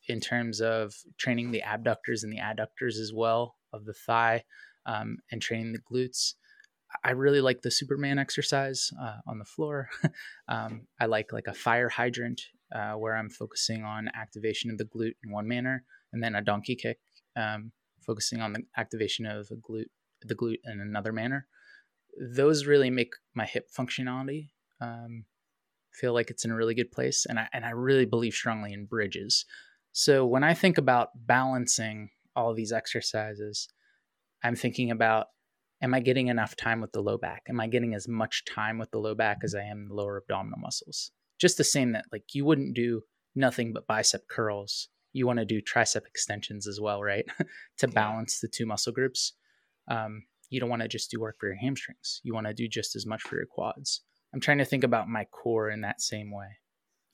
in 0.09 0.21
terms 0.21 0.63
of 0.63 0.95
training 1.19 1.51
the 1.51 1.63
abductors 1.63 2.25
and 2.25 2.33
the 2.33 2.39
adductors 2.39 2.99
as 2.99 3.13
well 3.15 3.57
of 3.73 3.85
the 3.85 3.93
thigh 3.93 4.45
um, 4.87 5.19
and 5.31 5.43
training 5.43 5.73
the 5.73 5.79
glutes. 5.79 6.35
I 7.03 7.11
really 7.11 7.41
like 7.41 7.63
the 7.63 7.71
Superman 7.71 8.19
exercise 8.19 8.91
uh, 9.01 9.17
on 9.27 9.39
the 9.39 9.45
floor. 9.45 9.89
um, 10.49 10.87
I 11.01 11.07
like 11.07 11.33
like 11.33 11.47
a 11.47 11.55
fire 11.55 11.89
hydrant 11.89 12.41
uh, 12.75 12.93
where 12.93 13.17
I'm 13.17 13.31
focusing 13.31 13.85
on 13.85 14.11
activation 14.15 14.71
of 14.71 14.79
the 14.79 14.85
glute 14.85 15.17
in 15.25 15.33
one 15.33 15.49
manner, 15.49 15.85
and 16.13 16.23
then 16.23 16.35
a 16.35 16.43
donkey 16.43 16.77
kick, 16.77 16.99
um, 17.37 17.73
focusing 18.07 18.41
on 18.41 18.53
the 18.53 18.63
activation 18.77 19.27
of 19.27 19.49
the 19.49 19.57
glute 19.57 19.91
the 20.23 20.35
glute 20.35 20.61
in 20.65 20.81
another 20.81 21.13
manner. 21.13 21.47
Those 22.21 22.67
really 22.67 22.91
make 22.91 23.13
my 23.35 23.45
hip 23.45 23.69
functionality 23.77 24.51
um, 24.81 25.25
feel 25.93 26.15
like 26.15 26.31
it's 26.31 26.45
in 26.45 26.51
a 26.51 26.57
really 26.57 26.75
good 26.75 26.93
place, 26.93 27.27
and 27.29 27.39
I 27.39 27.49
and 27.53 27.65
I 27.65 27.71
really 27.71 28.07
believe 28.07 28.35
strongly 28.35 28.73
in 28.73 28.87
bridges. 28.87 29.45
So 29.93 30.27
when 30.27 30.43
I 30.43 30.55
think 30.55 30.77
about 30.77 31.11
balancing 31.15 32.11
all 32.35 32.53
these 32.53 32.73
exercises, 32.73 33.69
I'm 34.43 34.57
thinking 34.57 34.91
about 34.91 35.27
am 35.85 35.93
I 35.93 36.01
getting 36.01 36.29
enough 36.29 36.57
time 36.57 36.81
with 36.81 36.93
the 36.93 37.03
low 37.03 37.19
back? 37.19 37.43
Am 37.49 37.61
I 37.61 37.67
getting 37.67 37.95
as 37.95 38.09
much 38.09 38.45
time 38.47 38.79
with 38.79 38.91
the 38.91 38.99
low 38.99 39.15
back 39.15 39.39
as 39.45 39.55
I 39.55 39.61
am 39.61 39.89
the 39.89 39.95
lower 39.95 40.17
abdominal 40.17 40.59
muscles? 40.59 41.11
Just 41.39 41.59
the 41.59 41.65
same 41.65 41.93
that 41.93 42.07
like 42.11 42.25
you 42.33 42.45
wouldn't 42.47 42.75
do 42.75 43.03
nothing 43.35 43.75
but 43.75 43.87
bicep 43.87 44.23
curls. 44.29 44.89
You 45.13 45.27
want 45.27 45.41
to 45.41 45.45
do 45.45 45.61
tricep 45.61 46.07
extensions 46.07 46.67
as 46.67 46.81
well, 46.81 47.03
right? 47.03 47.27
to 47.79 47.87
balance 47.87 48.41
the 48.41 48.49
two 48.49 48.65
muscle 48.65 48.95
groups. 48.95 49.35
Um, 49.87 50.23
you 50.49 50.59
don't 50.59 50.71
want 50.71 50.83
to 50.83 50.89
just 50.89 51.11
do 51.11 51.21
work 51.21 51.37
for 51.39 51.49
your 51.49 51.57
hamstrings. 51.57 52.21
You 52.25 52.33
want 52.33 52.47
to 52.47 52.55
do 52.55 52.67
just 52.67 52.97
as 52.97 53.05
much 53.05 53.23
for 53.23 53.37
your 53.37 53.47
quads. 53.47 54.01
I'm 54.33 54.41
trying 54.41 54.59
to 54.59 54.65
think 54.65 54.85
about 54.85 55.09
my 55.09 55.27
core 55.27 55.69
in 55.69 55.83
that 55.83 56.01
same 56.01 56.33
way. 56.33 56.49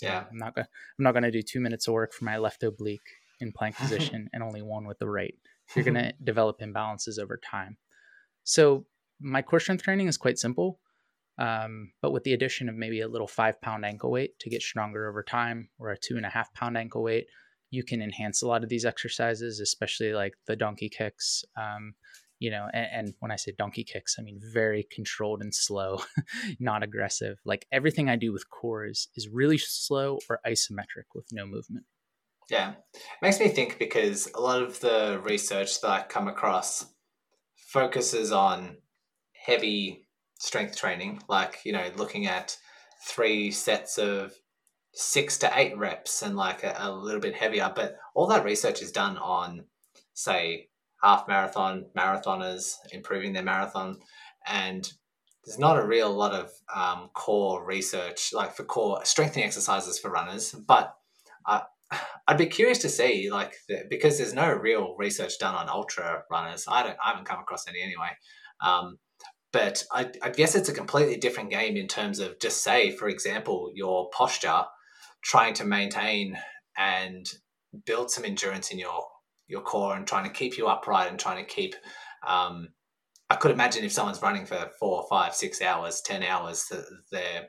Yeah. 0.01 0.25
I'm 0.31 0.39
not 0.39 0.55
gonna 0.55 0.69
I'm 0.99 1.03
not 1.03 1.13
gonna 1.13 1.33
do 1.33 1.43
two 1.43 1.61
minutes 1.61 1.89
of 1.89 1.95
work 1.95 2.13
for 2.13 2.25
my 2.25 2.39
left 2.39 2.63
oblique 2.63 3.01
in 3.41 3.53
plank 3.53 3.77
position 3.79 4.31
and 4.33 4.43
only 4.45 4.63
one 4.63 4.87
with 4.87 5.01
the 5.01 5.09
right. 5.09 5.35
You're 5.75 5.85
gonna 5.85 6.13
develop 6.25 6.61
imbalances 6.61 7.19
over 7.19 7.39
time. 7.39 7.77
So 8.45 8.87
my 9.21 9.43
core 9.43 9.61
strength 9.61 9.83
training 9.83 10.09
is 10.09 10.17
quite 10.17 10.39
simple, 10.39 10.81
um, 11.39 11.93
but 12.03 12.13
with 12.13 12.25
the 12.25 12.33
addition 12.33 12.69
of 12.69 12.75
maybe 12.75 13.01
a 13.01 13.09
little 13.09 13.27
five 13.27 13.61
pound 13.61 13.85
ankle 13.85 14.11
weight 14.11 14.39
to 14.41 14.51
get 14.51 14.63
stronger 14.63 15.09
over 15.09 15.23
time, 15.23 15.71
or 15.79 15.91
a 15.91 15.99
two 15.99 16.17
and 16.17 16.27
a 16.27 16.31
half 16.31 16.53
pound 16.55 16.77
ankle 16.77 17.03
weight, 17.03 17.27
you 17.71 17.85
can 17.85 18.03
enhance 18.03 18.43
a 18.43 18.49
lot 18.49 18.63
of 18.63 18.69
these 18.69 18.85
exercises, 18.85 19.61
especially 19.61 20.13
like 20.13 20.35
the 20.47 20.57
donkey 20.57 20.89
kicks, 20.89 21.45
um, 21.57 21.95
you 22.41 22.51
know 22.51 22.67
and, 22.73 22.89
and, 22.93 23.15
when 23.21 23.31
i 23.31 23.37
say 23.37 23.53
donkey 23.57 23.85
kicks 23.85 24.17
i 24.19 24.23
mean 24.23 24.41
very 24.53 24.87
controlled 24.91 25.43
and 25.43 25.55
slow 25.55 26.01
not 26.59 26.83
aggressive. 26.83 27.39
Like 27.45 27.67
everything 27.71 28.09
i 28.09 28.17
do 28.17 28.33
with 28.33 28.51
core 28.51 28.87
is, 28.87 29.09
is 29.15 29.29
really 29.29 29.59
slow 29.59 30.19
or 30.29 30.41
isometric 30.47 31.15
with 31.15 31.27
no 31.33 31.47
movement. 31.47 31.85
Yeah. 32.49 32.73
It 32.95 33.01
makes 33.23 33.39
me 33.39 33.49
think 33.49 33.79
because 33.79 34.29
a 34.35 34.41
lot 34.41 34.61
of 34.61 34.81
the 34.81 35.21
research 35.23 35.81
that 35.83 35.91
i 35.91 36.03
come 36.03 36.27
across 36.27 36.87
focuses 37.73 38.33
on 38.33 38.77
heavy 39.33 40.07
strength 40.39 40.77
training 40.77 41.23
like 41.29 41.59
you 41.65 41.73
know 41.73 41.91
looking 41.97 42.27
at 42.27 42.57
three 43.07 43.51
sets 43.51 43.99
of 43.99 44.33
six 44.93 45.39
to 45.39 45.51
eight 45.55 45.77
reps 45.77 46.23
and 46.23 46.37
like 46.37 46.63
a, 46.65 46.75
a 46.79 46.93
little 46.93 47.21
bit 47.21 47.35
heavier. 47.35 47.73
But 47.75 47.97
all 48.15 48.27
that 48.29 48.45
research 48.45 48.83
is 48.83 48.93
done 48.93 49.17
on 49.19 49.65
say 50.15 50.69
half 51.03 51.27
marathon 51.29 51.87
marathoners 51.97 52.75
improving 52.93 53.33
their 53.33 53.43
marathon. 53.43 53.99
And 54.47 54.91
there's 55.45 55.59
not 55.59 55.79
a 55.79 55.87
real 55.87 56.13
lot 56.13 56.33
of 56.33 56.51
um, 56.75 57.09
core 57.15 57.65
research 57.65 58.33
like 58.33 58.55
for 58.55 58.65
core 58.65 59.05
strengthening 59.05 59.47
exercises 59.47 59.99
for 59.99 60.11
runners. 60.11 60.53
But 60.53 60.95
uh, 61.47 61.61
i'd 62.31 62.39
be 62.39 62.47
curious 62.47 62.79
to 62.79 62.89
see 62.89 63.31
like 63.31 63.55
the, 63.69 63.85
because 63.91 64.19
there's 64.19 64.35
no 64.35 64.51
real 64.51 64.95
research 64.99 65.39
done 65.39 65.55
on 65.55 65.69
ultra 65.69 66.23
runners 66.31 66.65
i 66.69 66.83
don't 66.83 66.97
i 67.05 67.11
haven't 67.11 67.27
come 67.27 67.41
across 67.41 67.69
any 67.69 67.83
anyway 67.83 68.09
um, 68.63 68.99
but 69.53 69.83
I, 69.91 70.11
I 70.23 70.29
guess 70.29 70.55
it's 70.55 70.69
a 70.69 70.75
completely 70.75 71.17
different 71.17 71.51
game 71.51 71.77
in 71.77 71.89
terms 71.89 72.19
of 72.19 72.39
just 72.41 72.63
say 72.63 72.91
for 72.91 73.09
example 73.09 73.71
your 73.75 74.09
posture 74.11 74.65
trying 75.23 75.55
to 75.55 75.65
maintain 75.65 76.39
and 76.77 77.27
build 77.85 78.11
some 78.11 78.25
endurance 78.25 78.71
in 78.71 78.79
your 78.79 79.05
your 79.47 79.61
core 79.61 79.97
and 79.97 80.07
trying 80.07 80.25
to 80.25 80.31
keep 80.31 80.57
you 80.57 80.69
upright 80.69 81.11
and 81.11 81.19
trying 81.19 81.45
to 81.45 81.51
keep. 81.55 81.75
Um, 82.27 82.69
I 83.29 83.37
could 83.37 83.51
imagine 83.51 83.85
if 83.85 83.93
someone's 83.93 84.23
running 84.23 84.47
for 84.47 84.71
four, 84.79 85.05
five, 85.09 85.35
six 85.35 85.61
hours, 85.61 86.01
ten 86.01 86.23
hours, 86.23 86.65
that 86.71 86.85
they 87.11 87.41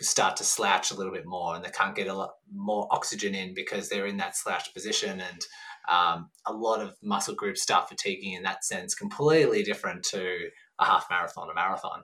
start 0.00 0.36
to 0.36 0.44
slouch 0.44 0.90
a 0.90 0.94
little 0.94 1.12
bit 1.12 1.26
more 1.26 1.54
and 1.54 1.64
they 1.64 1.70
can't 1.70 1.94
get 1.94 2.08
a 2.08 2.14
lot 2.14 2.34
more 2.54 2.86
oxygen 2.90 3.34
in 3.34 3.54
because 3.54 3.88
they're 3.88 4.06
in 4.06 4.18
that 4.18 4.36
slouched 4.36 4.74
position 4.74 5.20
and 5.20 5.40
um, 5.88 6.30
a 6.46 6.52
lot 6.52 6.82
of 6.82 6.96
muscle 7.02 7.34
groups 7.34 7.62
start 7.62 7.88
fatiguing 7.88 8.32
in 8.32 8.42
that 8.42 8.64
sense 8.64 8.94
completely 8.94 9.62
different 9.62 10.02
to 10.02 10.48
a 10.78 10.84
half 10.84 11.06
marathon 11.10 11.48
a 11.50 11.54
marathon. 11.54 12.02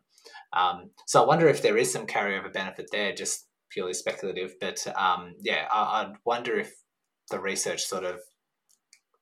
Um, 0.53 0.91
so 1.07 1.23
i 1.23 1.27
wonder 1.27 1.49
if 1.49 1.63
there 1.63 1.77
is 1.77 1.93
some 1.93 2.07
carryover 2.07 2.53
benefit 2.53 2.89
there 2.93 3.13
just 3.13 3.47
purely 3.71 3.95
speculative 3.95 4.55
but 4.61 4.87
um, 4.97 5.35
yeah 5.41 5.67
I, 5.73 6.03
i'd 6.03 6.15
wonder 6.25 6.59
if 6.59 6.73
the 7.31 7.41
research 7.41 7.83
sort 7.83 8.05
of 8.05 8.21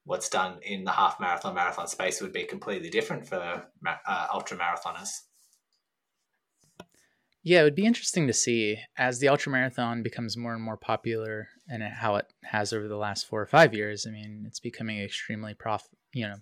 what's 0.04 0.28
done 0.28 0.58
in 0.62 0.84
the 0.84 0.90
half 0.90 1.20
marathon 1.20 1.54
marathon 1.54 1.86
space 1.86 2.20
would 2.20 2.32
be 2.32 2.44
completely 2.44 2.90
different 2.90 3.28
for 3.28 3.64
uh, 3.86 4.26
ultra 4.32 4.58
marathoners 4.58 5.10
yeah 7.42 7.60
it 7.60 7.64
would 7.64 7.74
be 7.74 7.86
interesting 7.86 8.26
to 8.26 8.32
see 8.32 8.78
as 8.96 9.18
the 9.18 9.28
ultra 9.28 9.50
marathon 9.50 10.02
becomes 10.02 10.36
more 10.36 10.54
and 10.54 10.62
more 10.62 10.76
popular 10.76 11.48
and 11.68 11.82
how 11.82 12.16
it 12.16 12.26
has 12.44 12.72
over 12.72 12.88
the 12.88 12.96
last 12.96 13.26
four 13.26 13.40
or 13.40 13.46
five 13.46 13.74
years 13.74 14.06
i 14.06 14.10
mean 14.10 14.44
it's 14.46 14.60
becoming 14.60 15.00
extremely 15.00 15.54
prof 15.54 15.88
you 16.12 16.26
know 16.26 16.36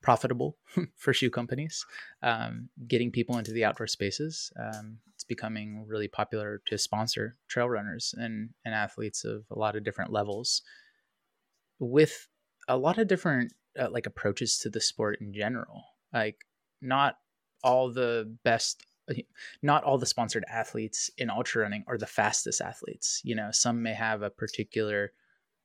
profitable 0.00 0.56
for 0.96 1.12
shoe 1.12 1.30
companies 1.30 1.84
um, 2.22 2.68
getting 2.86 3.10
people 3.10 3.36
into 3.36 3.50
the 3.50 3.64
outdoor 3.64 3.86
spaces 3.86 4.52
um, 4.60 4.98
it's 5.14 5.24
becoming 5.24 5.84
really 5.88 6.06
popular 6.06 6.62
to 6.66 6.78
sponsor 6.78 7.36
trail 7.48 7.68
runners 7.68 8.14
and, 8.16 8.50
and 8.64 8.74
athletes 8.74 9.24
of 9.24 9.44
a 9.50 9.58
lot 9.58 9.74
of 9.74 9.82
different 9.82 10.12
levels 10.12 10.62
with 11.80 12.28
a 12.68 12.76
lot 12.76 12.98
of 12.98 13.08
different 13.08 13.52
uh, 13.78 13.88
like 13.90 14.06
approaches 14.06 14.58
to 14.58 14.70
the 14.70 14.80
sport 14.80 15.18
in 15.20 15.32
general. 15.32 15.84
Like 16.12 16.44
not 16.80 17.16
all 17.64 17.92
the 17.92 18.36
best 18.44 18.86
not 19.62 19.84
all 19.84 19.98
the 19.98 20.06
sponsored 20.06 20.44
athletes 20.50 21.10
in 21.18 21.30
ultra 21.30 21.62
running 21.62 21.84
are 21.86 21.98
the 21.98 22.06
fastest 22.06 22.60
athletes. 22.60 23.20
You 23.24 23.34
know, 23.34 23.50
some 23.52 23.82
may 23.82 23.94
have 23.94 24.22
a 24.22 24.30
particular 24.30 25.12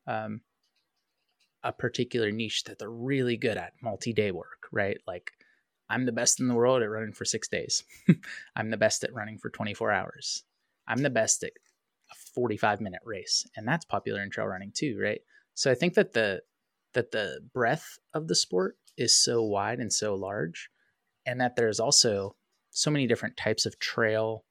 um, 0.08 0.42
a 1.64 1.72
particular 1.72 2.32
niche 2.32 2.66
that 2.66 2.78
they're 2.80 2.90
really 2.90 3.38
good 3.38 3.58
at 3.58 3.74
multi-day 3.82 4.32
work, 4.32 4.68
right? 4.72 4.98
Like 5.08 5.32
I'm 5.90 6.06
the 6.06 6.12
best 6.12 6.40
in 6.40 6.48
the 6.48 6.56
world 6.56 6.82
at 6.82 6.90
running 6.90 7.14
for 7.14 7.26
six 7.26 7.48
days. 7.48 7.84
I'm 8.56 8.70
the 8.70 8.78
best 8.78 9.04
at 9.04 9.14
running 9.14 9.38
for 9.38 9.50
24 9.50 9.92
hours. 9.92 10.44
I'm 10.88 11.02
the 11.02 11.10
best 11.10 11.44
at 11.44 11.52
a 12.12 12.16
45 12.36 12.82
minute 12.82 13.02
race. 13.06 13.46
And 13.56 13.68
that's 13.68 13.86
popular 13.86 14.22
in 14.22 14.30
trail 14.30 14.48
running 14.48 14.72
too, 14.74 15.00
right? 15.02 15.22
So 15.54 15.72
I 15.72 15.76
think 15.76 15.94
that 15.94 16.14
the 16.14 16.42
that 16.94 17.12
the 17.12 17.40
breadth 17.54 18.00
of 18.14 18.28
the 18.28 18.36
sport 18.36 18.78
is 18.98 19.16
so 19.16 19.42
wide 19.42 19.80
and 19.80 19.92
so 19.92 20.14
large, 20.14 20.70
and 21.26 21.42
that 21.42 21.56
there's 21.56 21.80
also 21.80 22.36
so 22.74 22.92
many 22.92 23.08
different 23.08 23.38
types 23.38 23.66
of 23.66 23.80
trail, 23.80 24.44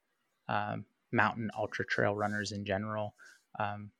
um, 0.47 0.85
mountain 1.11 1.49
ultra 1.57 1.85
trail 1.85 2.15
runners 2.15 2.51
in 2.51 2.65
general. 2.65 3.15
Um, 3.59 3.91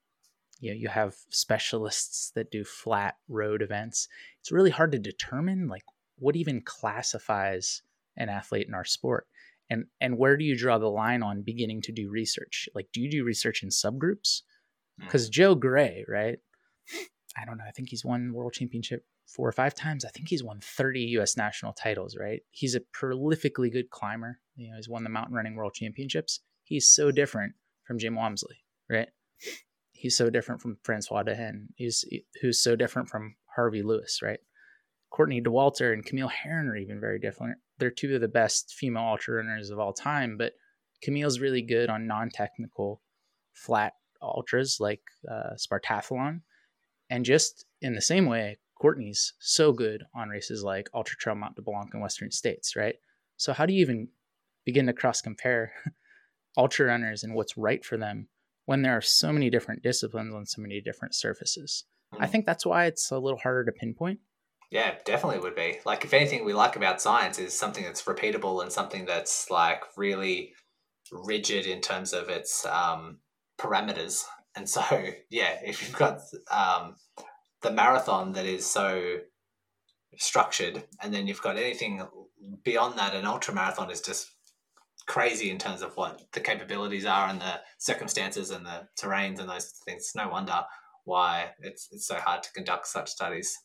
you 0.59 0.71
know, 0.71 0.77
you 0.77 0.87
have 0.87 1.15
specialists 1.29 2.31
that 2.35 2.51
do 2.51 2.63
flat 2.63 3.15
road 3.27 3.61
events. 3.61 4.07
It's 4.39 4.51
really 4.51 4.71
hard 4.71 4.91
to 4.93 4.99
determine 4.99 5.67
like 5.67 5.83
what 6.17 6.35
even 6.35 6.61
classifies 6.61 7.81
an 8.17 8.29
athlete 8.29 8.67
in 8.67 8.73
our 8.73 8.85
sport 8.85 9.27
and 9.69 9.85
and 9.99 10.17
where 10.17 10.37
do 10.37 10.45
you 10.45 10.57
draw 10.57 10.77
the 10.77 10.87
line 10.87 11.23
on 11.23 11.41
beginning 11.41 11.81
to 11.81 11.91
do 11.91 12.09
research 12.09 12.69
like 12.75 12.87
do 12.93 13.01
you 13.01 13.09
do 13.09 13.23
research 13.23 13.63
in 13.63 13.69
subgroups 13.69 14.41
because 14.99 15.27
mm. 15.27 15.31
joe 15.31 15.55
gray 15.55 16.05
right 16.07 16.39
i 17.37 17.45
don't 17.45 17.57
know 17.57 17.63
i 17.67 17.71
think 17.71 17.89
he's 17.89 18.05
won 18.05 18.33
world 18.33 18.53
championship 18.53 19.05
four 19.25 19.47
or 19.47 19.51
five 19.51 19.73
times 19.73 20.05
i 20.05 20.09
think 20.09 20.29
he's 20.29 20.43
won 20.43 20.59
30 20.61 21.01
us 21.19 21.37
national 21.37 21.73
titles 21.73 22.15
right? 22.19 22.41
He's 22.51 22.75
a 22.75 22.81
prolifically 22.95 23.71
good 23.71 23.89
climber 23.89 24.39
you 24.55 24.69
know 24.69 24.77
he's 24.77 24.89
won 24.89 25.03
the 25.03 25.09
mountain 25.09 25.35
running 25.35 25.55
world 25.55 25.73
championships. 25.73 26.41
He's 26.63 26.87
so 26.87 27.11
different 27.11 27.53
from 27.83 27.99
jim 27.99 28.15
walmsley 28.15 28.57
right? 28.89 29.09
He's 29.91 30.17
so 30.17 30.29
different 30.29 30.61
from 30.61 30.77
francois 30.83 31.23
d'Haene 31.23 31.67
he's 31.75 32.05
who's 32.41 32.61
so 32.61 32.75
different 32.75 33.09
from 33.09 33.35
harvey 33.55 33.81
lewis 33.81 34.19
right? 34.21 34.39
Courtney 35.13 35.41
Dauwalter 35.41 35.93
and 35.93 36.03
Camille 36.03 36.27
Herron 36.27 36.67
are 36.67 36.75
even 36.75 36.99
very 36.99 37.19
different. 37.19 37.59
They're 37.77 37.91
two 37.91 38.15
of 38.15 38.21
the 38.21 38.27
best 38.27 38.73
female 38.73 39.03
ultra 39.03 39.35
runners 39.35 39.69
of 39.69 39.77
all 39.77 39.93
time, 39.93 40.37
but 40.37 40.53
Camille's 41.03 41.39
really 41.39 41.61
good 41.61 41.91
on 41.91 42.07
non-technical 42.07 42.99
flat 43.53 43.93
ultras 44.23 44.77
like 44.79 45.01
uh, 45.29 45.51
Spartathlon, 45.55 46.41
and 47.11 47.25
just 47.25 47.65
in 47.81 47.93
the 47.93 48.01
same 48.01 48.25
way, 48.25 48.57
Courtney's 48.83 49.31
so 49.39 49.71
good 49.71 50.03
on 50.13 50.27
races 50.27 50.61
like 50.61 50.89
Ultra 50.93 51.15
Trail 51.15 51.37
Mont 51.37 51.55
Blanc 51.55 51.91
and 51.93 52.01
Western 52.01 52.31
States, 52.31 52.75
right? 52.75 52.95
So 53.37 53.53
how 53.53 53.65
do 53.65 53.73
you 53.73 53.79
even 53.79 54.09
begin 54.65 54.87
to 54.87 54.93
cross 54.93 55.21
compare 55.21 55.71
ultra 56.57 56.87
runners 56.87 57.23
and 57.23 57.33
what's 57.33 57.55
right 57.55 57.85
for 57.85 57.95
them 57.95 58.27
when 58.65 58.81
there 58.81 58.97
are 58.97 59.01
so 59.01 59.31
many 59.31 59.49
different 59.49 59.83
disciplines 59.83 60.35
on 60.35 60.45
so 60.45 60.61
many 60.61 60.81
different 60.81 61.15
surfaces? 61.15 61.85
Mm-hmm. 62.13 62.23
I 62.25 62.27
think 62.27 62.45
that's 62.45 62.65
why 62.65 62.83
it's 62.87 63.09
a 63.09 63.17
little 63.17 63.39
harder 63.39 63.63
to 63.63 63.71
pinpoint 63.71 64.19
yeah, 64.69 64.95
definitely 65.05 65.39
would 65.39 65.55
be. 65.55 65.77
Like, 65.85 66.03
if 66.03 66.15
anything 66.15 66.43
we 66.43 66.53
like 66.53 66.75
about 66.75 66.99
science 66.99 67.37
is 67.37 67.53
something 67.53 67.83
that's 67.83 68.01
repeatable 68.05 68.63
and 68.63 68.71
something 68.71 69.05
that's 69.05 69.51
like 69.51 69.83
really 69.97 70.53
rigid 71.11 71.67
in 71.67 71.79
terms 71.79 72.11
of 72.11 72.27
its 72.27 72.65
um, 72.65 73.19
parameters. 73.59 74.23
And 74.55 74.67
so, 74.67 74.81
yeah, 75.29 75.59
if 75.63 75.83
you've 75.83 75.95
got 75.95 76.21
um, 76.49 76.95
the 77.63 77.71
marathon 77.71 78.33
that 78.33 78.45
is 78.45 78.65
so 78.65 79.17
structured, 80.17 80.83
and 81.01 81.13
then 81.13 81.27
you've 81.27 81.41
got 81.41 81.57
anything 81.57 82.05
beyond 82.63 82.97
that, 82.99 83.15
an 83.15 83.25
ultra 83.25 83.53
marathon 83.53 83.89
is 83.89 84.01
just 84.01 84.29
crazy 85.07 85.49
in 85.49 85.57
terms 85.57 85.81
of 85.81 85.95
what 85.97 86.21
the 86.33 86.39
capabilities 86.39 87.05
are 87.05 87.27
and 87.27 87.41
the 87.41 87.59
circumstances 87.77 88.51
and 88.51 88.65
the 88.65 88.87
terrains 89.01 89.39
and 89.39 89.49
those 89.49 89.73
things. 89.85 90.11
No 90.15 90.29
wonder 90.29 90.61
why 91.05 91.49
it's 91.59 91.89
it's 91.91 92.07
so 92.07 92.15
hard 92.15 92.43
to 92.43 92.51
conduct 92.53 92.87
such 92.87 93.09
studies. 93.09 93.57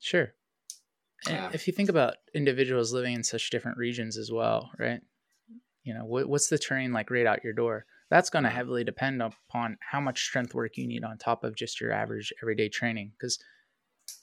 Sure. 0.00 0.34
Yeah. 1.28 1.50
If 1.52 1.68
you 1.68 1.72
think 1.72 1.88
about 1.88 2.14
individuals 2.34 2.92
living 2.92 3.14
in 3.14 3.22
such 3.22 3.50
different 3.50 3.78
regions 3.78 4.16
as 4.16 4.32
well, 4.32 4.70
right? 4.78 5.00
You 5.84 5.94
know, 5.94 6.04
what, 6.04 6.28
what's 6.28 6.48
the 6.48 6.58
terrain 6.58 6.92
like 6.92 7.10
right 7.10 7.26
out 7.26 7.44
your 7.44 7.52
door? 7.52 7.84
That's 8.12 8.28
going 8.28 8.44
to 8.44 8.50
heavily 8.50 8.84
depend 8.84 9.22
upon 9.22 9.78
how 9.80 9.98
much 9.98 10.22
strength 10.22 10.54
work 10.54 10.76
you 10.76 10.86
need 10.86 11.02
on 11.02 11.16
top 11.16 11.44
of 11.44 11.56
just 11.56 11.80
your 11.80 11.92
average 11.92 12.30
everyday 12.42 12.68
training. 12.68 13.12
Because 13.18 13.42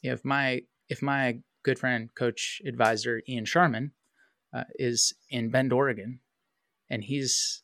if 0.04 0.24
my 0.24 0.62
if 0.90 1.02
my 1.02 1.40
good 1.64 1.80
friend, 1.80 2.08
coach, 2.14 2.62
advisor 2.68 3.24
Ian 3.28 3.46
Sharman 3.46 3.94
uh, 4.54 4.66
is 4.76 5.16
in 5.32 5.50
Bend, 5.50 5.74
Oregon, 5.74 6.20
and 6.88 7.04
he's 7.04 7.64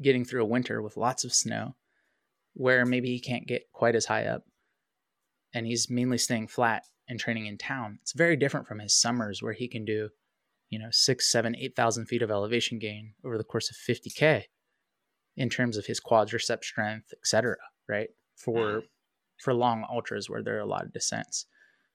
getting 0.00 0.24
through 0.24 0.42
a 0.42 0.46
winter 0.46 0.80
with 0.80 0.96
lots 0.96 1.22
of 1.22 1.34
snow, 1.34 1.76
where 2.54 2.86
maybe 2.86 3.08
he 3.08 3.20
can't 3.20 3.46
get 3.46 3.70
quite 3.70 3.94
as 3.94 4.06
high 4.06 4.24
up, 4.24 4.44
and 5.52 5.66
he's 5.66 5.90
mainly 5.90 6.16
staying 6.16 6.48
flat 6.48 6.84
and 7.10 7.20
training 7.20 7.44
in 7.44 7.58
town. 7.58 7.98
It's 8.00 8.14
very 8.14 8.36
different 8.36 8.66
from 8.66 8.78
his 8.78 8.98
summers 8.98 9.42
where 9.42 9.52
he 9.52 9.68
can 9.68 9.84
do, 9.84 10.08
you 10.70 10.78
know, 10.78 10.88
six, 10.92 11.30
seven, 11.30 11.54
eight 11.56 11.76
thousand 11.76 12.06
feet 12.06 12.22
of 12.22 12.30
elevation 12.30 12.78
gain 12.78 13.12
over 13.22 13.36
the 13.36 13.44
course 13.44 13.70
of 13.70 13.76
50k 13.76 14.44
in 15.38 15.48
terms 15.48 15.76
of 15.76 15.86
his 15.86 16.00
quadricep 16.00 16.62
strength, 16.62 17.12
etc. 17.12 17.56
Right 17.88 18.10
for 18.36 18.58
mm. 18.58 18.82
for 19.42 19.54
long 19.54 19.86
ultras 19.90 20.28
where 20.28 20.42
there 20.42 20.56
are 20.56 20.60
a 20.60 20.66
lot 20.66 20.84
of 20.84 20.92
descents. 20.92 21.46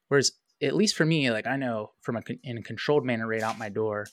Whereas 0.08 0.32
at 0.62 0.76
least 0.76 0.96
for 0.96 1.06
me, 1.06 1.30
like 1.30 1.46
I 1.46 1.58
know 1.58 1.92
from 2.02 2.16
a 2.16 2.24
in 2.44 2.58
a 2.58 2.64
controlled 2.64 3.06
manner 3.06 3.28
right 3.28 3.44
out 3.44 3.60
my 3.60 3.70
door 3.70 4.08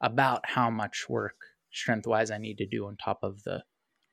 about 0.00 0.48
how 0.50 0.70
much 0.70 1.08
work 1.08 1.36
strength 1.70 2.06
wise 2.06 2.30
I 2.30 2.38
need 2.38 2.58
to 2.58 2.66
do 2.66 2.86
on 2.86 2.96
top 2.96 3.20
of 3.22 3.44
the 3.44 3.62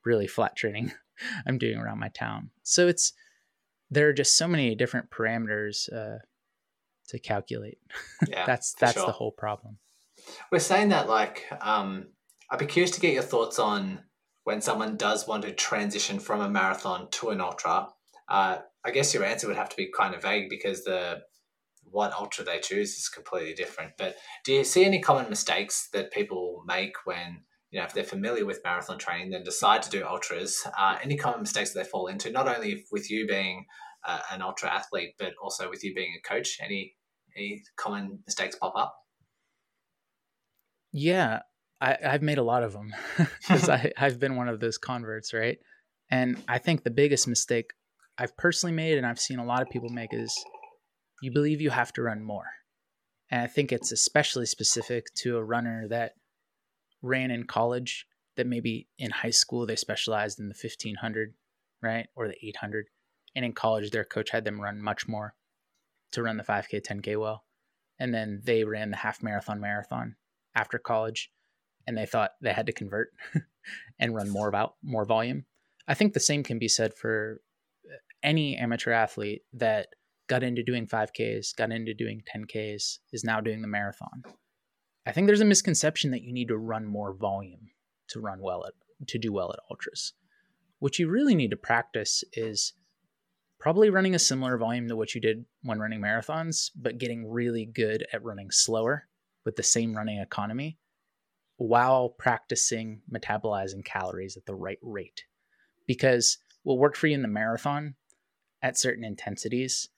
really 0.05 0.27
flat 0.27 0.55
training 0.55 0.91
I'm 1.45 1.57
doing 1.57 1.77
around 1.77 1.99
my 1.99 2.09
town. 2.09 2.51
So 2.63 2.87
it's 2.87 3.13
there 3.89 4.07
are 4.07 4.13
just 4.13 4.37
so 4.37 4.47
many 4.47 4.75
different 4.75 5.09
parameters 5.09 5.91
uh, 5.91 6.19
to 7.07 7.19
calculate. 7.19 7.79
Yeah, 8.27 8.45
that's 8.45 8.73
that's 8.73 8.93
sure. 8.93 9.05
the 9.05 9.13
whole 9.13 9.31
problem. 9.31 9.77
We're 10.51 10.59
saying 10.59 10.89
that 10.89 11.07
like 11.07 11.45
um, 11.61 12.07
I'd 12.51 12.59
be 12.59 12.65
curious 12.65 12.91
to 12.91 12.99
get 12.99 13.13
your 13.13 13.23
thoughts 13.23 13.59
on 13.59 13.99
when 14.49 14.61
someone 14.61 14.97
does 14.97 15.27
want 15.27 15.43
to 15.43 15.51
transition 15.51 16.17
from 16.19 16.41
a 16.41 16.49
marathon 16.49 17.07
to 17.11 17.29
an 17.29 17.39
ultra. 17.39 17.87
Uh, 18.27 18.57
I 18.83 18.89
guess 18.89 19.13
your 19.13 19.23
answer 19.23 19.45
would 19.45 19.55
have 19.55 19.69
to 19.69 19.77
be 19.77 19.91
kind 19.95 20.15
of 20.15 20.23
vague 20.23 20.49
because 20.49 20.83
the 20.83 21.19
what 21.83 22.13
ultra 22.13 22.43
they 22.43 22.57
choose 22.57 22.97
is 22.97 23.09
completely 23.09 23.53
different. 23.53 23.91
But 23.95 24.15
do 24.43 24.53
you 24.53 24.63
see 24.63 24.85
any 24.85 25.01
common 25.01 25.29
mistakes 25.29 25.89
that 25.93 26.11
people 26.11 26.63
make 26.65 26.93
when 27.05 27.43
you 27.69 27.79
know 27.79 27.85
if 27.85 27.93
they're 27.93 28.03
familiar 28.03 28.43
with 28.43 28.63
marathon 28.63 28.97
training, 28.97 29.29
then 29.29 29.43
decide 29.43 29.83
to 29.83 29.91
do 29.91 30.03
ultras? 30.03 30.65
Uh, 30.75 30.97
any 31.03 31.15
common 31.15 31.41
mistakes 31.41 31.73
that 31.73 31.83
they 31.83 31.89
fall 31.89 32.07
into? 32.07 32.31
Not 32.31 32.47
only 32.47 32.85
with 32.91 33.11
you 33.11 33.27
being 33.27 33.67
uh, 34.03 34.21
an 34.31 34.41
ultra 34.41 34.73
athlete, 34.73 35.13
but 35.19 35.33
also 35.39 35.69
with 35.69 35.83
you 35.83 35.93
being 35.93 36.15
a 36.17 36.27
coach, 36.27 36.57
any 36.59 36.95
any 37.37 37.61
common 37.75 38.23
mistakes 38.25 38.55
pop 38.55 38.73
up? 38.75 38.95
Yeah, 40.91 41.41
I, 41.81 41.97
have 42.01 42.21
made 42.21 42.37
a 42.37 42.43
lot 42.43 42.63
of 42.63 42.73
them 42.73 42.93
because 43.17 43.69
I've 43.97 44.19
been 44.19 44.35
one 44.35 44.47
of 44.47 44.59
those 44.59 44.77
converts, 44.77 45.33
right? 45.33 45.57
And 46.11 46.41
I 46.47 46.57
think 46.57 46.83
the 46.83 46.91
biggest 46.91 47.27
mistake 47.27 47.71
I've 48.17 48.35
personally 48.35 48.75
made, 48.75 48.97
and 48.97 49.07
I've 49.07 49.19
seen 49.19 49.39
a 49.39 49.45
lot 49.45 49.61
of 49.61 49.69
people 49.69 49.89
make, 49.89 50.13
is 50.13 50.33
you 51.21 51.31
believe 51.31 51.61
you 51.61 51.69
have 51.69 51.93
to 51.93 52.01
run 52.01 52.23
more. 52.23 52.47
And 53.31 53.41
I 53.41 53.47
think 53.47 53.71
it's 53.71 53.91
especially 53.91 54.45
specific 54.45 55.05
to 55.19 55.37
a 55.37 55.43
runner 55.43 55.87
that 55.89 56.13
ran 57.01 57.31
in 57.31 57.45
college, 57.45 58.07
that 58.35 58.47
maybe 58.47 58.87
in 58.97 59.11
high 59.11 59.29
school 59.29 59.65
they 59.65 59.75
specialized 59.75 60.39
in 60.39 60.49
the 60.49 60.55
1500, 60.59 61.33
right? 61.81 62.07
Or 62.15 62.27
the 62.27 62.35
800. 62.45 62.87
And 63.35 63.45
in 63.45 63.53
college, 63.53 63.91
their 63.91 64.03
coach 64.03 64.31
had 64.31 64.43
them 64.43 64.59
run 64.59 64.81
much 64.81 65.07
more 65.07 65.35
to 66.11 66.23
run 66.23 66.37
the 66.37 66.43
5K, 66.43 66.81
10K 66.81 67.19
well. 67.19 67.43
And 67.99 68.13
then 68.13 68.41
they 68.43 68.63
ran 68.63 68.89
the 68.89 68.97
half 68.97 69.21
marathon 69.21 69.59
marathon 69.59 70.15
after 70.55 70.79
college 70.79 71.29
and 71.89 71.97
they 71.97 72.05
thought 72.05 72.33
they 72.39 72.53
had 72.53 72.67
to 72.67 72.71
convert 72.71 73.09
and 73.99 74.13
run 74.13 74.29
more 74.29 74.47
about 74.47 74.75
more 74.83 75.05
volume. 75.05 75.43
I 75.87 75.95
think 75.95 76.13
the 76.13 76.19
same 76.19 76.43
can 76.43 76.59
be 76.59 76.67
said 76.67 76.93
for 76.93 77.41
uh, 77.83 77.97
any 78.21 78.55
amateur 78.55 78.91
athlete 78.91 79.41
that 79.53 79.87
got 80.27 80.43
into 80.43 80.61
doing 80.61 80.85
5Ks, 80.85 81.55
got 81.55 81.71
into 81.71 81.95
doing 81.95 82.21
10Ks, 82.31 82.99
is 83.11 83.23
now 83.23 83.41
doing 83.41 83.63
the 83.63 83.67
marathon. 83.67 84.21
I 85.07 85.11
think 85.11 85.25
there's 85.25 85.41
a 85.41 85.45
misconception 85.45 86.11
that 86.11 86.21
you 86.21 86.31
need 86.31 86.49
to 86.49 86.57
run 86.57 86.85
more 86.85 87.11
volume 87.11 87.71
to 88.09 88.19
run 88.19 88.39
well 88.39 88.63
at 88.67 88.73
to 89.07 89.17
do 89.17 89.33
well 89.33 89.51
at 89.51 89.59
ultras. 89.71 90.13
What 90.77 90.99
you 90.99 91.09
really 91.09 91.33
need 91.33 91.49
to 91.51 91.57
practice 91.57 92.23
is 92.33 92.73
probably 93.59 93.89
running 93.89 94.13
a 94.13 94.19
similar 94.19 94.59
volume 94.59 94.87
to 94.89 94.95
what 94.95 95.15
you 95.15 95.21
did 95.21 95.45
when 95.63 95.79
running 95.79 96.01
marathons, 96.01 96.69
but 96.75 96.99
getting 96.99 97.27
really 97.27 97.65
good 97.65 98.05
at 98.13 98.23
running 98.23 98.51
slower 98.51 99.07
with 99.43 99.55
the 99.55 99.63
same 99.63 99.95
running 99.95 100.19
economy 100.19 100.77
while 101.59 102.07
practicing 102.07 103.01
metabolizing 103.13 103.83
calories 103.83 104.37
at 104.37 104.45
the 104.45 104.55
right 104.55 104.79
rate. 104.81 105.25
Because 105.85 106.37
what 106.63 106.77
worked 106.77 106.95
for 106.95 107.07
you 107.07 107.15
in 107.15 107.21
the 107.21 107.27
marathon 107.27 107.95
at 108.61 108.77
certain 108.77 109.03
intensities 109.03 109.89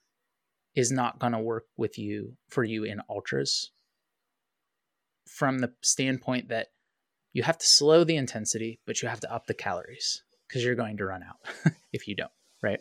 is 0.75 0.91
not 0.91 1.19
going 1.19 1.33
to 1.33 1.39
work 1.39 1.65
with 1.77 1.99
you 1.99 2.35
for 2.49 2.63
you 2.63 2.83
in 2.83 3.01
ultras 3.09 3.71
from 5.27 5.59
the 5.59 5.71
standpoint 5.83 6.49
that 6.49 6.69
you 7.31 7.43
have 7.43 7.59
to 7.59 7.67
slow 7.67 8.03
the 8.03 8.15
intensity, 8.15 8.79
but 8.87 9.01
you 9.01 9.07
have 9.07 9.19
to 9.19 9.31
up 9.31 9.45
the 9.45 9.53
calories 9.53 10.23
because 10.47 10.63
you're 10.63 10.75
going 10.75 10.97
to 10.97 11.05
run 11.05 11.23
out 11.23 11.37
if 11.93 12.07
you 12.07 12.15
don't, 12.15 12.31
right? 12.63 12.79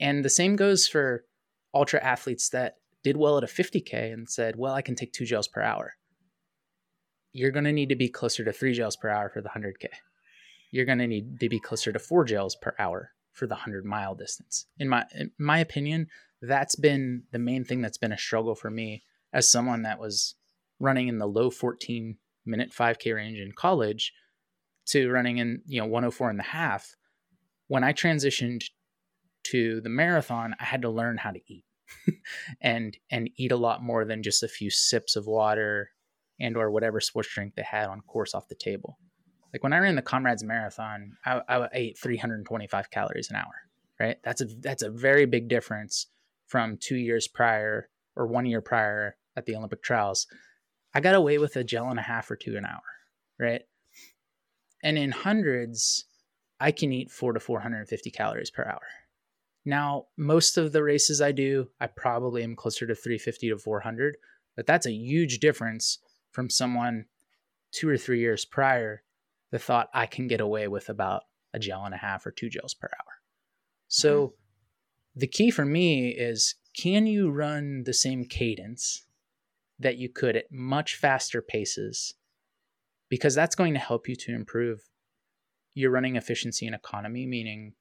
And 0.00 0.24
the 0.24 0.30
same 0.30 0.56
goes 0.56 0.88
for 0.88 1.24
ultra 1.72 2.02
athletes 2.02 2.48
that 2.48 2.78
did 3.04 3.16
well 3.16 3.38
at 3.38 3.44
a 3.44 3.46
50K 3.46 4.12
and 4.12 4.28
said, 4.28 4.56
well, 4.56 4.74
I 4.74 4.82
can 4.82 4.96
take 4.96 5.12
two 5.12 5.24
gels 5.24 5.46
per 5.46 5.62
hour. 5.62 5.94
You're 7.34 7.50
going 7.50 7.64
to 7.64 7.72
need 7.72 7.90
to 7.90 7.96
be 7.96 8.08
closer 8.08 8.44
to 8.44 8.52
three 8.52 8.72
gels 8.72 8.96
per 8.96 9.10
hour 9.10 9.28
for 9.28 9.42
the 9.42 9.50
100K. 9.50 9.88
You're 10.70 10.86
going 10.86 10.98
to 10.98 11.06
need 11.06 11.40
to 11.40 11.48
be 11.48 11.60
closer 11.60 11.92
to 11.92 11.98
four 11.98 12.24
gels 12.24 12.56
per 12.56 12.74
hour 12.78 13.10
for 13.32 13.46
the 13.46 13.54
100 13.54 13.84
mile 13.84 14.14
distance. 14.14 14.66
In 14.78 14.88
my, 14.88 15.04
in 15.12 15.32
my 15.38 15.58
opinion, 15.58 16.06
that's 16.40 16.76
been 16.76 17.24
the 17.32 17.38
main 17.40 17.64
thing 17.64 17.82
that's 17.82 17.98
been 17.98 18.12
a 18.12 18.18
struggle 18.18 18.54
for 18.54 18.70
me 18.70 19.02
as 19.32 19.50
someone 19.50 19.82
that 19.82 19.98
was 19.98 20.36
running 20.78 21.08
in 21.08 21.18
the 21.18 21.26
low 21.26 21.50
14 21.50 22.16
minute 22.46 22.70
5K 22.70 23.14
range 23.14 23.38
in 23.38 23.52
college 23.52 24.12
to 24.86 25.10
running 25.10 25.38
in, 25.38 25.62
you 25.66 25.80
know, 25.80 25.86
104 25.86 26.30
and 26.30 26.40
a 26.40 26.44
half. 26.44 26.94
When 27.66 27.82
I 27.82 27.92
transitioned 27.92 28.64
to 29.44 29.80
the 29.80 29.88
marathon, 29.88 30.54
I 30.60 30.64
had 30.64 30.82
to 30.82 30.90
learn 30.90 31.18
how 31.18 31.32
to 31.32 31.40
eat. 31.48 31.64
and 32.62 32.96
and 33.10 33.28
eat 33.36 33.52
a 33.52 33.56
lot 33.56 33.82
more 33.82 34.04
than 34.06 34.22
just 34.22 34.42
a 34.42 34.48
few 34.48 34.70
sips 34.70 35.16
of 35.16 35.26
water 35.26 35.90
and 36.40 36.56
or 36.56 36.70
whatever 36.70 37.00
sports 37.00 37.28
drink 37.32 37.54
they 37.54 37.62
had 37.62 37.88
on 37.88 38.00
course 38.02 38.34
off 38.34 38.48
the 38.48 38.54
table. 38.54 38.98
Like 39.52 39.62
when 39.62 39.72
I 39.72 39.78
ran 39.78 39.94
the 39.94 40.02
Comrades 40.02 40.42
Marathon, 40.42 41.16
I, 41.24 41.40
I 41.48 41.68
ate 41.72 41.98
325 41.98 42.90
calories 42.90 43.30
an 43.30 43.36
hour. 43.36 43.54
Right, 44.00 44.16
that's 44.24 44.40
a 44.40 44.46
that's 44.46 44.82
a 44.82 44.90
very 44.90 45.24
big 45.24 45.48
difference 45.48 46.08
from 46.48 46.76
two 46.78 46.96
years 46.96 47.28
prior 47.28 47.88
or 48.16 48.26
one 48.26 48.44
year 48.44 48.60
prior 48.60 49.16
at 49.36 49.46
the 49.46 49.54
Olympic 49.54 49.84
trials. 49.84 50.26
I 50.92 51.00
got 51.00 51.14
away 51.14 51.38
with 51.38 51.54
a 51.54 51.62
gel 51.62 51.88
and 51.88 51.98
a 52.00 52.02
half 52.02 52.28
or 52.28 52.34
two 52.34 52.56
an 52.56 52.64
hour. 52.64 52.82
Right, 53.38 53.62
and 54.82 54.98
in 54.98 55.12
hundreds, 55.12 56.06
I 56.58 56.72
can 56.72 56.92
eat 56.92 57.12
four 57.12 57.32
to 57.32 57.40
450 57.40 58.10
calories 58.10 58.50
per 58.50 58.64
hour. 58.64 58.82
Now, 59.64 60.06
most 60.16 60.58
of 60.58 60.72
the 60.72 60.82
races 60.82 61.20
I 61.20 61.30
do, 61.30 61.68
I 61.80 61.86
probably 61.86 62.42
am 62.42 62.56
closer 62.56 62.86
to 62.86 62.94
350 62.94 63.50
to 63.50 63.58
400, 63.58 64.16
but 64.56 64.66
that's 64.66 64.86
a 64.86 64.92
huge 64.92 65.38
difference 65.38 65.98
from 66.34 66.50
someone 66.50 67.06
two 67.72 67.88
or 67.88 67.96
three 67.96 68.20
years 68.20 68.44
prior 68.44 69.02
the 69.50 69.58
thought 69.58 69.88
I 69.94 70.06
can 70.06 70.26
get 70.26 70.40
away 70.40 70.66
with 70.66 70.88
about 70.88 71.22
a 71.52 71.60
gel 71.60 71.84
and 71.84 71.94
a 71.94 71.98
half 71.98 72.26
or 72.26 72.32
two 72.32 72.50
gels 72.50 72.74
per 72.74 72.88
hour. 72.88 73.12
So 73.86 74.26
mm-hmm. 74.26 75.20
the 75.20 75.26
key 75.28 75.50
for 75.52 75.64
me 75.64 76.08
is 76.08 76.56
can 76.76 77.06
you 77.06 77.30
run 77.30 77.84
the 77.86 77.92
same 77.92 78.24
cadence 78.24 79.06
that 79.78 79.96
you 79.96 80.08
could 80.08 80.34
at 80.34 80.50
much 80.50 80.96
faster 80.96 81.40
paces? 81.40 82.14
Because 83.08 83.36
that's 83.36 83.54
going 83.54 83.74
to 83.74 83.80
help 83.80 84.08
you 84.08 84.16
to 84.16 84.34
improve 84.34 84.80
your 85.74 85.92
running 85.92 86.16
efficiency 86.16 86.66
and 86.66 86.74
economy, 86.74 87.24
meaning 87.24 87.74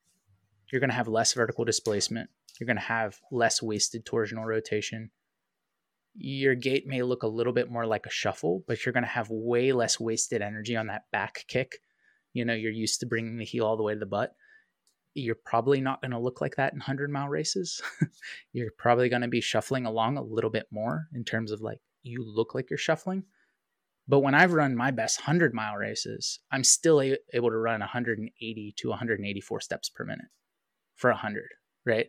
you're 0.71 0.79
going 0.79 0.91
to 0.91 0.95
have 0.95 1.07
less 1.07 1.33
vertical 1.33 1.65
displacement. 1.65 2.29
You're 2.59 2.67
going 2.67 2.77
to 2.77 2.83
have 2.83 3.17
less 3.31 3.63
wasted 3.63 4.05
torsional 4.05 4.45
rotation. 4.45 5.09
Your 6.15 6.55
gait 6.55 6.85
may 6.85 7.01
look 7.01 7.23
a 7.23 7.27
little 7.27 7.53
bit 7.53 7.71
more 7.71 7.85
like 7.85 8.05
a 8.05 8.11
shuffle, 8.11 8.63
but 8.67 8.85
you're 8.85 8.93
going 8.93 9.03
to 9.03 9.09
have 9.09 9.29
way 9.29 9.71
less 9.71 9.99
wasted 9.99 10.41
energy 10.41 10.75
on 10.75 10.87
that 10.87 11.03
back 11.11 11.45
kick. 11.47 11.79
You 12.33 12.45
know, 12.45 12.53
you're 12.53 12.71
used 12.71 12.99
to 12.99 13.05
bringing 13.05 13.37
the 13.37 13.45
heel 13.45 13.65
all 13.65 13.77
the 13.77 13.83
way 13.83 13.93
to 13.93 13.99
the 13.99 14.05
butt. 14.05 14.35
You're 15.15 15.37
probably 15.45 15.81
not 15.81 16.01
going 16.01 16.11
to 16.11 16.19
look 16.19 16.41
like 16.41 16.55
that 16.55 16.73
in 16.73 16.79
100 16.79 17.11
mile 17.11 17.29
races. 17.29 17.81
you're 18.53 18.71
probably 18.77 19.09
going 19.09 19.21
to 19.21 19.27
be 19.27 19.41
shuffling 19.41 19.85
along 19.85 20.17
a 20.17 20.23
little 20.23 20.49
bit 20.49 20.67
more 20.71 21.07
in 21.13 21.23
terms 21.23 21.51
of 21.51 21.61
like 21.61 21.79
you 22.01 22.23
look 22.25 22.55
like 22.55 22.69
you're 22.69 22.77
shuffling. 22.77 23.23
But 24.07 24.19
when 24.19 24.35
I've 24.35 24.53
run 24.53 24.75
my 24.75 24.91
best 24.91 25.21
100 25.21 25.53
mile 25.53 25.75
races, 25.75 26.39
I'm 26.51 26.63
still 26.63 27.01
a- 27.01 27.17
able 27.33 27.49
to 27.49 27.57
run 27.57 27.79
180 27.79 28.73
to 28.77 28.89
184 28.89 29.61
steps 29.61 29.89
per 29.89 30.03
minute 30.03 30.27
for 30.95 31.09
100, 31.11 31.43
right? 31.85 32.07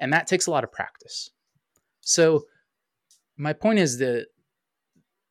And 0.00 0.12
that 0.12 0.26
takes 0.26 0.46
a 0.46 0.50
lot 0.50 0.64
of 0.64 0.72
practice. 0.72 1.30
So 2.00 2.44
my 3.36 3.52
point 3.52 3.78
is 3.78 3.98
that 3.98 4.26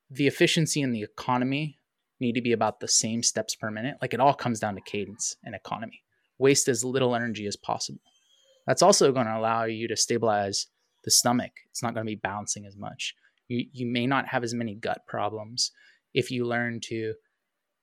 the 0.10 0.28
efficiency 0.28 0.82
and 0.82 0.93
the 0.93 1.04
economy 1.04 1.80
need 2.20 2.34
to 2.34 2.41
be 2.41 2.51
about 2.51 2.80
the 2.80 2.88
same 2.88 3.24
steps 3.24 3.56
per 3.56 3.72
minute. 3.72 3.97
Like 4.01 4.14
it 4.14 4.20
all 4.20 4.34
comes 4.34 4.60
down 4.60 4.76
to 4.76 4.82
cadence 4.82 5.36
and 5.43 5.56
economy. 5.56 6.04
Waste 6.38 6.68
as 6.68 6.84
little 6.84 7.16
energy 7.16 7.45
as 7.47 7.56
possible. 7.56 8.01
That's 8.68 8.82
also 8.82 9.12
going 9.12 9.26
to 9.26 9.38
allow 9.38 9.66
you 9.66 9.88
to 9.88 9.95
stabilize 9.95 10.68
the 11.04 11.12
stomach. 11.12 11.51
It's 11.70 11.84
not 11.84 11.93
going 11.93 12.06
to 12.06 12.12
be 12.12 12.20
bouncing 12.22 12.66
as 12.66 12.78
much. 12.78 13.14
You, 13.47 13.66
you 13.72 13.86
may 13.86 14.08
not 14.08 14.28
have 14.28 14.43
as 14.43 14.54
many 14.54 14.76
gut 14.76 15.01
problems 15.08 15.72
if 16.14 16.32
you 16.32 16.45
learn 16.45 16.80
to 16.86 17.14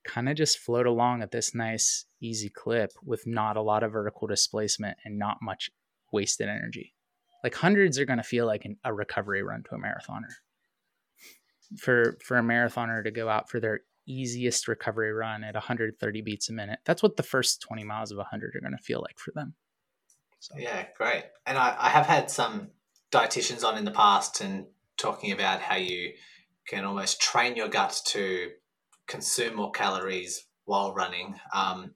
kind 0.04 0.28
of 0.28 0.36
just 0.36 0.58
float 0.58 0.86
along 0.86 1.22
at 1.22 1.30
this 1.30 1.54
nice, 1.54 2.06
easy 2.20 2.48
clip 2.48 2.92
with 3.04 3.26
not 3.26 3.56
a 3.56 3.62
lot 3.62 3.82
of 3.82 3.92
vertical 3.92 4.26
displacement 4.26 4.96
and 5.04 5.18
not 5.18 5.38
much 5.42 5.70
wasted 6.12 6.48
energy. 6.48 6.94
Like 7.42 7.54
hundreds 7.54 7.98
are 7.98 8.04
going 8.04 8.18
to 8.18 8.22
feel 8.22 8.46
like 8.46 8.64
an, 8.64 8.76
a 8.84 8.92
recovery 8.92 9.42
run 9.42 9.62
to 9.64 9.74
a 9.74 9.78
marathoner. 9.78 10.30
For 11.78 12.18
for 12.24 12.36
a 12.36 12.42
marathoner 12.42 13.04
to 13.04 13.10
go 13.10 13.28
out 13.28 13.48
for 13.48 13.60
their 13.60 13.80
easiest 14.06 14.66
recovery 14.66 15.12
run 15.12 15.44
at 15.44 15.54
130 15.54 16.22
beats 16.22 16.50
a 16.50 16.52
minute, 16.52 16.80
that's 16.84 17.02
what 17.02 17.16
the 17.16 17.22
first 17.22 17.62
20 17.62 17.84
miles 17.84 18.10
of 18.10 18.18
100 18.18 18.56
are 18.56 18.60
going 18.60 18.76
to 18.76 18.82
feel 18.82 19.00
like 19.00 19.18
for 19.18 19.32
them. 19.34 19.54
So. 20.40 20.54
Yeah, 20.58 20.86
great. 20.96 21.24
And 21.46 21.58
I, 21.58 21.76
I 21.78 21.90
have 21.90 22.06
had 22.06 22.30
some 22.30 22.70
dietitians 23.12 23.64
on 23.64 23.76
in 23.76 23.84
the 23.84 23.90
past 23.90 24.40
and 24.40 24.66
talking 24.96 25.32
about 25.32 25.60
how 25.60 25.76
you 25.76 26.12
can 26.66 26.84
almost 26.84 27.20
train 27.20 27.56
your 27.56 27.68
gut 27.68 28.00
to 28.06 28.50
consume 29.06 29.56
more 29.56 29.72
calories 29.72 30.46
while 30.64 30.94
running? 30.94 31.34
Um, 31.52 31.94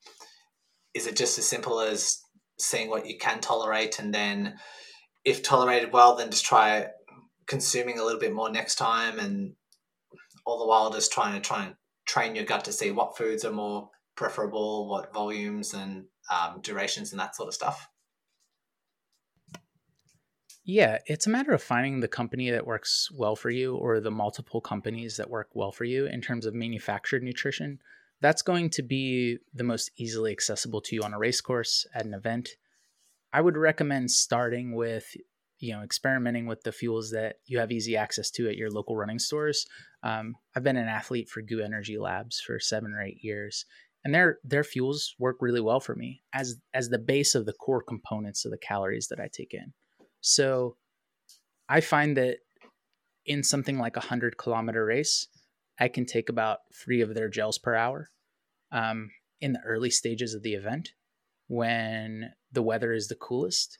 is 0.94 1.06
it 1.06 1.16
just 1.16 1.38
as 1.38 1.46
simple 1.46 1.80
as 1.80 2.20
seeing 2.58 2.90
what 2.90 3.06
you 3.06 3.16
can 3.18 3.40
tolerate 3.40 3.98
and 3.98 4.12
then, 4.12 4.56
if 5.24 5.42
tolerated 5.42 5.92
well, 5.92 6.16
then 6.16 6.30
just 6.30 6.44
try 6.44 6.88
consuming 7.46 7.98
a 7.98 8.04
little 8.04 8.20
bit 8.20 8.32
more 8.32 8.50
next 8.50 8.76
time 8.76 9.18
and 9.18 9.54
all 10.46 10.58
the 10.58 10.66
while 10.66 10.90
just 10.90 11.12
trying 11.12 11.34
to 11.34 11.46
try 11.46 11.64
and 11.64 11.74
train 12.06 12.34
your 12.34 12.44
gut 12.44 12.64
to 12.64 12.72
see 12.72 12.90
what 12.90 13.16
foods 13.16 13.44
are 13.44 13.52
more 13.52 13.90
preferable, 14.16 14.88
what 14.88 15.12
volumes 15.12 15.74
and 15.74 16.04
um, 16.32 16.60
durations 16.60 17.12
and 17.12 17.20
that 17.20 17.34
sort 17.34 17.48
of 17.48 17.54
stuff? 17.54 17.88
Yeah, 20.66 20.98
it's 21.06 21.26
a 21.26 21.30
matter 21.30 21.52
of 21.52 21.62
finding 21.62 22.00
the 22.00 22.08
company 22.08 22.50
that 22.50 22.66
works 22.66 23.10
well 23.12 23.36
for 23.36 23.50
you 23.50 23.76
or 23.76 24.00
the 24.00 24.10
multiple 24.10 24.62
companies 24.62 25.18
that 25.18 25.28
work 25.28 25.48
well 25.52 25.72
for 25.72 25.84
you 25.84 26.06
in 26.06 26.22
terms 26.22 26.46
of 26.46 26.54
manufactured 26.54 27.22
nutrition. 27.22 27.80
That's 28.22 28.40
going 28.40 28.70
to 28.70 28.82
be 28.82 29.38
the 29.52 29.64
most 29.64 29.90
easily 29.98 30.32
accessible 30.32 30.80
to 30.82 30.94
you 30.94 31.02
on 31.02 31.12
a 31.12 31.18
race 31.18 31.42
course 31.42 31.86
at 31.94 32.06
an 32.06 32.14
event. 32.14 32.50
I 33.34 33.40
would 33.40 33.56
recommend 33.56 34.12
starting 34.12 34.76
with 34.76 35.06
you 35.58 35.74
know 35.74 35.82
experimenting 35.82 36.46
with 36.46 36.62
the 36.62 36.70
fuels 36.70 37.10
that 37.10 37.36
you 37.46 37.58
have 37.58 37.72
easy 37.72 37.96
access 37.96 38.30
to 38.30 38.48
at 38.48 38.56
your 38.56 38.70
local 38.70 38.96
running 38.96 39.18
stores. 39.18 39.66
Um, 40.04 40.36
I've 40.54 40.62
been 40.62 40.76
an 40.76 40.86
athlete 40.86 41.28
for 41.28 41.42
GU 41.42 41.60
Energy 41.60 41.98
Labs 41.98 42.40
for 42.40 42.60
seven 42.60 42.92
or 42.92 43.02
eight 43.02 43.18
years, 43.22 43.66
and 44.04 44.14
their 44.14 44.38
their 44.44 44.62
fuels 44.62 45.16
work 45.18 45.38
really 45.40 45.60
well 45.60 45.80
for 45.80 45.96
me 45.96 46.22
as 46.32 46.60
as 46.72 46.88
the 46.88 46.98
base 46.98 47.34
of 47.34 47.44
the 47.44 47.52
core 47.52 47.82
components 47.82 48.44
of 48.44 48.52
the 48.52 48.58
calories 48.58 49.08
that 49.08 49.18
I 49.18 49.28
take 49.32 49.52
in. 49.52 49.72
So 50.20 50.76
I 51.68 51.80
find 51.80 52.16
that 52.16 52.38
in 53.26 53.42
something 53.42 53.78
like 53.78 53.96
a 53.96 54.00
100 54.00 54.38
kilometer 54.38 54.84
race, 54.84 55.26
I 55.80 55.88
can 55.88 56.06
take 56.06 56.28
about 56.28 56.58
three 56.84 57.00
of 57.00 57.14
their 57.14 57.28
gels 57.28 57.58
per 57.58 57.74
hour 57.74 58.10
um, 58.70 59.10
in 59.40 59.54
the 59.54 59.60
early 59.66 59.90
stages 59.90 60.34
of 60.34 60.42
the 60.42 60.54
event 60.54 60.90
when 61.48 62.32
the 62.52 62.62
weather 62.62 62.92
is 62.92 63.08
the 63.08 63.14
coolest. 63.14 63.78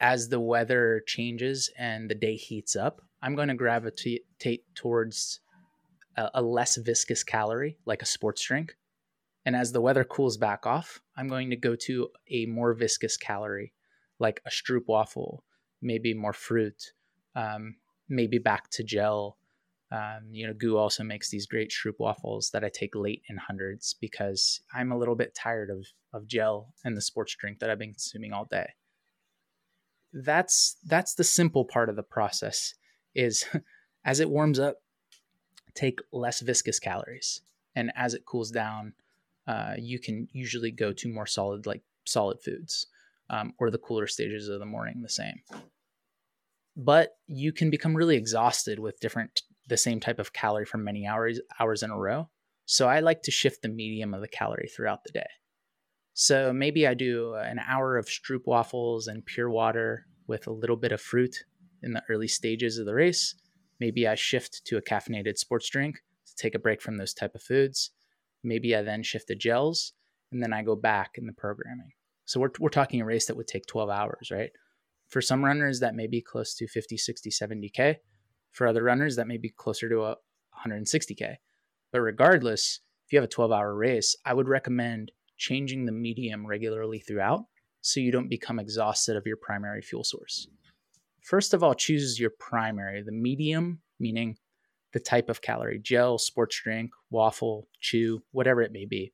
As 0.00 0.28
the 0.28 0.40
weather 0.40 1.02
changes 1.06 1.70
and 1.78 2.10
the 2.10 2.14
day 2.14 2.34
heats 2.34 2.74
up, 2.74 3.02
I'm 3.22 3.36
going 3.36 3.48
to 3.48 3.54
gravitate 3.54 4.64
towards 4.74 5.40
a, 6.16 6.30
a 6.34 6.42
less 6.42 6.76
viscous 6.76 7.22
calorie, 7.22 7.78
like 7.86 8.02
a 8.02 8.06
sports 8.06 8.42
drink. 8.44 8.76
And 9.44 9.56
as 9.56 9.72
the 9.72 9.80
weather 9.80 10.04
cools 10.04 10.36
back 10.36 10.66
off, 10.66 11.00
I'm 11.16 11.28
going 11.28 11.50
to 11.50 11.56
go 11.56 11.76
to 11.76 12.08
a 12.30 12.46
more 12.46 12.74
viscous 12.74 13.16
calorie, 13.16 13.72
like 14.18 14.40
a 14.46 14.50
stroopwafel, 14.50 15.40
maybe 15.80 16.14
more 16.14 16.32
fruit, 16.32 16.92
um, 17.34 17.76
maybe 18.08 18.38
back 18.38 18.70
to 18.70 18.84
gel. 18.84 19.36
Um, 19.92 20.28
you 20.30 20.46
know, 20.46 20.54
GU 20.54 20.78
also 20.78 21.04
makes 21.04 21.28
these 21.28 21.46
great 21.46 21.70
stroopwafels 21.70 22.50
that 22.52 22.64
I 22.64 22.70
take 22.70 22.94
late 22.94 23.22
in 23.28 23.36
hundreds 23.36 23.94
because 24.00 24.62
I'm 24.74 24.90
a 24.90 24.98
little 24.98 25.14
bit 25.14 25.34
tired 25.34 25.68
of 25.68 25.86
of 26.14 26.26
gel 26.26 26.72
and 26.82 26.96
the 26.96 27.02
sports 27.02 27.34
drink 27.38 27.58
that 27.58 27.68
I've 27.68 27.78
been 27.78 27.92
consuming 27.92 28.32
all 28.32 28.46
day. 28.46 28.70
That's 30.14 30.76
that's 30.86 31.14
the 31.14 31.24
simple 31.24 31.66
part 31.66 31.90
of 31.90 31.96
the 31.96 32.02
process. 32.02 32.74
Is 33.14 33.44
as 34.04 34.18
it 34.18 34.30
warms 34.30 34.58
up, 34.58 34.78
take 35.74 36.00
less 36.10 36.40
viscous 36.40 36.78
calories, 36.78 37.42
and 37.76 37.92
as 37.94 38.14
it 38.14 38.24
cools 38.24 38.50
down, 38.50 38.94
uh, 39.46 39.74
you 39.78 39.98
can 39.98 40.26
usually 40.32 40.70
go 40.70 40.94
to 40.94 41.12
more 41.12 41.26
solid 41.26 41.66
like 41.66 41.82
solid 42.06 42.40
foods 42.40 42.86
um, 43.28 43.52
or 43.58 43.70
the 43.70 43.78
cooler 43.78 44.06
stages 44.06 44.48
of 44.48 44.58
the 44.58 44.66
morning 44.66 45.02
the 45.02 45.08
same. 45.10 45.42
But 46.76 47.16
you 47.26 47.52
can 47.52 47.68
become 47.68 47.94
really 47.94 48.16
exhausted 48.16 48.78
with 48.78 48.98
different 48.98 49.42
the 49.72 49.76
same 49.78 50.00
type 50.00 50.18
of 50.18 50.34
calorie 50.34 50.66
for 50.66 50.76
many 50.76 51.06
hours 51.06 51.40
hours 51.58 51.82
in 51.82 51.90
a 51.90 51.98
row. 51.98 52.28
So 52.66 52.88
I 52.88 53.00
like 53.00 53.22
to 53.22 53.30
shift 53.30 53.62
the 53.62 53.68
medium 53.68 54.12
of 54.12 54.20
the 54.20 54.28
calorie 54.28 54.68
throughout 54.68 55.02
the 55.04 55.12
day. 55.12 55.30
So 56.12 56.52
maybe 56.52 56.86
I 56.86 56.92
do 56.92 57.34
uh, 57.34 57.42
an 57.42 57.58
hour 57.58 57.96
of 57.96 58.06
stroopwafels 58.06 59.08
and 59.08 59.24
pure 59.24 59.48
water 59.48 60.06
with 60.26 60.46
a 60.46 60.52
little 60.52 60.76
bit 60.76 60.92
of 60.92 61.00
fruit 61.00 61.34
in 61.82 61.94
the 61.94 62.02
early 62.10 62.28
stages 62.28 62.76
of 62.76 62.84
the 62.84 62.94
race. 62.94 63.34
Maybe 63.80 64.06
I 64.06 64.14
shift 64.14 64.62
to 64.66 64.76
a 64.76 64.82
caffeinated 64.82 65.38
sports 65.38 65.70
drink 65.70 66.02
to 66.26 66.34
take 66.36 66.54
a 66.54 66.58
break 66.58 66.82
from 66.82 66.98
those 66.98 67.14
type 67.14 67.34
of 67.34 67.42
foods. 67.42 67.90
Maybe 68.44 68.76
I 68.76 68.82
then 68.82 69.02
shift 69.02 69.28
to 69.28 69.34
gels 69.34 69.94
and 70.30 70.42
then 70.42 70.52
I 70.52 70.62
go 70.62 70.76
back 70.76 71.12
in 71.16 71.26
the 71.26 71.32
programming. 71.32 71.92
So 72.26 72.40
we're, 72.40 72.52
we're 72.60 72.68
talking 72.68 73.00
a 73.00 73.06
race 73.06 73.26
that 73.26 73.36
would 73.36 73.48
take 73.48 73.66
12 73.66 73.88
hours, 73.88 74.30
right? 74.30 74.50
For 75.08 75.20
some 75.20 75.44
runners, 75.44 75.80
that 75.80 75.94
may 75.94 76.06
be 76.06 76.20
close 76.20 76.54
to 76.54 76.66
50, 76.66 76.96
60, 76.96 77.30
70K. 77.30 77.96
For 78.52 78.66
other 78.66 78.82
runners, 78.82 79.16
that 79.16 79.26
may 79.26 79.38
be 79.38 79.48
closer 79.48 79.88
to 79.88 80.04
a 80.04 80.16
160K. 80.66 81.36
But 81.90 82.00
regardless, 82.00 82.80
if 83.06 83.12
you 83.12 83.18
have 83.18 83.24
a 83.24 83.28
12 83.28 83.50
hour 83.50 83.74
race, 83.74 84.14
I 84.24 84.34
would 84.34 84.48
recommend 84.48 85.10
changing 85.36 85.86
the 85.86 85.92
medium 85.92 86.46
regularly 86.46 87.00
throughout 87.00 87.46
so 87.80 87.98
you 87.98 88.12
don't 88.12 88.28
become 88.28 88.58
exhausted 88.58 89.16
of 89.16 89.26
your 89.26 89.36
primary 89.36 89.82
fuel 89.82 90.04
source. 90.04 90.46
First 91.22 91.54
of 91.54 91.62
all, 91.62 91.74
choose 91.74 92.20
your 92.20 92.30
primary, 92.38 93.02
the 93.02 93.12
medium, 93.12 93.80
meaning 93.98 94.36
the 94.92 95.00
type 95.00 95.30
of 95.30 95.40
calorie 95.40 95.78
gel, 95.78 96.18
sports 96.18 96.60
drink, 96.62 96.90
waffle, 97.10 97.68
chew, 97.80 98.22
whatever 98.32 98.60
it 98.62 98.72
may 98.72 98.84
be, 98.84 99.12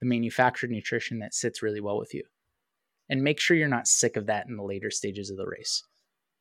the 0.00 0.06
manufactured 0.06 0.70
nutrition 0.70 1.18
that 1.18 1.34
sits 1.34 1.62
really 1.62 1.80
well 1.80 1.98
with 1.98 2.14
you. 2.14 2.24
And 3.10 3.22
make 3.22 3.38
sure 3.38 3.56
you're 3.56 3.68
not 3.68 3.86
sick 3.86 4.16
of 4.16 4.26
that 4.26 4.46
in 4.46 4.56
the 4.56 4.62
later 4.62 4.90
stages 4.90 5.30
of 5.30 5.36
the 5.36 5.46
race 5.46 5.82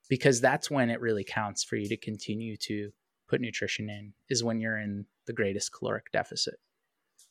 because 0.10 0.42
that's 0.42 0.72
when 0.72 0.90
it 0.90 1.02
really 1.02 1.24
counts 1.24 1.64
for 1.64 1.76
you 1.76 1.88
to 1.90 1.98
continue 1.98 2.56
to 2.58 2.92
put 3.28 3.42
nutrition 3.42 3.90
in, 3.90 4.14
is 4.30 4.44
when 4.44 4.60
you're 4.60 4.78
in 4.78 5.06
the 5.26 5.34
greatest 5.34 5.74
caloric 5.74 6.12
deficit. 6.12 6.56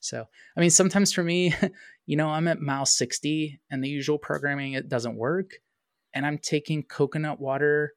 So, 0.00 0.24
I 0.56 0.60
mean, 0.60 0.70
sometimes 0.70 1.12
for 1.12 1.22
me, 1.22 1.54
you 2.06 2.16
know, 2.16 2.28
I'm 2.28 2.48
at 2.48 2.60
mile 2.60 2.86
60 2.86 3.60
and 3.70 3.82
the 3.82 3.88
usual 3.88 4.18
programming, 4.18 4.74
it 4.74 4.88
doesn't 4.88 5.16
work. 5.16 5.52
And 6.14 6.24
I'm 6.26 6.38
taking 6.38 6.82
coconut 6.82 7.40
water 7.40 7.92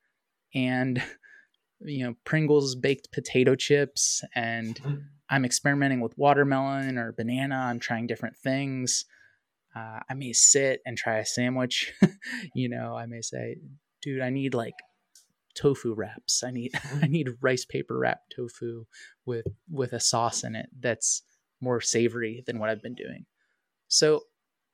and, 0.53 1.01
you 1.79 2.05
know, 2.05 2.15
Pringles 2.25 2.75
baked 2.75 3.11
potato 3.11 3.55
chips 3.55 4.23
and. 4.35 4.79
I'm 5.29 5.45
experimenting 5.45 6.01
with 6.01 6.17
watermelon 6.17 6.97
or 6.97 7.11
banana. 7.11 7.55
I'm 7.55 7.79
trying 7.79 8.07
different 8.07 8.35
things. 8.37 9.05
Uh, 9.75 9.99
I 10.09 10.13
may 10.15 10.33
sit 10.33 10.81
and 10.85 10.97
try 10.97 11.19
a 11.19 11.25
sandwich. 11.25 11.93
you 12.55 12.67
know, 12.67 12.95
I 12.95 13.05
may 13.05 13.21
say, 13.21 13.57
dude, 14.01 14.21
I 14.21 14.29
need 14.29 14.53
like 14.53 14.75
tofu 15.55 15.93
wraps. 15.93 16.43
I 16.43 16.51
need 16.51 16.71
I 17.01 17.07
need 17.07 17.29
rice 17.41 17.65
paper 17.65 17.97
wrapped 17.97 18.33
tofu 18.35 18.85
with 19.25 19.45
with 19.69 19.93
a 19.93 19.99
sauce 19.99 20.43
in 20.43 20.55
it 20.55 20.69
that's 20.79 21.23
more 21.61 21.81
savory 21.81 22.43
than 22.45 22.59
what 22.59 22.69
I've 22.69 22.81
been 22.81 22.95
doing. 22.95 23.25
So 23.87 24.21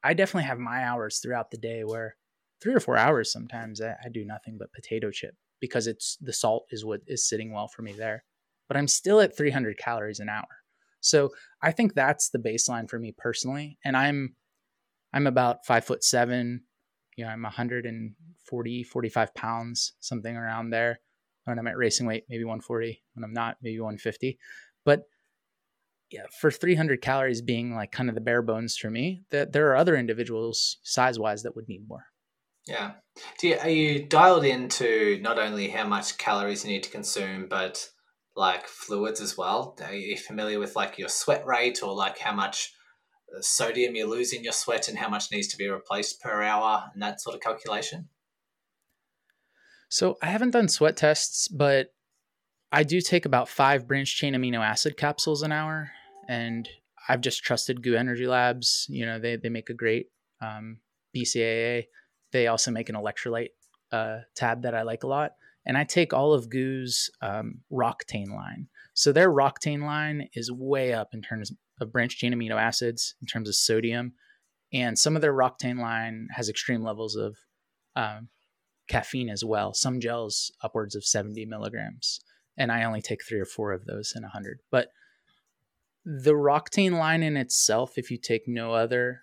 I 0.03 0.13
definitely 0.13 0.47
have 0.47 0.59
my 0.59 0.83
hours 0.83 1.19
throughout 1.19 1.49
the 1.49 1.57
day 1.57 1.83
where 1.83 2.15
three 2.61 2.73
or 2.73 2.79
four 2.79 2.97
hours 2.97 3.31
sometimes 3.31 3.81
I, 3.81 3.95
I 4.03 4.09
do 4.13 4.23
nothing 4.23 4.57
but 4.59 4.73
potato 4.73 5.09
chip 5.11 5.35
because 5.59 5.87
it's 5.87 6.17
the 6.21 6.33
salt 6.33 6.65
is 6.69 6.85
what 6.85 7.01
is 7.07 7.27
sitting 7.27 7.51
well 7.51 7.67
for 7.67 7.81
me 7.81 7.93
there. 7.93 8.23
But 8.67 8.77
I'm 8.77 8.87
still 8.87 9.19
at 9.19 9.37
300 9.37 9.77
calories 9.77 10.19
an 10.19 10.29
hour. 10.29 10.47
So 10.99 11.29
I 11.61 11.71
think 11.71 11.93
that's 11.93 12.29
the 12.29 12.39
baseline 12.39 12.89
for 12.89 12.99
me 12.99 13.13
personally. 13.17 13.77
And 13.83 13.95
I'm 13.95 14.35
I'm 15.13 15.27
about 15.27 15.65
five 15.65 15.85
foot 15.85 16.03
seven. 16.03 16.63
You 17.15 17.25
know, 17.25 17.31
I'm 17.31 17.43
140, 17.43 18.83
45 18.83 19.35
pounds, 19.35 19.93
something 19.99 20.35
around 20.35 20.69
there. 20.69 20.99
When 21.45 21.59
I'm 21.59 21.67
at 21.67 21.77
racing 21.77 22.07
weight, 22.07 22.25
maybe 22.27 22.43
140. 22.43 23.03
When 23.13 23.23
I'm 23.23 23.33
not, 23.33 23.57
maybe 23.61 23.79
150. 23.79 24.39
But 24.83 25.03
yeah, 26.11 26.25
for 26.39 26.51
300 26.51 27.01
calories 27.01 27.41
being 27.41 27.75
like 27.75 27.91
kind 27.91 28.09
of 28.09 28.15
the 28.15 28.21
bare 28.21 28.41
bones 28.41 28.77
for 28.77 28.89
me, 28.89 29.23
that 29.31 29.53
there 29.53 29.69
are 29.69 29.75
other 29.75 29.95
individuals 29.95 30.77
size 30.83 31.19
wise 31.19 31.43
that 31.43 31.55
would 31.55 31.67
need 31.67 31.87
more. 31.87 32.05
Yeah. 32.67 32.93
Do 33.39 33.47
you, 33.47 33.57
are 33.57 33.69
you 33.69 34.05
dialed 34.05 34.43
into 34.43 35.19
not 35.21 35.37
only 35.37 35.69
how 35.69 35.87
much 35.87 36.17
calories 36.17 36.65
you 36.65 36.71
need 36.71 36.83
to 36.83 36.89
consume, 36.89 37.47
but 37.47 37.89
like 38.35 38.67
fluids 38.67 39.21
as 39.21 39.37
well? 39.37 39.77
Are 39.83 39.93
you 39.93 40.17
familiar 40.17 40.59
with 40.59 40.75
like 40.75 40.97
your 40.97 41.09
sweat 41.09 41.45
rate 41.45 41.81
or 41.83 41.93
like 41.93 42.17
how 42.17 42.33
much 42.33 42.73
uh, 43.35 43.41
sodium 43.41 43.95
you 43.95 44.05
lose 44.05 44.33
in 44.33 44.43
your 44.43 44.53
sweat 44.53 44.87
and 44.87 44.97
how 44.97 45.09
much 45.09 45.31
needs 45.31 45.47
to 45.49 45.57
be 45.57 45.67
replaced 45.67 46.21
per 46.21 46.41
hour 46.41 46.85
and 46.93 47.01
that 47.01 47.21
sort 47.21 47.35
of 47.35 47.41
calculation? 47.41 48.09
So 49.89 50.17
I 50.21 50.27
haven't 50.27 50.51
done 50.51 50.67
sweat 50.67 50.97
tests, 50.97 51.47
but 51.47 51.93
I 52.71 52.83
do 52.83 52.99
take 53.01 53.25
about 53.25 53.49
five 53.49 53.87
branch 53.87 54.17
chain 54.17 54.33
amino 54.33 54.59
acid 54.59 54.97
capsules 54.97 55.43
an 55.43 55.51
hour, 55.51 55.91
and 56.27 56.67
I've 57.07 57.21
just 57.21 57.43
trusted 57.43 57.83
GU 57.83 57.95
Energy 57.95 58.27
Labs. 58.27 58.87
You 58.89 59.05
know, 59.05 59.19
they 59.19 59.35
they 59.37 59.49
make 59.49 59.69
a 59.69 59.73
great 59.73 60.07
um, 60.41 60.79
BCAA. 61.15 61.85
They 62.31 62.47
also 62.47 62.71
make 62.71 62.89
an 62.89 62.95
electrolyte 62.95 63.51
uh, 63.91 64.19
tab 64.35 64.63
that 64.63 64.75
I 64.75 64.81
like 64.81 65.03
a 65.03 65.07
lot, 65.07 65.33
and 65.65 65.77
I 65.77 65.83
take 65.83 66.13
all 66.13 66.33
of 66.33 66.49
GU's 66.49 67.09
um, 67.21 67.61
Roctane 67.71 68.33
line. 68.35 68.67
So 68.93 69.11
their 69.11 69.29
Roctane 69.29 69.83
line 69.83 70.29
is 70.33 70.51
way 70.51 70.93
up 70.93 71.13
in 71.13 71.21
terms 71.21 71.51
of 71.79 71.91
branch 71.91 72.17
chain 72.17 72.33
amino 72.33 72.59
acids, 72.59 73.15
in 73.21 73.27
terms 73.27 73.49
of 73.49 73.55
sodium, 73.55 74.13
and 74.73 74.97
some 74.97 75.15
of 75.15 75.21
their 75.21 75.33
Roctane 75.33 75.79
line 75.79 76.27
has 76.35 76.49
extreme 76.49 76.83
levels 76.83 77.15
of 77.15 77.37
um, 77.95 78.29
caffeine 78.89 79.29
as 79.29 79.43
well. 79.43 79.73
Some 79.73 79.99
gels 79.99 80.51
upwards 80.63 80.95
of 80.95 81.05
70 81.05 81.45
milligrams 81.45 82.19
and 82.57 82.71
I 82.71 82.83
only 82.83 83.01
take 83.01 83.23
three 83.23 83.39
or 83.39 83.45
four 83.45 83.73
of 83.73 83.85
those 83.85 84.13
in 84.15 84.23
a 84.23 84.29
hundred. 84.29 84.59
But 84.71 84.89
the 86.05 86.33
Roctane 86.33 86.97
line 86.97 87.23
in 87.23 87.37
itself, 87.37 87.97
if 87.97 88.11
you 88.11 88.17
take 88.17 88.43
no 88.47 88.73
other, 88.73 89.21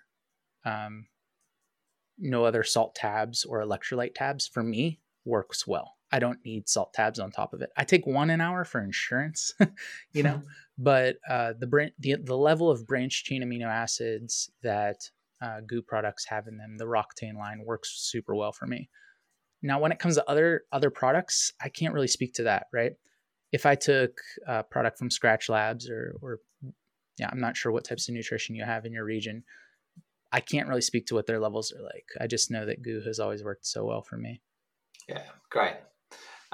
um, 0.65 1.07
no 2.17 2.45
other 2.45 2.63
salt 2.63 2.95
tabs 2.95 3.43
or 3.43 3.61
electrolyte 3.61 4.15
tabs, 4.15 4.47
for 4.47 4.63
me 4.63 4.99
works 5.25 5.65
well. 5.65 5.95
I 6.13 6.19
don't 6.19 6.39
need 6.45 6.69
salt 6.69 6.93
tabs 6.93 7.19
on 7.19 7.31
top 7.31 7.53
of 7.53 7.61
it. 7.61 7.71
I 7.75 7.83
take 7.83 8.07
one 8.07 8.29
an 8.29 8.39
hour 8.39 8.63
for 8.63 8.81
insurance, 8.81 9.53
you 10.13 10.23
know, 10.23 10.41
but 10.77 11.17
uh, 11.29 11.53
the, 11.59 11.91
the 11.99 12.15
the 12.23 12.37
level 12.37 12.69
of 12.69 12.87
branch 12.87 13.25
chain 13.25 13.43
amino 13.43 13.67
acids 13.67 14.49
that 14.61 14.97
uh, 15.41 15.59
GU 15.67 15.81
products 15.81 16.25
have 16.25 16.47
in 16.47 16.57
them, 16.57 16.77
the 16.77 16.85
Roctane 16.85 17.35
line 17.37 17.63
works 17.65 17.91
super 18.09 18.33
well 18.33 18.53
for 18.53 18.65
me. 18.65 18.89
Now, 19.61 19.79
when 19.79 19.91
it 19.91 19.99
comes 19.99 20.15
to 20.15 20.29
other 20.29 20.61
other 20.71 20.89
products, 20.89 21.51
I 21.61 21.67
can't 21.67 21.93
really 21.93 22.07
speak 22.07 22.33
to 22.35 22.43
that, 22.43 22.67
right? 22.71 22.93
if 23.53 23.67
I 23.67 23.75
took 23.75 24.19
a 24.47 24.63
product 24.63 24.97
from 24.97 25.09
Skratch 25.09 25.47
Labs 25.47 25.87
or, 25.89 26.17
or 26.21 26.39
yeah, 27.17 27.29
I'm 27.31 27.39
not 27.39 27.55
sure 27.55 27.71
what 27.71 27.85
types 27.85 28.09
of 28.09 28.15
nutrition 28.15 28.55
you 28.55 28.65
have 28.65 28.85
in 28.85 28.91
your 28.91 29.05
region. 29.05 29.43
I 30.31 30.39
can't 30.39 30.67
really 30.67 30.81
speak 30.81 31.05
to 31.07 31.13
what 31.13 31.27
their 31.27 31.39
levels 31.39 31.71
are 31.71 31.83
like. 31.83 32.07
I 32.19 32.25
just 32.25 32.49
know 32.49 32.65
that 32.65 32.81
GU 32.81 33.03
has 33.05 33.19
always 33.19 33.43
worked 33.43 33.67
so 33.67 33.85
well 33.85 34.01
for 34.01 34.17
me. 34.17 34.41
Yeah, 35.07 35.21
great. 35.51 35.75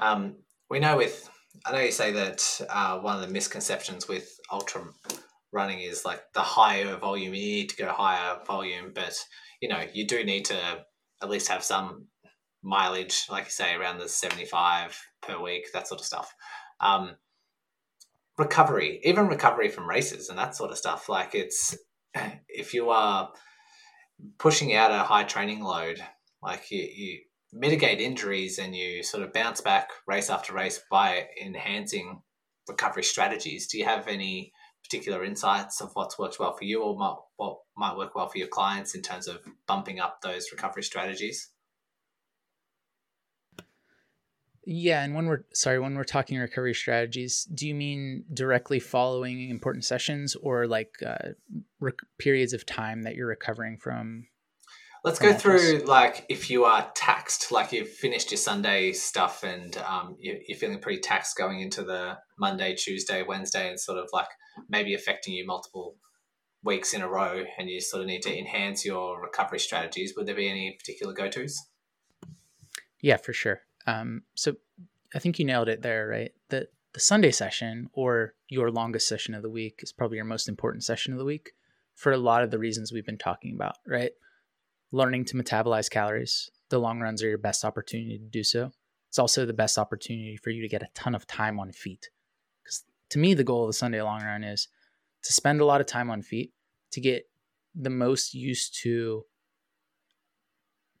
Um, 0.00 0.36
we 0.68 0.80
know 0.80 0.96
with, 0.96 1.28
I 1.64 1.72
know 1.72 1.80
you 1.80 1.92
say 1.92 2.12
that 2.12 2.60
uh, 2.68 2.98
one 2.98 3.14
of 3.14 3.22
the 3.22 3.32
misconceptions 3.32 4.08
with 4.08 4.28
ultra 4.50 4.82
running 5.52 5.80
is 5.80 6.04
like 6.04 6.22
the 6.34 6.40
higher 6.40 6.96
volume, 6.96 7.34
you 7.34 7.40
need 7.40 7.70
to 7.70 7.76
go 7.76 7.88
higher 7.88 8.38
volume, 8.46 8.92
but 8.94 9.16
you 9.60 9.68
know, 9.68 9.84
you 9.92 10.06
do 10.06 10.24
need 10.24 10.46
to 10.46 10.58
at 11.22 11.30
least 11.30 11.48
have 11.48 11.62
some 11.62 12.06
mileage, 12.62 13.26
like 13.30 13.44
you 13.44 13.50
say, 13.50 13.74
around 13.74 13.98
the 13.98 14.08
75 14.08 14.98
per 15.22 15.40
week, 15.40 15.66
that 15.72 15.86
sort 15.86 16.00
of 16.00 16.06
stuff 16.06 16.34
um, 16.80 17.16
recovery, 18.38 19.00
even 19.04 19.28
recovery 19.28 19.68
from 19.68 19.88
races 19.88 20.28
and 20.28 20.38
that 20.38 20.56
sort 20.56 20.70
of 20.70 20.78
stuff. 20.78 21.08
Like 21.08 21.34
it's 21.34 21.76
if 22.48 22.74
you 22.74 22.90
are 22.90 23.30
pushing 24.38 24.74
out 24.74 24.90
a 24.90 25.04
high 25.04 25.24
training 25.24 25.62
load, 25.62 26.02
like 26.42 26.70
you, 26.70 26.82
you 26.82 27.18
mitigate 27.52 28.00
injuries 28.00 28.58
and 28.58 28.74
you 28.74 29.02
sort 29.02 29.22
of 29.22 29.32
bounce 29.32 29.60
back 29.60 29.88
race 30.06 30.30
after 30.30 30.52
race 30.52 30.80
by 30.90 31.26
enhancing 31.42 32.22
recovery 32.68 33.02
strategies. 33.02 33.66
Do 33.66 33.78
you 33.78 33.84
have 33.84 34.08
any 34.08 34.52
particular 34.84 35.24
insights 35.24 35.80
of 35.80 35.90
what's 35.94 36.18
worked 36.18 36.38
well 36.38 36.56
for 36.56 36.64
you 36.64 36.82
or 36.82 36.96
what 37.36 37.58
might 37.76 37.96
work 37.96 38.14
well 38.14 38.28
for 38.28 38.38
your 38.38 38.48
clients 38.48 38.94
in 38.94 39.02
terms 39.02 39.28
of 39.28 39.40
bumping 39.66 40.00
up 40.00 40.20
those 40.22 40.50
recovery 40.52 40.82
strategies? 40.82 41.50
Yeah, 44.64 45.02
and 45.02 45.14
when 45.14 45.26
we're 45.26 45.44
sorry, 45.54 45.78
when 45.78 45.96
we're 45.96 46.04
talking 46.04 46.38
recovery 46.38 46.74
strategies, 46.74 47.44
do 47.44 47.66
you 47.66 47.74
mean 47.74 48.24
directly 48.32 48.78
following 48.78 49.48
important 49.48 49.84
sessions 49.84 50.36
or 50.36 50.66
like 50.66 50.92
uh, 51.04 51.30
rec- 51.80 51.94
periods 52.18 52.52
of 52.52 52.66
time 52.66 53.02
that 53.02 53.14
you're 53.14 53.26
recovering 53.26 53.78
from? 53.78 54.26
Let's 55.02 55.18
go 55.18 55.32
through 55.32 55.84
like 55.86 56.26
if 56.28 56.50
you 56.50 56.64
are 56.64 56.90
taxed, 56.94 57.50
like 57.50 57.72
you've 57.72 57.88
finished 57.88 58.30
your 58.30 58.38
Sunday 58.38 58.92
stuff 58.92 59.42
and 59.42 59.76
um, 59.78 60.16
you're 60.20 60.58
feeling 60.58 60.78
pretty 60.78 61.00
taxed 61.00 61.38
going 61.38 61.60
into 61.60 61.82
the 61.82 62.18
Monday, 62.38 62.74
Tuesday, 62.74 63.22
Wednesday, 63.22 63.70
and 63.70 63.80
sort 63.80 63.98
of 63.98 64.10
like 64.12 64.28
maybe 64.68 64.94
affecting 64.94 65.32
you 65.32 65.46
multiple 65.46 65.96
weeks 66.62 66.92
in 66.92 67.00
a 67.00 67.08
row, 67.08 67.42
and 67.58 67.70
you 67.70 67.80
sort 67.80 68.02
of 68.02 68.06
need 68.06 68.20
to 68.22 68.38
enhance 68.38 68.84
your 68.84 69.22
recovery 69.22 69.58
strategies. 69.58 70.12
Would 70.16 70.26
there 70.26 70.34
be 70.34 70.48
any 70.48 70.76
particular 70.78 71.14
go 71.14 71.28
tos? 71.28 71.58
Yeah, 73.00 73.16
for 73.16 73.32
sure. 73.32 73.62
Um, 73.86 74.24
so 74.34 74.56
I 75.14 75.18
think 75.18 75.38
you 75.38 75.46
nailed 75.46 75.70
it 75.70 75.82
there, 75.82 76.06
right? 76.06 76.32
The 76.50 76.68
the 76.92 77.00
Sunday 77.00 77.30
session 77.30 77.88
or 77.92 78.34
your 78.48 78.70
longest 78.70 79.08
session 79.08 79.34
of 79.34 79.42
the 79.42 79.50
week 79.50 79.80
is 79.82 79.92
probably 79.92 80.16
your 80.16 80.24
most 80.24 80.48
important 80.48 80.84
session 80.84 81.12
of 81.12 81.18
the 81.18 81.24
week 81.24 81.52
for 81.94 82.12
a 82.12 82.18
lot 82.18 82.42
of 82.42 82.50
the 82.50 82.58
reasons 82.58 82.92
we've 82.92 83.06
been 83.06 83.16
talking 83.16 83.54
about, 83.54 83.76
right? 83.86 84.10
Learning 84.92 85.24
to 85.26 85.36
metabolize 85.36 85.90
calories. 85.90 86.50
The 86.68 86.78
long 86.78 87.00
runs 87.00 87.22
are 87.22 87.28
your 87.28 87.38
best 87.38 87.64
opportunity 87.64 88.18
to 88.18 88.24
do 88.24 88.42
so. 88.42 88.70
It's 89.08 89.18
also 89.18 89.44
the 89.44 89.52
best 89.52 89.78
opportunity 89.78 90.36
for 90.36 90.50
you 90.50 90.62
to 90.62 90.68
get 90.68 90.82
a 90.82 90.88
ton 90.94 91.14
of 91.14 91.26
time 91.26 91.58
on 91.58 91.72
feet. 91.72 92.10
Because 92.62 92.84
to 93.10 93.18
me, 93.18 93.34
the 93.34 93.44
goal 93.44 93.64
of 93.64 93.68
the 93.68 93.74
Sunday 93.74 94.00
long 94.02 94.22
run 94.22 94.44
is 94.44 94.68
to 95.22 95.32
spend 95.32 95.60
a 95.60 95.64
lot 95.64 95.80
of 95.80 95.86
time 95.86 96.10
on 96.10 96.22
feet 96.22 96.52
to 96.92 97.00
get 97.00 97.28
the 97.74 97.90
most 97.90 98.34
used 98.34 98.78
to 98.82 99.24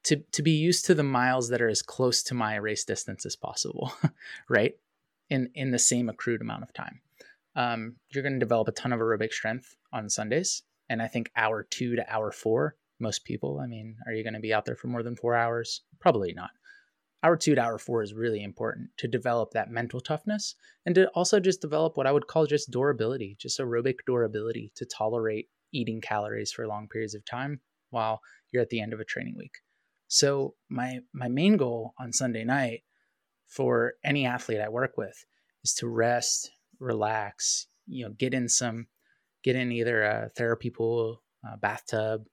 to 0.02 0.16
to 0.32 0.42
be 0.42 0.52
used 0.52 0.86
to 0.86 0.94
the 0.94 1.02
miles 1.02 1.48
that 1.48 1.60
are 1.60 1.68
as 1.68 1.82
close 1.82 2.22
to 2.24 2.34
my 2.34 2.56
race 2.56 2.84
distance 2.84 3.26
as 3.26 3.36
possible, 3.36 3.92
right? 4.48 4.74
In 5.28 5.50
in 5.54 5.70
the 5.70 5.78
same 5.78 6.08
accrued 6.08 6.40
amount 6.40 6.62
of 6.62 6.72
time. 6.72 7.00
Um, 7.56 7.96
you're 8.10 8.22
going 8.22 8.34
to 8.34 8.38
develop 8.38 8.68
a 8.68 8.72
ton 8.72 8.92
of 8.92 9.00
aerobic 9.00 9.32
strength 9.32 9.76
on 9.92 10.08
Sundays, 10.08 10.62
and 10.88 11.02
I 11.02 11.08
think 11.08 11.30
hour 11.36 11.62
two 11.62 11.96
to 11.96 12.12
hour 12.12 12.32
four, 12.32 12.76
most 13.00 13.24
people. 13.24 13.60
I 13.62 13.66
mean, 13.66 13.96
are 14.06 14.12
you 14.12 14.22
going 14.22 14.34
to 14.34 14.40
be 14.40 14.52
out 14.52 14.64
there 14.64 14.76
for 14.76 14.88
more 14.88 15.02
than 15.02 15.16
four 15.16 15.34
hours? 15.34 15.82
Probably 16.00 16.32
not. 16.32 16.50
Hour 17.22 17.36
two 17.36 17.54
to 17.54 17.60
hour 17.60 17.78
four 17.78 18.02
is 18.02 18.14
really 18.14 18.42
important 18.42 18.90
to 18.98 19.08
develop 19.08 19.50
that 19.50 19.70
mental 19.70 20.00
toughness 20.00 20.54
and 20.86 20.94
to 20.94 21.08
also 21.08 21.38
just 21.38 21.60
develop 21.60 21.96
what 21.96 22.06
I 22.06 22.12
would 22.12 22.26
call 22.26 22.46
just 22.46 22.70
durability, 22.70 23.36
just 23.38 23.58
aerobic 23.58 23.96
durability 24.06 24.72
to 24.76 24.86
tolerate 24.86 25.48
eating 25.72 26.00
calories 26.00 26.50
for 26.50 26.66
long 26.66 26.88
periods 26.88 27.14
of 27.14 27.24
time 27.24 27.60
while 27.90 28.20
you're 28.50 28.62
at 28.62 28.70
the 28.70 28.80
end 28.80 28.92
of 28.92 29.00
a 29.00 29.04
training 29.04 29.34
week. 29.36 29.52
So 30.08 30.54
my 30.68 31.00
my 31.12 31.28
main 31.28 31.56
goal 31.56 31.94
on 32.00 32.12
Sunday 32.12 32.44
night 32.44 32.82
for 33.46 33.94
any 34.02 34.24
athlete 34.24 34.60
I 34.60 34.68
work 34.68 34.96
with 34.96 35.24
is 35.62 35.74
to 35.74 35.88
rest, 35.88 36.50
relax, 36.78 37.66
you 37.86 38.06
know, 38.06 38.12
get 38.12 38.32
in 38.32 38.48
some 38.48 38.86
get 39.42 39.56
in 39.56 39.72
either 39.72 40.02
a 40.02 40.30
therapy 40.36 40.70
pool, 40.70 41.22
a 41.44 41.56
bathtub, 41.56 42.24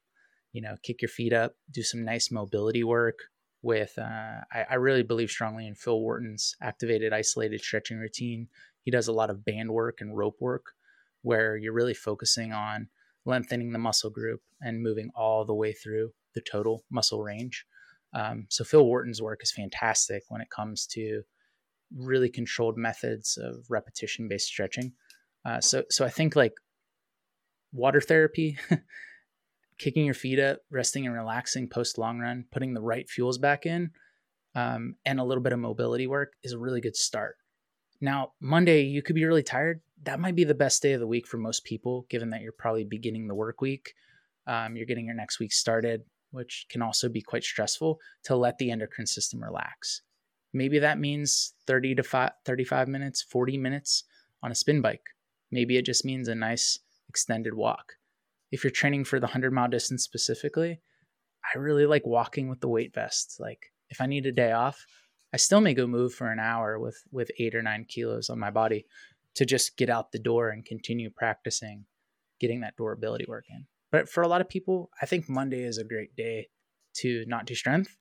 you 0.58 0.64
know, 0.64 0.76
kick 0.82 1.04
your 1.04 1.10
feet 1.10 1.34
up, 1.34 1.54
do 1.70 1.84
some 1.84 2.04
nice 2.04 2.32
mobility 2.32 2.84
work 2.84 3.20
with 3.62 3.94
uh, 4.00 4.42
I, 4.52 4.66
I 4.72 4.76
really 4.76 5.04
believe 5.04 5.30
strongly 5.30 5.68
in 5.68 5.76
Phil 5.76 6.00
Wharton's 6.00 6.56
activated 6.64 7.14
isolated 7.14 7.62
stretching 7.62 8.00
routine. 8.00 8.48
He 8.82 8.90
does 8.90 9.08
a 9.08 9.14
lot 9.14 9.30
of 9.30 9.46
band 9.46 9.70
work 9.70 10.02
and 10.02 10.18
rope 10.18 10.38
work 10.40 10.66
where 11.22 11.58
you're 11.58 11.74
really 11.74 11.94
focusing 11.94 12.54
on 12.54 12.88
lengthening 13.24 13.72
the 13.72 13.78
muscle 13.78 14.10
group 14.10 14.42
and 14.60 14.82
moving 14.82 15.12
all 15.16 15.46
the 15.46 15.54
way 15.54 15.74
through 15.74 16.10
the 16.34 16.42
total 16.42 16.84
muscle 16.90 17.22
range. 17.22 17.64
Um, 18.16 18.48
so 18.50 18.64
Phil 18.64 18.84
Wharton's 18.84 19.22
work 19.22 19.42
is 19.44 19.52
fantastic 19.52 20.24
when 20.30 20.42
it 20.42 20.50
comes 20.50 20.88
to 20.94 21.22
really 21.96 22.30
controlled 22.30 22.78
methods 22.78 23.38
of 23.40 23.64
repetition 23.70 24.28
based 24.28 24.48
stretching. 24.48 24.94
Uh, 25.46 25.62
so 25.62 25.84
so 25.92 26.04
I 26.04 26.10
think 26.10 26.36
like 26.36 26.54
water 27.72 28.02
therapy, 28.02 28.58
kicking 29.78 30.06
your 30.06 30.14
feet 30.14 30.40
up, 30.40 30.60
resting 30.70 31.06
and 31.06 31.16
relaxing 31.16 31.68
post 31.68 31.98
long 31.98 32.20
run, 32.20 32.46
putting 32.52 32.74
the 32.74 32.82
right 32.82 33.10
fuels 33.10 33.38
back 33.38 33.66
in, 33.66 33.92
um, 34.56 34.96
and 35.06 35.20
a 35.20 35.24
little 35.24 35.44
bit 35.44 35.54
of 35.54 35.60
mobility 35.60 36.08
work 36.08 36.34
is 36.44 36.54
a 36.54 36.60
really 36.60 36.82
good 36.82 36.96
start. 36.96 37.36
Now, 38.00 38.34
Monday, 38.40 38.84
you 38.84 39.02
could 39.02 39.16
be 39.16 39.26
really 39.26 39.44
tired. 39.44 39.82
That 40.04 40.20
might 40.20 40.36
be 40.36 40.44
the 40.44 40.54
best 40.54 40.82
day 40.82 40.94
of 40.94 41.00
the 41.00 41.08
week 41.08 41.28
for 41.28 41.38
most 41.38 41.64
people, 41.64 42.06
given 42.10 42.30
that 42.30 42.42
you're 42.42 42.52
probably 42.52 42.84
beginning 42.84 43.28
the 43.28 43.36
work 43.36 43.62
week. 43.62 43.94
Um, 44.46 44.76
you're 44.76 44.86
getting 44.86 45.08
your 45.08 45.16
next 45.16 45.40
week 45.40 45.52
started 45.52 46.04
which 46.32 46.66
can 46.70 46.82
also 46.82 47.10
be 47.10 47.22
quite 47.22 47.44
stressful, 47.44 48.00
to 48.24 48.36
let 48.36 48.58
the 48.58 48.72
endocrine 48.72 49.08
system 49.08 49.44
relax. 49.44 50.02
Maybe 50.54 50.80
that 50.80 51.00
means 51.00 51.54
30 51.68 51.96
to 51.96 52.04
5, 52.04 52.32
35 52.46 52.88
minutes, 52.88 53.22
40 53.24 53.58
minutes 53.58 54.04
on 54.44 54.52
a 54.52 54.56
spin 54.56 54.82
bike. 54.82 55.04
Maybe 55.52 55.78
it 55.78 55.86
just 55.86 56.06
means 56.06 56.28
a 56.28 56.36
nice 56.36 56.80
extended 57.10 57.54
walk. 57.54 57.94
If 58.52 58.64
you're 58.64 58.72
training 58.72 59.06
for 59.06 59.20
the 59.20 59.28
100 59.28 59.52
mile 59.52 59.68
distance 59.68 60.04
specifically, 60.04 60.82
I 61.54 61.58
really 61.58 61.86
like 61.86 62.06
walking 62.06 62.50
with 62.50 62.62
the 62.62 62.68
weight 62.68 62.94
vest. 62.94 63.38
Like 63.40 63.74
if 63.90 64.02
I 64.02 64.06
need 64.06 64.26
a 64.26 64.32
day 64.32 64.52
off, 64.52 64.86
I 65.34 65.38
still 65.38 65.62
may 65.62 65.74
go 65.74 65.88
move 65.88 66.14
for 66.14 66.32
an 66.32 66.40
hour 66.40 66.80
with 66.80 66.98
with 67.12 67.30
8 67.40 67.56
or 67.56 67.62
9 67.62 67.86
kilos 67.90 68.30
on 68.30 68.40
my 68.40 68.52
body 68.52 68.86
to 69.36 69.46
just 69.46 69.78
get 69.78 69.90
out 69.90 70.12
the 70.12 70.20
door 70.20 70.50
and 70.50 70.66
continue 70.66 71.10
practicing 71.10 71.86
getting 72.40 72.62
that 72.62 72.76
durability 72.78 73.26
work 73.28 73.46
in. 73.50 73.66
But 73.92 74.10
for 74.10 74.22
a 74.22 74.28
lot 74.28 74.42
of 74.42 74.50
people, 74.50 74.90
I 75.02 75.06
think 75.06 75.28
Monday 75.28 75.64
is 75.64 75.78
a 75.78 75.84
great 75.84 76.16
day 76.16 76.50
to 76.98 77.26
not 77.28 77.46
do 77.46 77.56
strength 77.56 77.96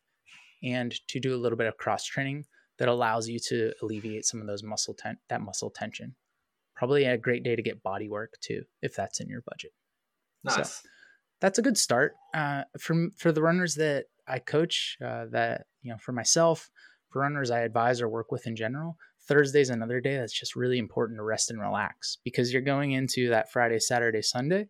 and 0.62 0.94
to 1.08 1.20
do 1.20 1.34
a 1.34 1.38
little 1.38 1.58
bit 1.58 1.68
of 1.68 1.76
cross 1.76 2.04
training 2.04 2.44
that 2.78 2.88
allows 2.88 3.28
you 3.28 3.38
to 3.48 3.72
alleviate 3.82 4.24
some 4.24 4.40
of 4.40 4.46
those 4.46 4.62
muscle 4.62 4.94
ten- 4.94 5.18
that 5.28 5.40
muscle 5.40 5.70
tension. 5.70 6.14
Probably 6.74 7.04
a 7.04 7.16
great 7.16 7.42
day 7.42 7.56
to 7.56 7.62
get 7.62 7.82
body 7.82 8.08
work 8.08 8.34
too, 8.40 8.64
if 8.82 8.94
that's 8.94 9.20
in 9.20 9.28
your 9.28 9.42
budget. 9.42 9.72
Nice. 10.46 10.56
So 10.56 10.88
that's 11.40 11.58
a 11.58 11.62
good 11.62 11.78
start 11.78 12.14
uh, 12.34 12.62
for 12.78 13.08
for 13.16 13.32
the 13.32 13.42
runners 13.42 13.74
that 13.76 14.06
I 14.26 14.38
coach. 14.38 14.96
Uh, 15.04 15.26
that 15.32 15.66
you 15.82 15.92
know, 15.92 15.98
for 15.98 16.12
myself, 16.12 16.70
for 17.12 17.22
runners 17.22 17.50
I 17.50 17.60
advise 17.60 18.00
or 18.00 18.08
work 18.08 18.32
with 18.32 18.46
in 18.46 18.56
general, 18.56 18.96
Thursday's 19.28 19.70
another 19.70 20.00
day 20.00 20.16
that's 20.16 20.38
just 20.38 20.56
really 20.56 20.78
important 20.78 21.18
to 21.18 21.22
rest 21.22 21.50
and 21.50 21.60
relax 21.60 22.18
because 22.24 22.52
you're 22.52 22.62
going 22.62 22.92
into 22.92 23.28
that 23.30 23.50
Friday, 23.52 23.78
Saturday, 23.78 24.22
Sunday 24.22 24.68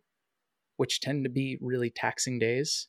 which 0.77 1.01
tend 1.01 1.25
to 1.25 1.29
be 1.29 1.57
really 1.59 1.89
taxing 1.89 2.39
days 2.39 2.87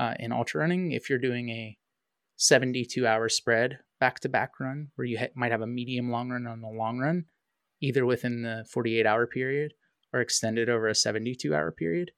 uh, 0.00 0.14
in 0.18 0.32
ultra 0.32 0.60
running. 0.60 0.92
If 0.92 1.10
you're 1.10 1.18
doing 1.18 1.50
a 1.50 1.76
72 2.36 3.06
hour 3.06 3.28
spread 3.28 3.78
back 4.00 4.20
to 4.20 4.28
back 4.28 4.58
run 4.58 4.88
where 4.94 5.04
you 5.04 5.18
ha- 5.18 5.32
might 5.36 5.52
have 5.52 5.60
a 5.60 5.66
medium 5.66 6.10
long 6.10 6.30
run 6.30 6.46
on 6.46 6.62
the 6.62 6.68
long 6.68 6.98
run, 6.98 7.24
either 7.80 8.06
within 8.06 8.42
the 8.42 8.64
48 8.72 9.06
hour 9.06 9.26
period 9.26 9.74
or 10.12 10.20
extended 10.20 10.68
over 10.68 10.88
a 10.88 10.94
72 10.94 11.54
hour 11.54 11.70
period. 11.70 12.12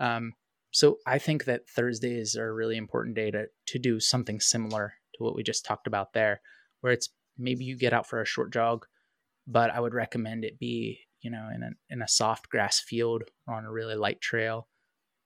Um, 0.00 0.32
so 0.72 0.98
I 1.06 1.18
think 1.18 1.44
that 1.44 1.68
Thursdays 1.68 2.34
are 2.36 2.48
a 2.48 2.52
really 2.54 2.76
important 2.76 3.14
day 3.14 3.30
to, 3.30 3.46
to 3.68 3.78
do 3.78 4.00
something 4.00 4.40
similar 4.40 4.94
to 5.14 5.22
what 5.22 5.36
we 5.36 5.42
just 5.42 5.64
talked 5.64 5.86
about 5.86 6.12
there, 6.14 6.40
where 6.80 6.92
it's 6.92 7.10
maybe 7.38 7.64
you 7.64 7.76
get 7.76 7.92
out 7.92 8.06
for 8.06 8.20
a 8.20 8.26
short 8.26 8.52
jog, 8.52 8.86
but 9.46 9.70
I 9.70 9.80
would 9.80 9.94
recommend 9.94 10.44
it 10.44 10.58
be 10.58 11.00
you 11.22 11.30
know, 11.30 11.48
in 11.54 11.62
a 11.62 11.70
in 11.90 12.02
a 12.02 12.08
soft 12.08 12.48
grass 12.48 12.80
field 12.80 13.22
or 13.46 13.54
on 13.54 13.64
a 13.64 13.70
really 13.70 13.94
light 13.94 14.20
trail. 14.20 14.68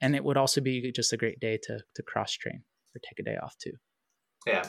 And 0.01 0.15
it 0.15 0.25
would 0.25 0.37
also 0.37 0.61
be 0.61 0.93
just 0.93 1.13
a 1.13 1.17
great 1.17 1.41
day 1.41 1.59
to 1.65 1.81
to 1.95 2.03
cross 2.03 2.33
train 2.33 2.63
or 2.95 3.01
take 3.01 3.19
a 3.19 3.23
day 3.23 3.37
off 3.43 3.57
too. 3.59 3.73
Yeah, 4.47 4.65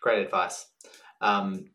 great 0.00 0.24
advice. 0.24 0.66
Um, 1.20 1.70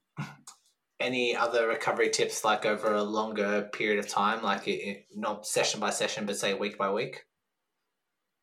any 0.99 1.35
other 1.35 1.67
recovery 1.67 2.09
tips, 2.11 2.45
like 2.45 2.65
over 2.65 2.93
a 2.93 3.03
longer 3.03 3.69
period 3.73 3.99
of 3.99 4.07
time, 4.07 4.43
like 4.43 4.67
it, 4.67 5.05
not 5.15 5.47
session 5.47 5.79
by 5.79 5.89
session, 5.89 6.25
but 6.25 6.37
say 6.37 6.53
week 6.53 6.77
by 6.77 6.91
week? 6.91 7.23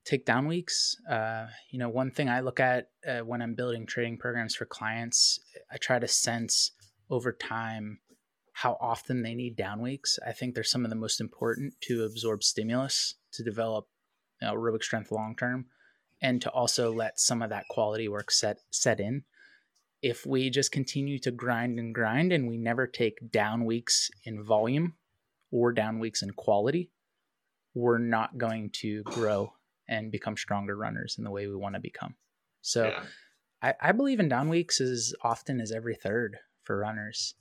Take 0.08 0.24
down 0.24 0.46
weeks. 0.48 0.96
Uh, 1.06 1.48
you 1.70 1.78
know, 1.78 1.90
one 1.90 2.10
thing 2.10 2.30
I 2.30 2.40
look 2.40 2.60
at 2.60 2.88
uh, 3.06 3.18
when 3.18 3.42
I'm 3.42 3.54
building 3.54 3.84
training 3.84 4.16
programs 4.16 4.54
for 4.54 4.64
clients, 4.64 5.38
I 5.70 5.76
try 5.76 5.98
to 5.98 6.08
sense 6.08 6.70
over 7.10 7.30
time 7.30 7.98
how 8.54 8.78
often 8.80 9.20
they 9.20 9.34
need 9.34 9.54
down 9.54 9.82
weeks. 9.82 10.18
I 10.26 10.32
think 10.32 10.54
they're 10.54 10.64
some 10.64 10.84
of 10.84 10.88
the 10.88 10.96
most 10.96 11.20
important 11.20 11.74
to 11.82 12.04
absorb 12.04 12.42
stimulus, 12.42 13.16
to 13.32 13.44
develop 13.44 13.86
you 14.40 14.48
know, 14.48 14.54
aerobic 14.54 14.82
strength 14.82 15.12
long 15.12 15.36
term, 15.36 15.66
and 16.22 16.40
to 16.40 16.50
also 16.52 16.90
let 16.90 17.20
some 17.20 17.42
of 17.42 17.50
that 17.50 17.68
quality 17.68 18.08
work 18.08 18.30
set 18.30 18.60
set 18.70 19.00
in. 19.00 19.24
If 20.00 20.24
we 20.24 20.48
just 20.48 20.72
continue 20.72 21.18
to 21.18 21.30
grind 21.30 21.78
and 21.78 21.94
grind 21.94 22.32
and 22.32 22.48
we 22.48 22.56
never 22.56 22.86
take 22.86 23.30
down 23.30 23.66
weeks 23.66 24.10
in 24.24 24.42
volume 24.42 24.94
or 25.50 25.70
down 25.70 25.98
weeks 25.98 26.22
in 26.22 26.30
quality, 26.30 26.92
we're 27.74 27.98
not 27.98 28.38
going 28.38 28.70
to 28.70 29.02
grow 29.02 29.52
and 29.88 30.12
become 30.12 30.36
stronger 30.36 30.76
runners 30.76 31.16
in 31.18 31.24
the 31.24 31.30
way 31.30 31.46
we 31.46 31.56
want 31.56 31.74
to 31.74 31.80
become. 31.80 32.14
So 32.60 32.88
yeah. 32.88 33.02
I, 33.62 33.74
I 33.80 33.92
believe 33.92 34.20
in 34.20 34.28
down 34.28 34.48
weeks 34.48 34.80
as 34.80 35.14
often 35.22 35.60
as 35.60 35.72
every 35.72 35.94
third 35.94 36.38
for 36.64 36.78
runners. 36.78 37.34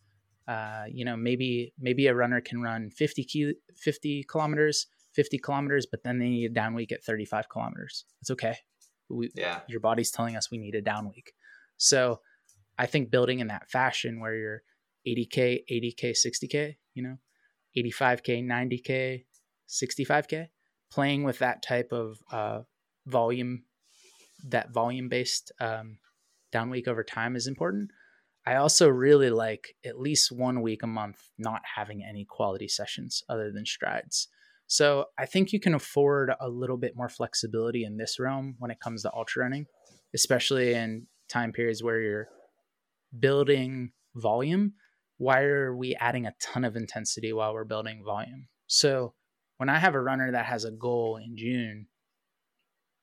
Uh, 0.48 0.86
you 0.90 1.04
know, 1.04 1.18
maybe 1.18 1.74
maybe 1.78 2.08
a 2.08 2.16
runner 2.16 2.40
can 2.40 2.62
run 2.62 2.90
50 2.90 3.24
ki- 3.26 3.56
50 3.76 4.24
kilometers, 4.30 4.88
50 5.14 5.38
kilometers, 5.40 5.86
but 5.86 6.04
then 6.04 6.20
they 6.20 6.30
need 6.30 6.52
a 6.52 6.54
down 6.54 6.74
week 6.74 6.92
at 6.92 7.04
35 7.04 7.50
kilometers. 7.50 8.06
It's 8.22 8.32
okay. 8.32 8.56
We, 9.10 9.30
yeah. 9.36 9.60
Your 9.68 9.82
body's 9.82 10.12
telling 10.12 10.36
us 10.36 10.50
we 10.50 10.58
need 10.58 10.76
a 10.76 10.82
down 10.82 11.10
week. 11.10 11.34
So 11.76 12.22
I 12.78 12.86
think 12.86 13.12
building 13.12 13.40
in 13.40 13.48
that 13.48 13.70
fashion 13.70 14.20
where 14.20 14.36
you're 14.36 14.62
80K, 15.08 15.64
80K, 15.70 16.16
60K, 16.26 16.76
you 16.94 17.04
know, 17.04 17.18
85K, 17.78 18.46
90K, 18.46 19.26
65K, 19.70 20.48
playing 20.92 21.24
with 21.24 21.40
that 21.40 21.62
type 21.62 21.92
of 21.92 22.18
uh, 22.32 22.62
volume, 23.06 23.64
that 24.48 24.72
volume 24.72 25.10
based 25.10 25.52
um, 25.60 25.98
down 26.52 26.70
week 26.70 26.88
over 26.88 27.04
time 27.04 27.36
is 27.36 27.48
important. 27.48 27.92
I 28.46 28.56
also 28.56 28.88
really 28.88 29.30
like 29.30 29.76
at 29.86 30.00
least 30.00 30.32
one 30.32 30.62
week 30.62 30.82
a 30.82 30.88
month 30.88 31.18
not 31.38 31.62
having 31.76 32.02
any 32.04 32.26
quality 32.26 32.70
sessions 32.70 33.22
other 33.28 33.52
than 33.52 33.66
strides. 33.66 34.30
So 34.68 35.06
I 35.18 35.26
think 35.26 35.52
you 35.52 35.60
can 35.60 35.74
afford 35.74 36.32
a 36.40 36.50
little 36.50 36.78
bit 36.78 36.96
more 36.96 37.10
flexibility 37.10 37.84
in 37.84 37.98
this 37.98 38.20
realm 38.20 38.56
when 38.60 38.72
it 38.72 38.80
comes 38.80 39.02
to 39.02 39.14
ultra 39.14 39.44
running, 39.44 39.66
especially 40.14 40.74
in 40.74 41.08
time 41.30 41.52
periods 41.52 41.84
where 41.84 42.00
you're 42.00 42.28
building 43.18 43.92
volume. 44.16 44.74
Why 45.18 45.42
are 45.44 45.76
we 45.76 45.96
adding 45.96 46.26
a 46.26 46.36
ton 46.42 46.64
of 46.64 46.76
intensity 46.76 47.34
while 47.34 47.54
we're 47.54 47.64
building 47.64 48.04
volume? 48.06 48.48
So 48.68 49.14
when 49.58 49.70
I 49.70 49.80
have 49.80 49.96
a 49.96 50.02
runner 50.02 50.32
that 50.32 50.46
has 50.46 50.66
a 50.66 50.72
goal 50.72 51.18
in 51.18 51.36
June 51.36 51.88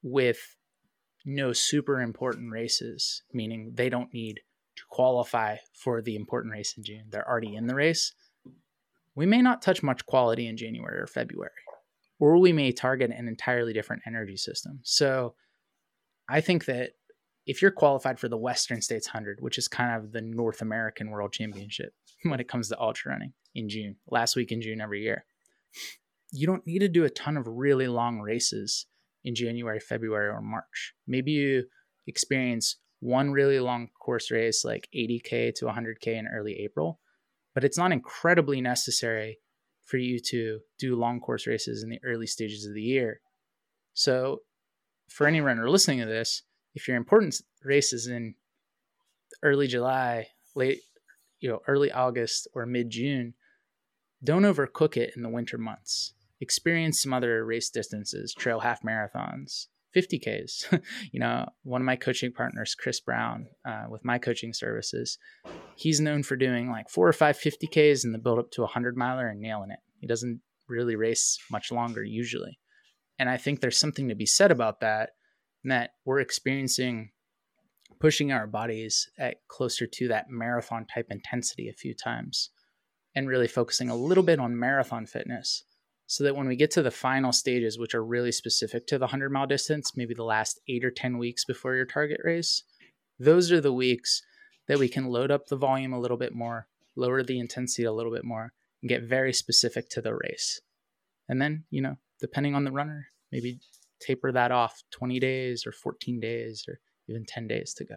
with 0.03 0.57
no 1.25 1.53
super 1.53 2.01
important 2.01 2.53
races, 2.53 3.23
meaning 3.33 3.73
they 3.75 3.89
don't 3.89 4.13
need 4.13 4.41
to 4.77 4.83
qualify 4.91 5.57
for 5.73 6.03
the 6.03 6.17
important 6.17 6.53
race 6.53 6.75
in 6.77 6.85
June. 6.85 7.05
They're 7.11 7.29
already 7.29 7.55
in 7.55 7.67
the 7.67 7.75
race. 7.75 8.13
we 9.17 9.27
may 9.27 9.41
not 9.41 9.63
touch 9.63 9.83
much 9.83 10.05
quality 10.07 10.49
in 10.49 10.57
January 10.57 10.99
or 10.99 11.07
February, 11.07 11.53
or 12.19 12.39
we 12.39 12.53
may 12.53 12.73
target 12.73 13.11
an 13.11 13.29
entirely 13.29 13.73
different 13.73 14.03
energy 14.07 14.37
system. 14.37 14.81
So 14.83 15.35
I 16.29 16.41
think 16.41 16.65
that 16.65 16.93
if 17.47 17.63
you're 17.63 17.71
qualified 17.71 18.19
for 18.19 18.29
the 18.29 18.37
Western 18.37 18.81
States 18.81 19.09
100, 19.09 19.39
which 19.41 19.59
is 19.59 19.69
kind 19.69 20.03
of 20.03 20.13
the 20.13 20.23
North 20.23 20.63
American 20.63 21.11
World 21.11 21.33
Championship 21.33 21.95
when 22.25 22.41
it 22.41 22.49
comes 22.49 22.69
to 22.69 22.81
ultra 22.81 23.13
running 23.13 23.33
in 23.55 23.69
June, 23.69 23.97
last 24.09 24.37
week 24.37 24.51
in 24.51 24.61
June 24.61 24.81
every 24.81 25.03
year, 25.03 25.25
you 26.35 26.49
don't 26.49 26.67
need 26.67 26.81
to 26.81 26.89
do 26.89 27.05
a 27.05 27.11
ton 27.11 27.37
of 27.37 27.47
really 27.47 27.87
long 27.87 28.19
races 28.19 28.87
in 29.23 29.37
January, 29.37 29.79
February, 29.79 30.29
or 30.29 30.43
March. 30.43 30.93
Maybe 31.07 31.31
you 31.31 31.65
experience 32.09 32.77
one 32.99 33.31
really 33.31 33.61
long 33.61 33.89
course 34.01 34.33
race 34.33 34.65
like 34.65 34.89
80K 34.95 35.55
to 35.57 35.67
100K 35.67 36.09
in 36.09 36.27
early 36.27 36.59
April, 36.65 36.99
but 37.55 37.63
it's 37.63 37.79
not 37.79 37.93
incredibly 37.93 38.61
necessary 38.61 39.39
for 39.85 39.99
you 39.99 40.19
to 40.31 40.59
do 40.79 40.97
long 40.97 41.21
course 41.21 41.47
races 41.47 41.85
in 41.85 41.91
the 41.91 42.01
early 42.05 42.27
stages 42.27 42.67
of 42.67 42.75
the 42.75 42.83
year. 42.83 43.21
So, 43.93 44.41
for 45.09 45.29
any 45.29 45.41
runner 45.41 45.71
listening 45.71 46.01
to 46.01 46.07
this, 46.07 46.43
if 46.75 46.89
your 46.89 46.97
important 46.97 47.37
race 47.63 47.93
is 47.93 48.09
in 48.09 48.35
early 49.43 49.69
July, 49.69 50.27
late, 50.57 50.81
you 51.39 51.49
know, 51.49 51.61
early 51.69 51.93
August 51.93 52.49
or 52.55 52.67
mid 52.67 52.91
June, 52.91 53.35
don't 54.25 54.43
overcook 54.43 54.97
it 54.97 55.13
in 55.15 55.23
the 55.23 55.29
winter 55.29 55.59
months. 55.59 56.14
Experience 56.41 57.03
some 57.03 57.13
other 57.13 57.45
race 57.45 57.71
distances, 57.71 58.35
trail 58.35 58.61
half 58.61 58.83
marathons, 58.83 59.67
50Ks. 59.95 60.83
you 61.13 61.21
know, 61.21 61.47
one 61.63 61.81
of 61.81 61.87
my 61.87 61.97
coaching 61.97 62.33
partners, 62.33 62.75
Chris 62.75 63.01
Brown, 63.01 63.47
uh, 63.67 63.85
with 63.89 64.05
my 64.05 64.19
coaching 64.19 64.53
services, 64.53 65.19
he's 65.77 66.01
known 66.01 66.23
for 66.23 66.37
doing 66.37 66.71
like 66.71 66.91
four 66.91 67.09
or 67.09 67.13
five 67.13 67.39
50Ks 67.39 68.05
in 68.05 68.13
the 68.13 68.19
build 68.19 68.39
up 68.39 68.51
to 68.53 68.63
a 68.63 68.65
100 68.65 68.97
miler 68.97 69.29
and 69.29 69.41
nailing 69.41 69.71
it. 69.71 69.79
He 70.01 70.07
doesn't 70.07 70.41
really 70.69 70.97
race 70.97 71.39
much 71.51 71.71
longer 71.71 72.03
usually. 72.03 72.59
And 73.19 73.29
I 73.29 73.37
think 73.37 73.61
there's 73.61 73.79
something 73.79 74.09
to 74.09 74.15
be 74.15 74.27
said 74.27 74.51
about 74.51 74.81
that 74.81 75.11
that 75.65 75.91
we're 76.05 76.21
experiencing 76.21 77.11
pushing 78.01 78.33
our 78.33 78.47
bodies 78.47 79.09
at 79.19 79.37
closer 79.49 79.87
to 79.87 80.09
that 80.09 80.27
marathon 80.29 80.85
type 80.85 81.07
intensity 81.11 81.69
a 81.69 81.73
few 81.73 81.95
times 81.95 82.51
and 83.15 83.29
really 83.29 83.49
focusing 83.49 83.89
a 83.89 83.97
little 83.97 84.25
bit 84.25 84.39
on 84.39 84.59
marathon 84.59 85.07
fitness 85.07 85.65
so 86.07 86.25
that 86.25 86.37
when 86.37 86.47
we 86.47 86.57
get 86.57 86.71
to 86.71 86.83
the 86.83 86.91
final 86.91 87.33
stages 87.33 87.79
which 87.79 87.95
are 87.95 88.05
really 88.05 88.33
specific 88.33 88.87
to 88.87 88.99
the 88.99 89.05
100 89.05 89.31
mile 89.31 89.47
distance 89.47 89.93
maybe 89.97 90.15
the 90.15 90.25
last 90.25 90.61
8 90.69 90.85
or 90.85 90.91
10 90.91 91.19
weeks 91.19 91.45
before 91.45 91.75
your 91.75 91.87
target 91.87 92.21
race 92.25 92.63
those 93.19 93.51
are 93.53 93.61
the 93.61 93.73
weeks 93.73 94.23
that 94.69 94.79
we 94.79 94.89
can 94.89 95.07
load 95.07 95.31
up 95.31 95.47
the 95.47 95.57
volume 95.57 95.93
a 95.93 96.01
little 96.01 96.17
bit 96.17 96.35
more 96.35 96.67
lower 96.97 97.23
the 97.23 97.39
intensity 97.39 97.85
a 97.85 97.93
little 97.93 98.13
bit 98.13 98.25
more 98.25 98.53
and 98.83 98.89
get 98.89 99.03
very 99.03 99.33
specific 99.33 99.89
to 99.89 100.01
the 100.01 100.15
race 100.15 100.61
and 101.29 101.41
then 101.41 101.65
you 101.71 101.81
know 101.81 101.97
depending 102.21 102.55
on 102.55 102.65
the 102.65 102.73
runner 102.73 103.09
maybe 103.33 103.59
taper 104.01 104.33
that 104.33 104.53
off 104.53 104.83
20 104.93 105.19
days 105.19 105.67
or 105.67 105.73
14 105.73 106.21
days 106.21 106.65
or 106.69 106.79
even 107.09 107.25
10 107.25 107.49
days 107.49 107.75
to 107.75 107.85
go. 107.85 107.97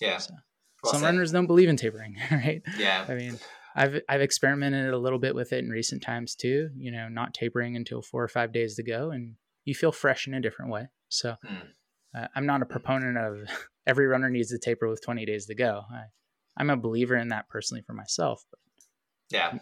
Yeah. 0.00 0.18
So, 0.18 0.34
well 0.82 0.92
some 0.92 1.00
said. 1.00 1.06
runners 1.06 1.32
don't 1.32 1.46
believe 1.46 1.68
in 1.68 1.76
tapering, 1.76 2.16
right? 2.30 2.62
Yeah. 2.78 3.04
I 3.08 3.14
mean, 3.14 3.38
I've 3.74 4.00
I've 4.08 4.20
experimented 4.20 4.92
a 4.92 4.98
little 4.98 5.18
bit 5.18 5.34
with 5.34 5.52
it 5.52 5.64
in 5.64 5.70
recent 5.70 6.02
times 6.02 6.34
too, 6.34 6.70
you 6.76 6.90
know, 6.90 7.08
not 7.08 7.34
tapering 7.34 7.76
until 7.76 8.02
4 8.02 8.22
or 8.22 8.28
5 8.28 8.52
days 8.52 8.76
to 8.76 8.82
go 8.82 9.10
and 9.10 9.36
you 9.64 9.74
feel 9.74 9.92
fresh 9.92 10.26
in 10.26 10.34
a 10.34 10.40
different 10.40 10.70
way. 10.70 10.88
So, 11.08 11.36
mm. 11.44 11.62
uh, 12.16 12.26
I'm 12.34 12.46
not 12.46 12.62
a 12.62 12.66
proponent 12.66 13.16
of 13.16 13.48
every 13.86 14.06
runner 14.06 14.28
needs 14.28 14.50
to 14.50 14.58
taper 14.58 14.88
with 14.88 15.02
20 15.02 15.24
days 15.24 15.46
to 15.46 15.54
go. 15.54 15.82
I, 15.90 16.04
I'm 16.56 16.70
a 16.70 16.76
believer 16.76 17.16
in 17.16 17.28
that 17.28 17.48
personally 17.48 17.82
for 17.86 17.94
myself, 17.94 18.44
but 18.50 18.60
yeah. 19.30 19.58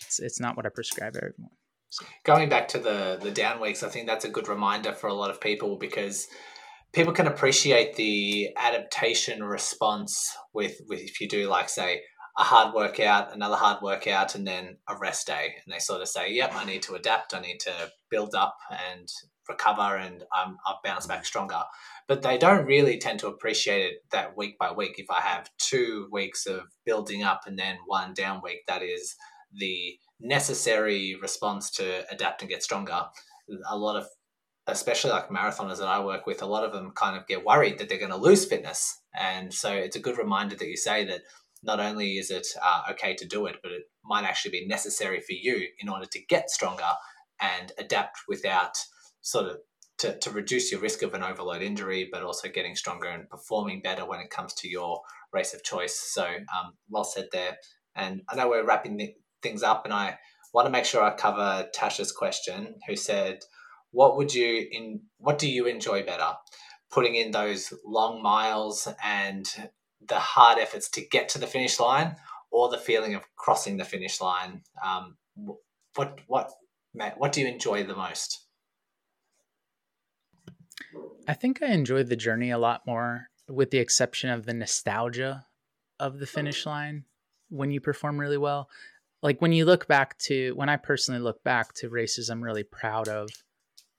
It's 0.00 0.18
it's 0.18 0.40
not 0.40 0.56
what 0.56 0.66
I 0.66 0.70
prescribe 0.70 1.14
everyone. 1.16 1.52
Going 2.24 2.48
back 2.48 2.68
to 2.68 2.78
the 2.78 3.18
the 3.22 3.30
down 3.30 3.60
weeks, 3.60 3.82
I 3.82 3.88
think 3.88 4.06
that's 4.06 4.24
a 4.24 4.30
good 4.30 4.48
reminder 4.48 4.92
for 4.92 5.06
a 5.06 5.14
lot 5.14 5.30
of 5.30 5.40
people 5.40 5.76
because 5.76 6.26
people 6.92 7.12
can 7.12 7.26
appreciate 7.26 7.96
the 7.96 8.50
adaptation 8.56 9.42
response 9.42 10.30
with, 10.52 10.80
with 10.88 11.00
if 11.00 11.20
you 11.20 11.28
do 11.28 11.48
like 11.48 11.68
say 11.68 12.02
a 12.38 12.42
hard 12.42 12.74
workout, 12.74 13.34
another 13.34 13.56
hard 13.56 13.82
workout, 13.82 14.34
and 14.34 14.46
then 14.46 14.78
a 14.88 14.96
rest 14.96 15.26
day, 15.26 15.54
and 15.64 15.72
they 15.72 15.78
sort 15.78 16.00
of 16.00 16.08
say, 16.08 16.32
"Yep, 16.32 16.54
I 16.54 16.64
need 16.64 16.82
to 16.82 16.94
adapt. 16.94 17.34
I 17.34 17.40
need 17.40 17.60
to 17.60 17.92
build 18.10 18.34
up 18.34 18.56
and 18.70 19.08
recover, 19.48 19.96
and 19.96 20.24
I'm 20.32 20.56
I'll 20.64 20.80
bounce 20.82 21.06
back 21.06 21.22
mm. 21.22 21.26
stronger." 21.26 21.62
But 22.08 22.22
they 22.22 22.38
don't 22.38 22.66
really 22.66 22.98
tend 22.98 23.20
to 23.20 23.28
appreciate 23.28 23.84
it 23.84 24.04
that 24.12 24.36
week 24.36 24.58
by 24.58 24.72
week. 24.72 24.94
If 24.98 25.10
I 25.10 25.20
have 25.20 25.50
two 25.58 26.08
weeks 26.10 26.46
of 26.46 26.62
building 26.84 27.22
up 27.22 27.42
and 27.46 27.58
then 27.58 27.78
one 27.86 28.14
down 28.14 28.40
week, 28.42 28.60
that 28.66 28.82
is 28.82 29.14
the 29.54 29.98
necessary 30.20 31.16
response 31.20 31.70
to 31.72 32.10
adapt 32.10 32.42
and 32.42 32.48
get 32.48 32.62
stronger. 32.62 33.02
A 33.68 33.76
lot 33.76 33.96
of, 33.96 34.06
especially 34.66 35.10
like 35.10 35.28
marathoners 35.28 35.78
that 35.78 35.88
I 35.88 36.02
work 36.04 36.26
with, 36.26 36.42
a 36.42 36.46
lot 36.46 36.64
of 36.64 36.72
them 36.72 36.92
kind 36.92 37.16
of 37.16 37.26
get 37.26 37.44
worried 37.44 37.78
that 37.78 37.88
they're 37.88 37.98
going 37.98 38.10
to 38.10 38.16
lose 38.16 38.46
fitness. 38.46 39.00
And 39.14 39.52
so 39.52 39.72
it's 39.72 39.96
a 39.96 40.00
good 40.00 40.16
reminder 40.16 40.56
that 40.56 40.68
you 40.68 40.76
say 40.76 41.04
that 41.04 41.22
not 41.62 41.80
only 41.80 42.18
is 42.18 42.30
it 42.30 42.46
uh, 42.62 42.82
okay 42.90 43.14
to 43.14 43.26
do 43.26 43.46
it, 43.46 43.56
but 43.62 43.72
it 43.72 43.82
might 44.04 44.24
actually 44.24 44.50
be 44.50 44.66
necessary 44.66 45.20
for 45.20 45.32
you 45.32 45.66
in 45.80 45.88
order 45.88 46.06
to 46.06 46.24
get 46.26 46.50
stronger 46.50 46.84
and 47.40 47.72
adapt 47.78 48.18
without 48.28 48.76
sort 49.20 49.46
of 49.46 49.58
to, 49.98 50.18
to 50.18 50.30
reduce 50.30 50.72
your 50.72 50.80
risk 50.80 51.02
of 51.02 51.14
an 51.14 51.22
overload 51.22 51.62
injury, 51.62 52.08
but 52.10 52.24
also 52.24 52.48
getting 52.48 52.74
stronger 52.74 53.08
and 53.08 53.28
performing 53.28 53.80
better 53.82 54.04
when 54.04 54.20
it 54.20 54.30
comes 54.30 54.52
to 54.54 54.68
your 54.68 55.00
race 55.32 55.54
of 55.54 55.62
choice. 55.62 55.98
So, 56.12 56.24
um, 56.24 56.72
well 56.90 57.04
said 57.04 57.28
there. 57.30 57.56
And 57.94 58.22
I 58.28 58.34
know 58.34 58.48
we're 58.48 58.66
wrapping 58.66 58.96
the, 58.96 59.14
things 59.42 59.62
up, 59.62 59.84
and 59.84 59.94
I 59.94 60.18
want 60.52 60.66
to 60.66 60.72
make 60.72 60.84
sure 60.84 61.02
I 61.02 61.14
cover 61.14 61.68
Tasha's 61.74 62.10
question, 62.10 62.76
who 62.88 62.96
said, 62.96 63.40
"What 63.90 64.16
would 64.16 64.34
you 64.34 64.66
in? 64.70 65.02
What 65.18 65.38
do 65.38 65.48
you 65.48 65.66
enjoy 65.66 66.04
better, 66.04 66.32
putting 66.90 67.14
in 67.14 67.30
those 67.30 67.72
long 67.84 68.22
miles 68.22 68.88
and 69.02 69.46
the 70.08 70.18
hard 70.18 70.58
efforts 70.58 70.88
to 70.90 71.06
get 71.06 71.28
to 71.30 71.38
the 71.38 71.46
finish 71.46 71.78
line, 71.80 72.16
or 72.50 72.68
the 72.68 72.78
feeling 72.78 73.14
of 73.14 73.22
crossing 73.36 73.76
the 73.76 73.84
finish 73.84 74.20
line? 74.20 74.62
Um, 74.84 75.16
what 75.94 76.18
what 76.26 76.52
what 77.16 77.32
do 77.32 77.40
you 77.40 77.48
enjoy 77.48 77.84
the 77.84 77.96
most?" 77.96 78.40
I 81.28 81.34
think 81.34 81.62
I 81.62 81.68
enjoyed 81.68 82.08
the 82.08 82.16
journey 82.16 82.50
a 82.50 82.58
lot 82.58 82.82
more, 82.86 83.28
with 83.48 83.70
the 83.70 83.78
exception 83.78 84.30
of 84.30 84.44
the 84.44 84.54
nostalgia 84.54 85.46
of 86.00 86.18
the 86.18 86.26
finish 86.26 86.66
line 86.66 87.04
when 87.48 87.70
you 87.70 87.80
perform 87.80 88.18
really 88.18 88.38
well 88.38 88.68
like 89.22 89.40
when 89.40 89.52
you 89.52 89.64
look 89.64 89.86
back 89.86 90.18
to 90.18 90.52
when 90.54 90.68
I 90.68 90.76
personally 90.76 91.20
look 91.20 91.42
back 91.44 91.72
to 91.74 91.88
races 91.88 92.28
I'm 92.28 92.42
really 92.42 92.64
proud 92.64 93.08
of, 93.08 93.30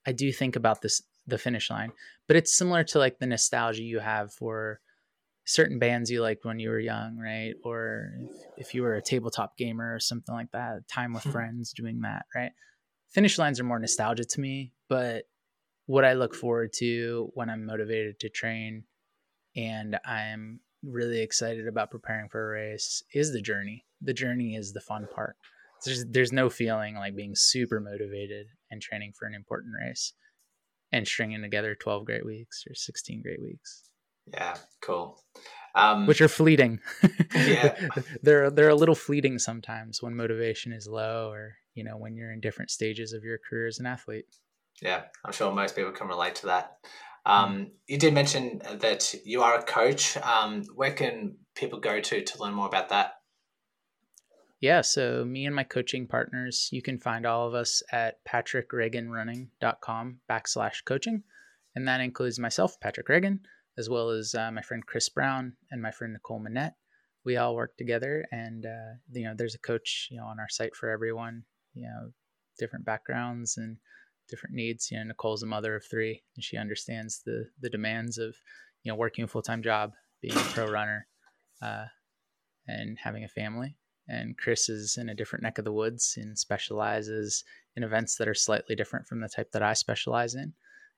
I 0.06 0.12
do 0.12 0.32
think 0.32 0.56
about 0.56 0.82
this 0.82 1.01
the 1.26 1.38
finish 1.38 1.70
line. 1.70 1.93
But 2.28 2.36
it's 2.36 2.54
similar 2.54 2.84
to 2.86 2.99
like 2.99 3.20
the 3.20 3.26
nostalgia 3.26 3.84
you 3.84 3.99
have 3.99 4.34
for 4.34 4.82
certain 5.46 5.80
bands 5.80 6.10
you 6.10 6.22
liked 6.22 6.46
when 6.46 6.60
you 6.60 6.70
were 6.70 6.80
young, 6.80 7.18
right? 7.18 7.54
Or 7.64 8.14
if, 8.20 8.68
if 8.68 8.74
you 8.74 8.84
were 8.84 8.96
a 8.96 9.02
tabletop 9.02 9.58
gamer 9.58 9.94
or 9.94 10.00
something 10.00 10.34
like 10.34 10.52
that, 10.52 10.88
time 10.88 11.14
with 11.14 11.24
hmm. 11.24 11.32
friends 11.32 11.74
doing 11.74 12.02
that, 12.02 12.26
right? 12.36 12.52
Finish 13.12 13.38
lines 13.38 13.60
are 13.60 13.66
more 13.66 13.80
nostalgia 13.80 14.26
to 14.26 14.41
me, 14.41 14.74
but 14.89 15.26
what 15.86 16.06
I 16.06 16.14
look 16.14 16.34
forward 16.34 16.72
to 16.78 17.30
when 17.34 17.50
I'm 17.50 17.66
motivated 17.66 18.20
to 18.22 18.30
train 18.30 18.86
and 19.56 20.00
I'm 20.06 20.62
really 20.84 21.22
excited 21.22 21.68
about 21.68 21.91
preparing 21.91 22.30
for 22.30 22.41
a 22.41 22.60
race 22.60 23.04
is 23.14 23.32
the 23.32 23.41
journey. 23.41 23.86
The 24.02 24.14
journey 24.14 24.56
is 24.56 24.74
the 24.74 24.82
fun 24.82 25.08
part. 25.14 25.36
There's 25.86 26.06
there's 26.06 26.32
no 26.32 26.50
feeling 26.50 26.96
like 26.96 27.16
being 27.16 27.36
super 27.36 27.80
motivated 27.82 28.48
and 28.72 28.82
training 28.82 29.14
for 29.18 29.28
an 29.28 29.34
important 29.34 29.74
race 29.80 30.14
and 30.94 31.08
stringing 31.08 31.41
together 31.41 31.76
12 31.76 32.06
great 32.06 32.26
weeks 32.26 32.64
or 32.70 32.74
16 32.74 33.22
great 33.22 33.41
weeks. 33.41 33.89
Yeah, 34.32 34.55
cool. 34.82 35.19
Um, 35.76 36.05
Which 36.05 36.21
are 36.21 36.28
fleeting. 36.28 36.80
yeah, 37.36 37.89
they're 38.21 38.51
they're 38.51 38.69
a 38.69 38.76
little 38.76 38.95
fleeting 38.95 39.39
sometimes 39.39 40.03
when 40.03 40.15
motivation 40.15 40.71
is 40.71 40.88
low, 40.88 41.30
or 41.32 41.55
you 41.74 41.84
know 41.84 41.97
when 41.97 42.15
you're 42.15 42.32
in 42.32 42.41
different 42.41 42.69
stages 42.71 43.13
of 43.13 43.24
your 43.24 43.39
career 43.49 43.67
as 43.67 43.80
an 43.80 43.86
athlete. 43.86 44.26
Yeah, 44.82 45.03
I'm 45.26 45.32
sure 45.32 45.51
most 45.51 45.76
people 45.76 45.91
can 45.91 46.07
relate 46.07 46.36
to 46.36 46.47
that. 46.47 46.78
Um, 47.26 47.71
you 47.88 47.97
did 47.97 48.13
mention 48.13 48.61
that 48.80 49.15
you 49.26 49.41
are 49.43 49.57
a 49.57 49.63
coach. 49.63 50.17
Um, 50.17 50.63
where 50.76 50.91
can 50.91 51.38
people 51.55 51.80
go 51.80 51.99
to 51.99 52.24
to 52.24 52.39
learn 52.39 52.53
more 52.53 52.67
about 52.67 52.89
that? 52.89 53.13
Yeah, 54.59 54.82
so 54.82 55.26
me 55.26 55.45
and 55.45 55.55
my 55.55 55.63
coaching 55.63 56.07
partners, 56.07 56.69
you 56.71 56.82
can 56.82 56.97
find 56.97 57.26
all 57.26 57.47
of 57.47 57.53
us 57.53 57.84
at 57.91 58.24
patrickreaganrunning.com 58.24 60.19
backslash 60.30 60.86
coaching. 60.86 61.24
And 61.76 61.88
that 61.88 61.99
includes 61.99 62.39
myself, 62.39 62.80
Patrick 62.80 63.09
Reagan, 63.09 63.41
as 63.78 63.89
well 63.89 64.09
as 64.09 64.36
uh, 64.36 64.51
my 64.51 64.61
friend 64.61 64.86
Chris 64.86 65.09
Brown 65.09 65.53
and 65.71 65.82
my 65.82 65.91
friend 65.91 66.13
Nicole 66.13 66.39
Manette. 66.39 66.76
We 67.26 67.38
all 67.38 67.55
work 67.55 67.78
together, 67.78 68.26
and 68.32 68.65
uh, 68.65 68.93
you 69.11 69.24
know, 69.24 69.34
there's 69.36 69.55
a 69.55 69.59
coach, 69.59 70.09
you 70.11 70.17
know, 70.17 70.26
on 70.26 70.39
our 70.39 70.49
site 70.49 70.76
for 70.76 70.89
everyone. 70.89 71.43
You 71.74 71.84
know, 71.88 72.11
different 72.59 72.86
backgrounds 72.86 73.57
and 73.57 73.78
different 74.30 74.55
needs. 74.55 74.89
You 74.91 74.97
know, 74.97 75.05
Nicole's 75.05 75.43
a 75.43 75.47
mother 75.47 75.76
of 75.76 75.86
three, 75.89 76.24
and 76.36 76.43
she 76.43 76.57
understands 76.57 77.21
the 77.26 77.45
the 77.61 77.69
demands 77.69 78.17
of 78.17 78.36
you 78.84 78.91
know 78.91 78.97
working 78.97 79.24
a 79.24 79.28
full 79.28 79.41
time 79.41 79.63
job, 79.63 79.93
being 80.21 80.36
a 80.36 80.39
pro 80.39 80.67
runner, 80.69 81.07
uh, 81.61 81.86
and 82.67 82.97
having 83.01 83.24
a 83.24 83.30
family. 83.30 83.78
and 84.07 84.38
Chris 84.38 84.69
is 84.69 84.97
in 84.97 85.09
a 85.09 85.15
different 85.15 85.43
neck 85.43 85.57
of 85.57 85.65
the 85.65 85.71
woods 85.71 86.15
and 86.17 86.38
specializes 86.38 87.43
in 87.76 87.84
events 87.84 88.17
that 88.17 88.28
are 88.28 88.34
slightly 88.34 88.76
different 88.76 89.07
from 89.07 89.21
the 89.21 89.30
type 89.30 89.51
that 89.53 89.63
I 89.63 89.74
specialize 89.74 90.36
in. 90.36 90.53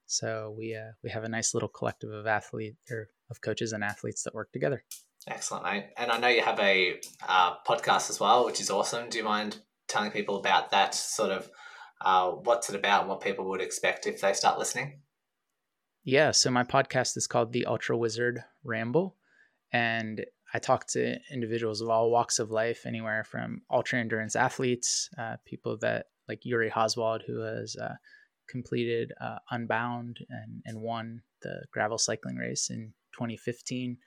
So 0.05 0.53
we 0.57 0.75
uh, 0.75 0.91
we 1.03 1.09
have 1.09 1.23
a 1.23 1.29
nice 1.29 1.53
little 1.53 1.69
collective 1.69 2.11
of 2.11 2.27
athletes 2.27 2.77
or 2.91 3.09
of 3.29 3.41
coaches 3.41 3.73
and 3.73 3.83
athletes 3.83 4.23
that 4.23 4.35
work 4.35 4.51
together. 4.51 4.83
Excellent, 5.27 5.63
mate. 5.63 5.85
And 5.97 6.11
I 6.11 6.19
know 6.19 6.27
you 6.27 6.43
have 6.43 6.59
a 6.59 6.99
uh, 7.27 7.55
podcast 7.67 8.09
as 8.09 8.19
well, 8.19 8.45
which 8.45 8.61
is 8.61 8.69
awesome. 8.69 9.09
Do 9.09 9.17
you 9.17 9.23
mind 9.23 9.57
telling 9.87 10.11
people 10.11 10.37
about 10.37 10.71
that? 10.71 10.93
Sort 10.93 11.31
of 11.31 11.49
uh, 12.01 12.31
what's 12.31 12.69
it 12.69 12.75
about? 12.75 13.01
And 13.01 13.09
what 13.09 13.21
people 13.21 13.45
would 13.49 13.61
expect 13.61 14.05
if 14.05 14.21
they 14.21 14.33
start 14.33 14.59
listening? 14.59 15.01
Yeah. 16.03 16.31
So 16.31 16.51
my 16.51 16.63
podcast 16.63 17.17
is 17.17 17.25
called 17.25 17.51
the 17.51 17.65
Ultra 17.65 17.97
Wizard 17.97 18.43
Ramble, 18.63 19.15
and 19.73 20.23
I 20.53 20.59
talk 20.59 20.85
to 20.89 21.17
individuals 21.31 21.81
of 21.81 21.89
all 21.89 22.11
walks 22.11 22.37
of 22.37 22.51
life, 22.51 22.85
anywhere 22.85 23.23
from 23.23 23.63
ultra 23.71 23.99
endurance 23.99 24.35
athletes, 24.35 25.09
uh, 25.17 25.37
people 25.45 25.77
that 25.81 26.05
like 26.29 26.41
Yuri 26.43 26.69
Hoswald, 26.69 27.21
who 27.25 27.39
has 27.39 27.75
uh, 27.75 27.95
completed 28.47 29.11
uh, 29.21 29.37
Unbound 29.51 30.19
and, 30.29 30.61
and 30.65 30.81
won 30.81 31.21
the 31.41 31.63
gravel 31.71 31.97
cycling 31.97 32.37
race 32.37 32.69
in 32.69 32.93
2015, 33.13 33.97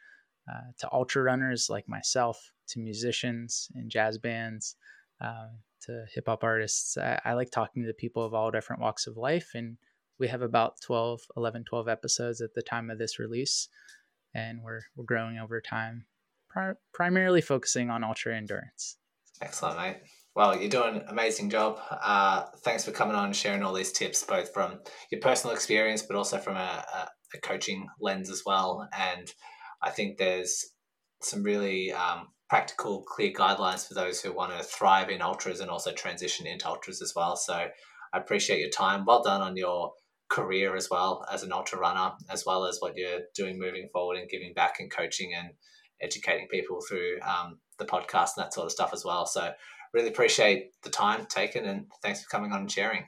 uh, 0.50 0.72
to 0.78 0.88
ultra 0.92 1.22
runners 1.22 1.68
like 1.70 1.88
myself, 1.88 2.52
to 2.68 2.80
musicians 2.80 3.68
and 3.74 3.90
jazz 3.90 4.18
bands, 4.18 4.76
uh, 5.20 5.48
to 5.82 6.04
hip 6.14 6.24
hop 6.26 6.44
artists. 6.44 6.96
I, 6.96 7.20
I, 7.24 7.34
like 7.34 7.50
talking 7.50 7.84
to 7.84 7.92
people 7.92 8.24
of 8.24 8.34
all 8.34 8.50
different 8.50 8.82
walks 8.82 9.06
of 9.06 9.16
life. 9.16 9.50
And 9.54 9.76
we 10.18 10.28
have 10.28 10.42
about 10.42 10.80
12, 10.80 11.20
11, 11.36 11.64
12 11.64 11.88
episodes 11.88 12.40
at 12.40 12.54
the 12.54 12.62
time 12.62 12.90
of 12.90 12.98
this 12.98 13.18
release. 13.18 13.68
And 14.34 14.62
we're, 14.62 14.82
we're 14.96 15.04
growing 15.04 15.38
over 15.38 15.60
time, 15.60 16.06
pri- 16.48 16.74
primarily 16.92 17.40
focusing 17.40 17.90
on 17.90 18.04
ultra 18.04 18.36
endurance. 18.36 18.96
Excellent, 19.40 19.78
mate. 19.78 19.96
Well, 20.38 20.56
you're 20.56 20.70
doing 20.70 20.98
an 20.98 21.02
amazing 21.08 21.50
job. 21.50 21.80
Uh, 21.90 22.44
thanks 22.58 22.84
for 22.84 22.92
coming 22.92 23.16
on 23.16 23.24
and 23.24 23.34
sharing 23.34 23.64
all 23.64 23.72
these 23.72 23.90
tips, 23.90 24.22
both 24.22 24.54
from 24.54 24.78
your 25.10 25.20
personal 25.20 25.52
experience, 25.52 26.02
but 26.02 26.14
also 26.14 26.38
from 26.38 26.54
a, 26.54 26.84
a, 26.94 27.08
a 27.34 27.40
coaching 27.42 27.88
lens 28.00 28.30
as 28.30 28.44
well. 28.46 28.88
And 28.96 29.28
I 29.82 29.90
think 29.90 30.16
there's 30.16 30.64
some 31.20 31.42
really 31.42 31.90
um, 31.90 32.28
practical, 32.48 33.02
clear 33.02 33.32
guidelines 33.32 33.88
for 33.88 33.94
those 33.94 34.20
who 34.20 34.32
want 34.32 34.56
to 34.56 34.62
thrive 34.62 35.08
in 35.08 35.22
ultras 35.22 35.58
and 35.58 35.72
also 35.72 35.90
transition 35.90 36.46
into 36.46 36.68
ultras 36.68 37.02
as 37.02 37.14
well. 37.16 37.34
So 37.34 37.54
I 37.54 38.16
appreciate 38.16 38.60
your 38.60 38.70
time. 38.70 39.06
Well 39.06 39.24
done 39.24 39.42
on 39.42 39.56
your 39.56 39.90
career 40.30 40.76
as 40.76 40.88
well 40.88 41.26
as 41.32 41.42
an 41.42 41.52
ultra 41.52 41.80
runner, 41.80 42.12
as 42.30 42.44
well 42.46 42.64
as 42.64 42.78
what 42.78 42.92
you're 42.94 43.22
doing 43.34 43.58
moving 43.58 43.88
forward 43.92 44.18
and 44.18 44.30
giving 44.30 44.54
back 44.54 44.74
and 44.78 44.88
coaching 44.88 45.34
and 45.36 45.48
educating 46.00 46.46
people 46.46 46.78
through 46.88 47.18
um, 47.22 47.58
the 47.80 47.84
podcast 47.84 48.36
and 48.36 48.44
that 48.44 48.54
sort 48.54 48.66
of 48.66 48.70
stuff 48.70 48.90
as 48.92 49.04
well. 49.04 49.26
So 49.26 49.50
really 49.94 50.08
appreciate 50.08 50.70
the 50.82 50.90
time 50.90 51.26
taken 51.26 51.64
and 51.64 51.86
thanks 52.02 52.22
for 52.22 52.28
coming 52.28 52.52
on 52.52 52.60
and 52.60 52.70
sharing. 52.70 53.04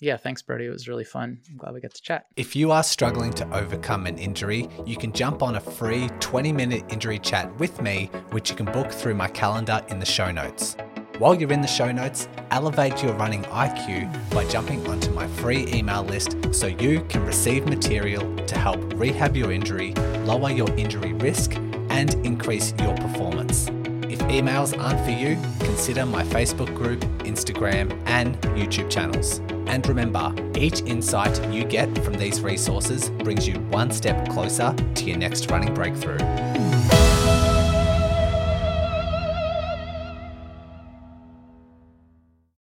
Yeah, 0.00 0.16
thanks, 0.16 0.42
Brody. 0.42 0.66
It 0.66 0.70
was 0.70 0.86
really 0.86 1.04
fun. 1.04 1.40
I'm 1.50 1.56
glad 1.56 1.74
we 1.74 1.80
got 1.80 1.92
to 1.94 2.02
chat. 2.02 2.26
If 2.36 2.54
you 2.54 2.70
are 2.70 2.84
struggling 2.84 3.32
to 3.32 3.52
overcome 3.52 4.06
an 4.06 4.16
injury, 4.16 4.68
you 4.86 4.96
can 4.96 5.12
jump 5.12 5.42
on 5.42 5.56
a 5.56 5.60
free 5.60 6.08
20 6.20 6.52
minute 6.52 6.84
injury 6.88 7.18
chat 7.18 7.52
with 7.58 7.82
me, 7.82 8.10
which 8.30 8.50
you 8.50 8.56
can 8.56 8.66
book 8.66 8.92
through 8.92 9.14
my 9.14 9.26
calendar 9.26 9.84
in 9.88 9.98
the 9.98 10.06
show 10.06 10.30
notes. 10.30 10.76
While 11.18 11.34
you're 11.34 11.52
in 11.52 11.62
the 11.62 11.66
show 11.66 11.90
notes, 11.90 12.28
elevate 12.52 13.02
your 13.02 13.12
running 13.14 13.42
IQ 13.44 14.30
by 14.30 14.46
jumping 14.46 14.86
onto 14.86 15.10
my 15.10 15.26
free 15.26 15.66
email 15.74 16.04
list 16.04 16.36
so 16.54 16.68
you 16.68 17.00
can 17.08 17.26
receive 17.26 17.66
material 17.66 18.36
to 18.46 18.56
help 18.56 18.78
rehab 18.94 19.36
your 19.36 19.50
injury, 19.50 19.94
lower 20.24 20.50
your 20.50 20.70
injury 20.76 21.14
risk, 21.14 21.56
and 21.90 22.14
increase 22.24 22.72
your 22.78 22.94
performance. 22.94 23.68
Emails 24.28 24.78
aren't 24.78 25.00
for 25.06 25.10
you, 25.10 25.36
consider 25.60 26.04
my 26.04 26.22
Facebook 26.22 26.74
group, 26.74 27.00
Instagram, 27.24 27.90
and 28.06 28.38
YouTube 28.58 28.90
channels. 28.90 29.40
And 29.66 29.86
remember, 29.88 30.34
each 30.54 30.82
insight 30.82 31.42
you 31.50 31.64
get 31.64 31.96
from 32.04 32.12
these 32.14 32.42
resources 32.42 33.08
brings 33.08 33.48
you 33.48 33.54
one 33.70 33.90
step 33.90 34.28
closer 34.28 34.74
to 34.96 35.04
your 35.04 35.16
next 35.16 35.50
running 35.50 35.72
breakthrough. 35.72 36.18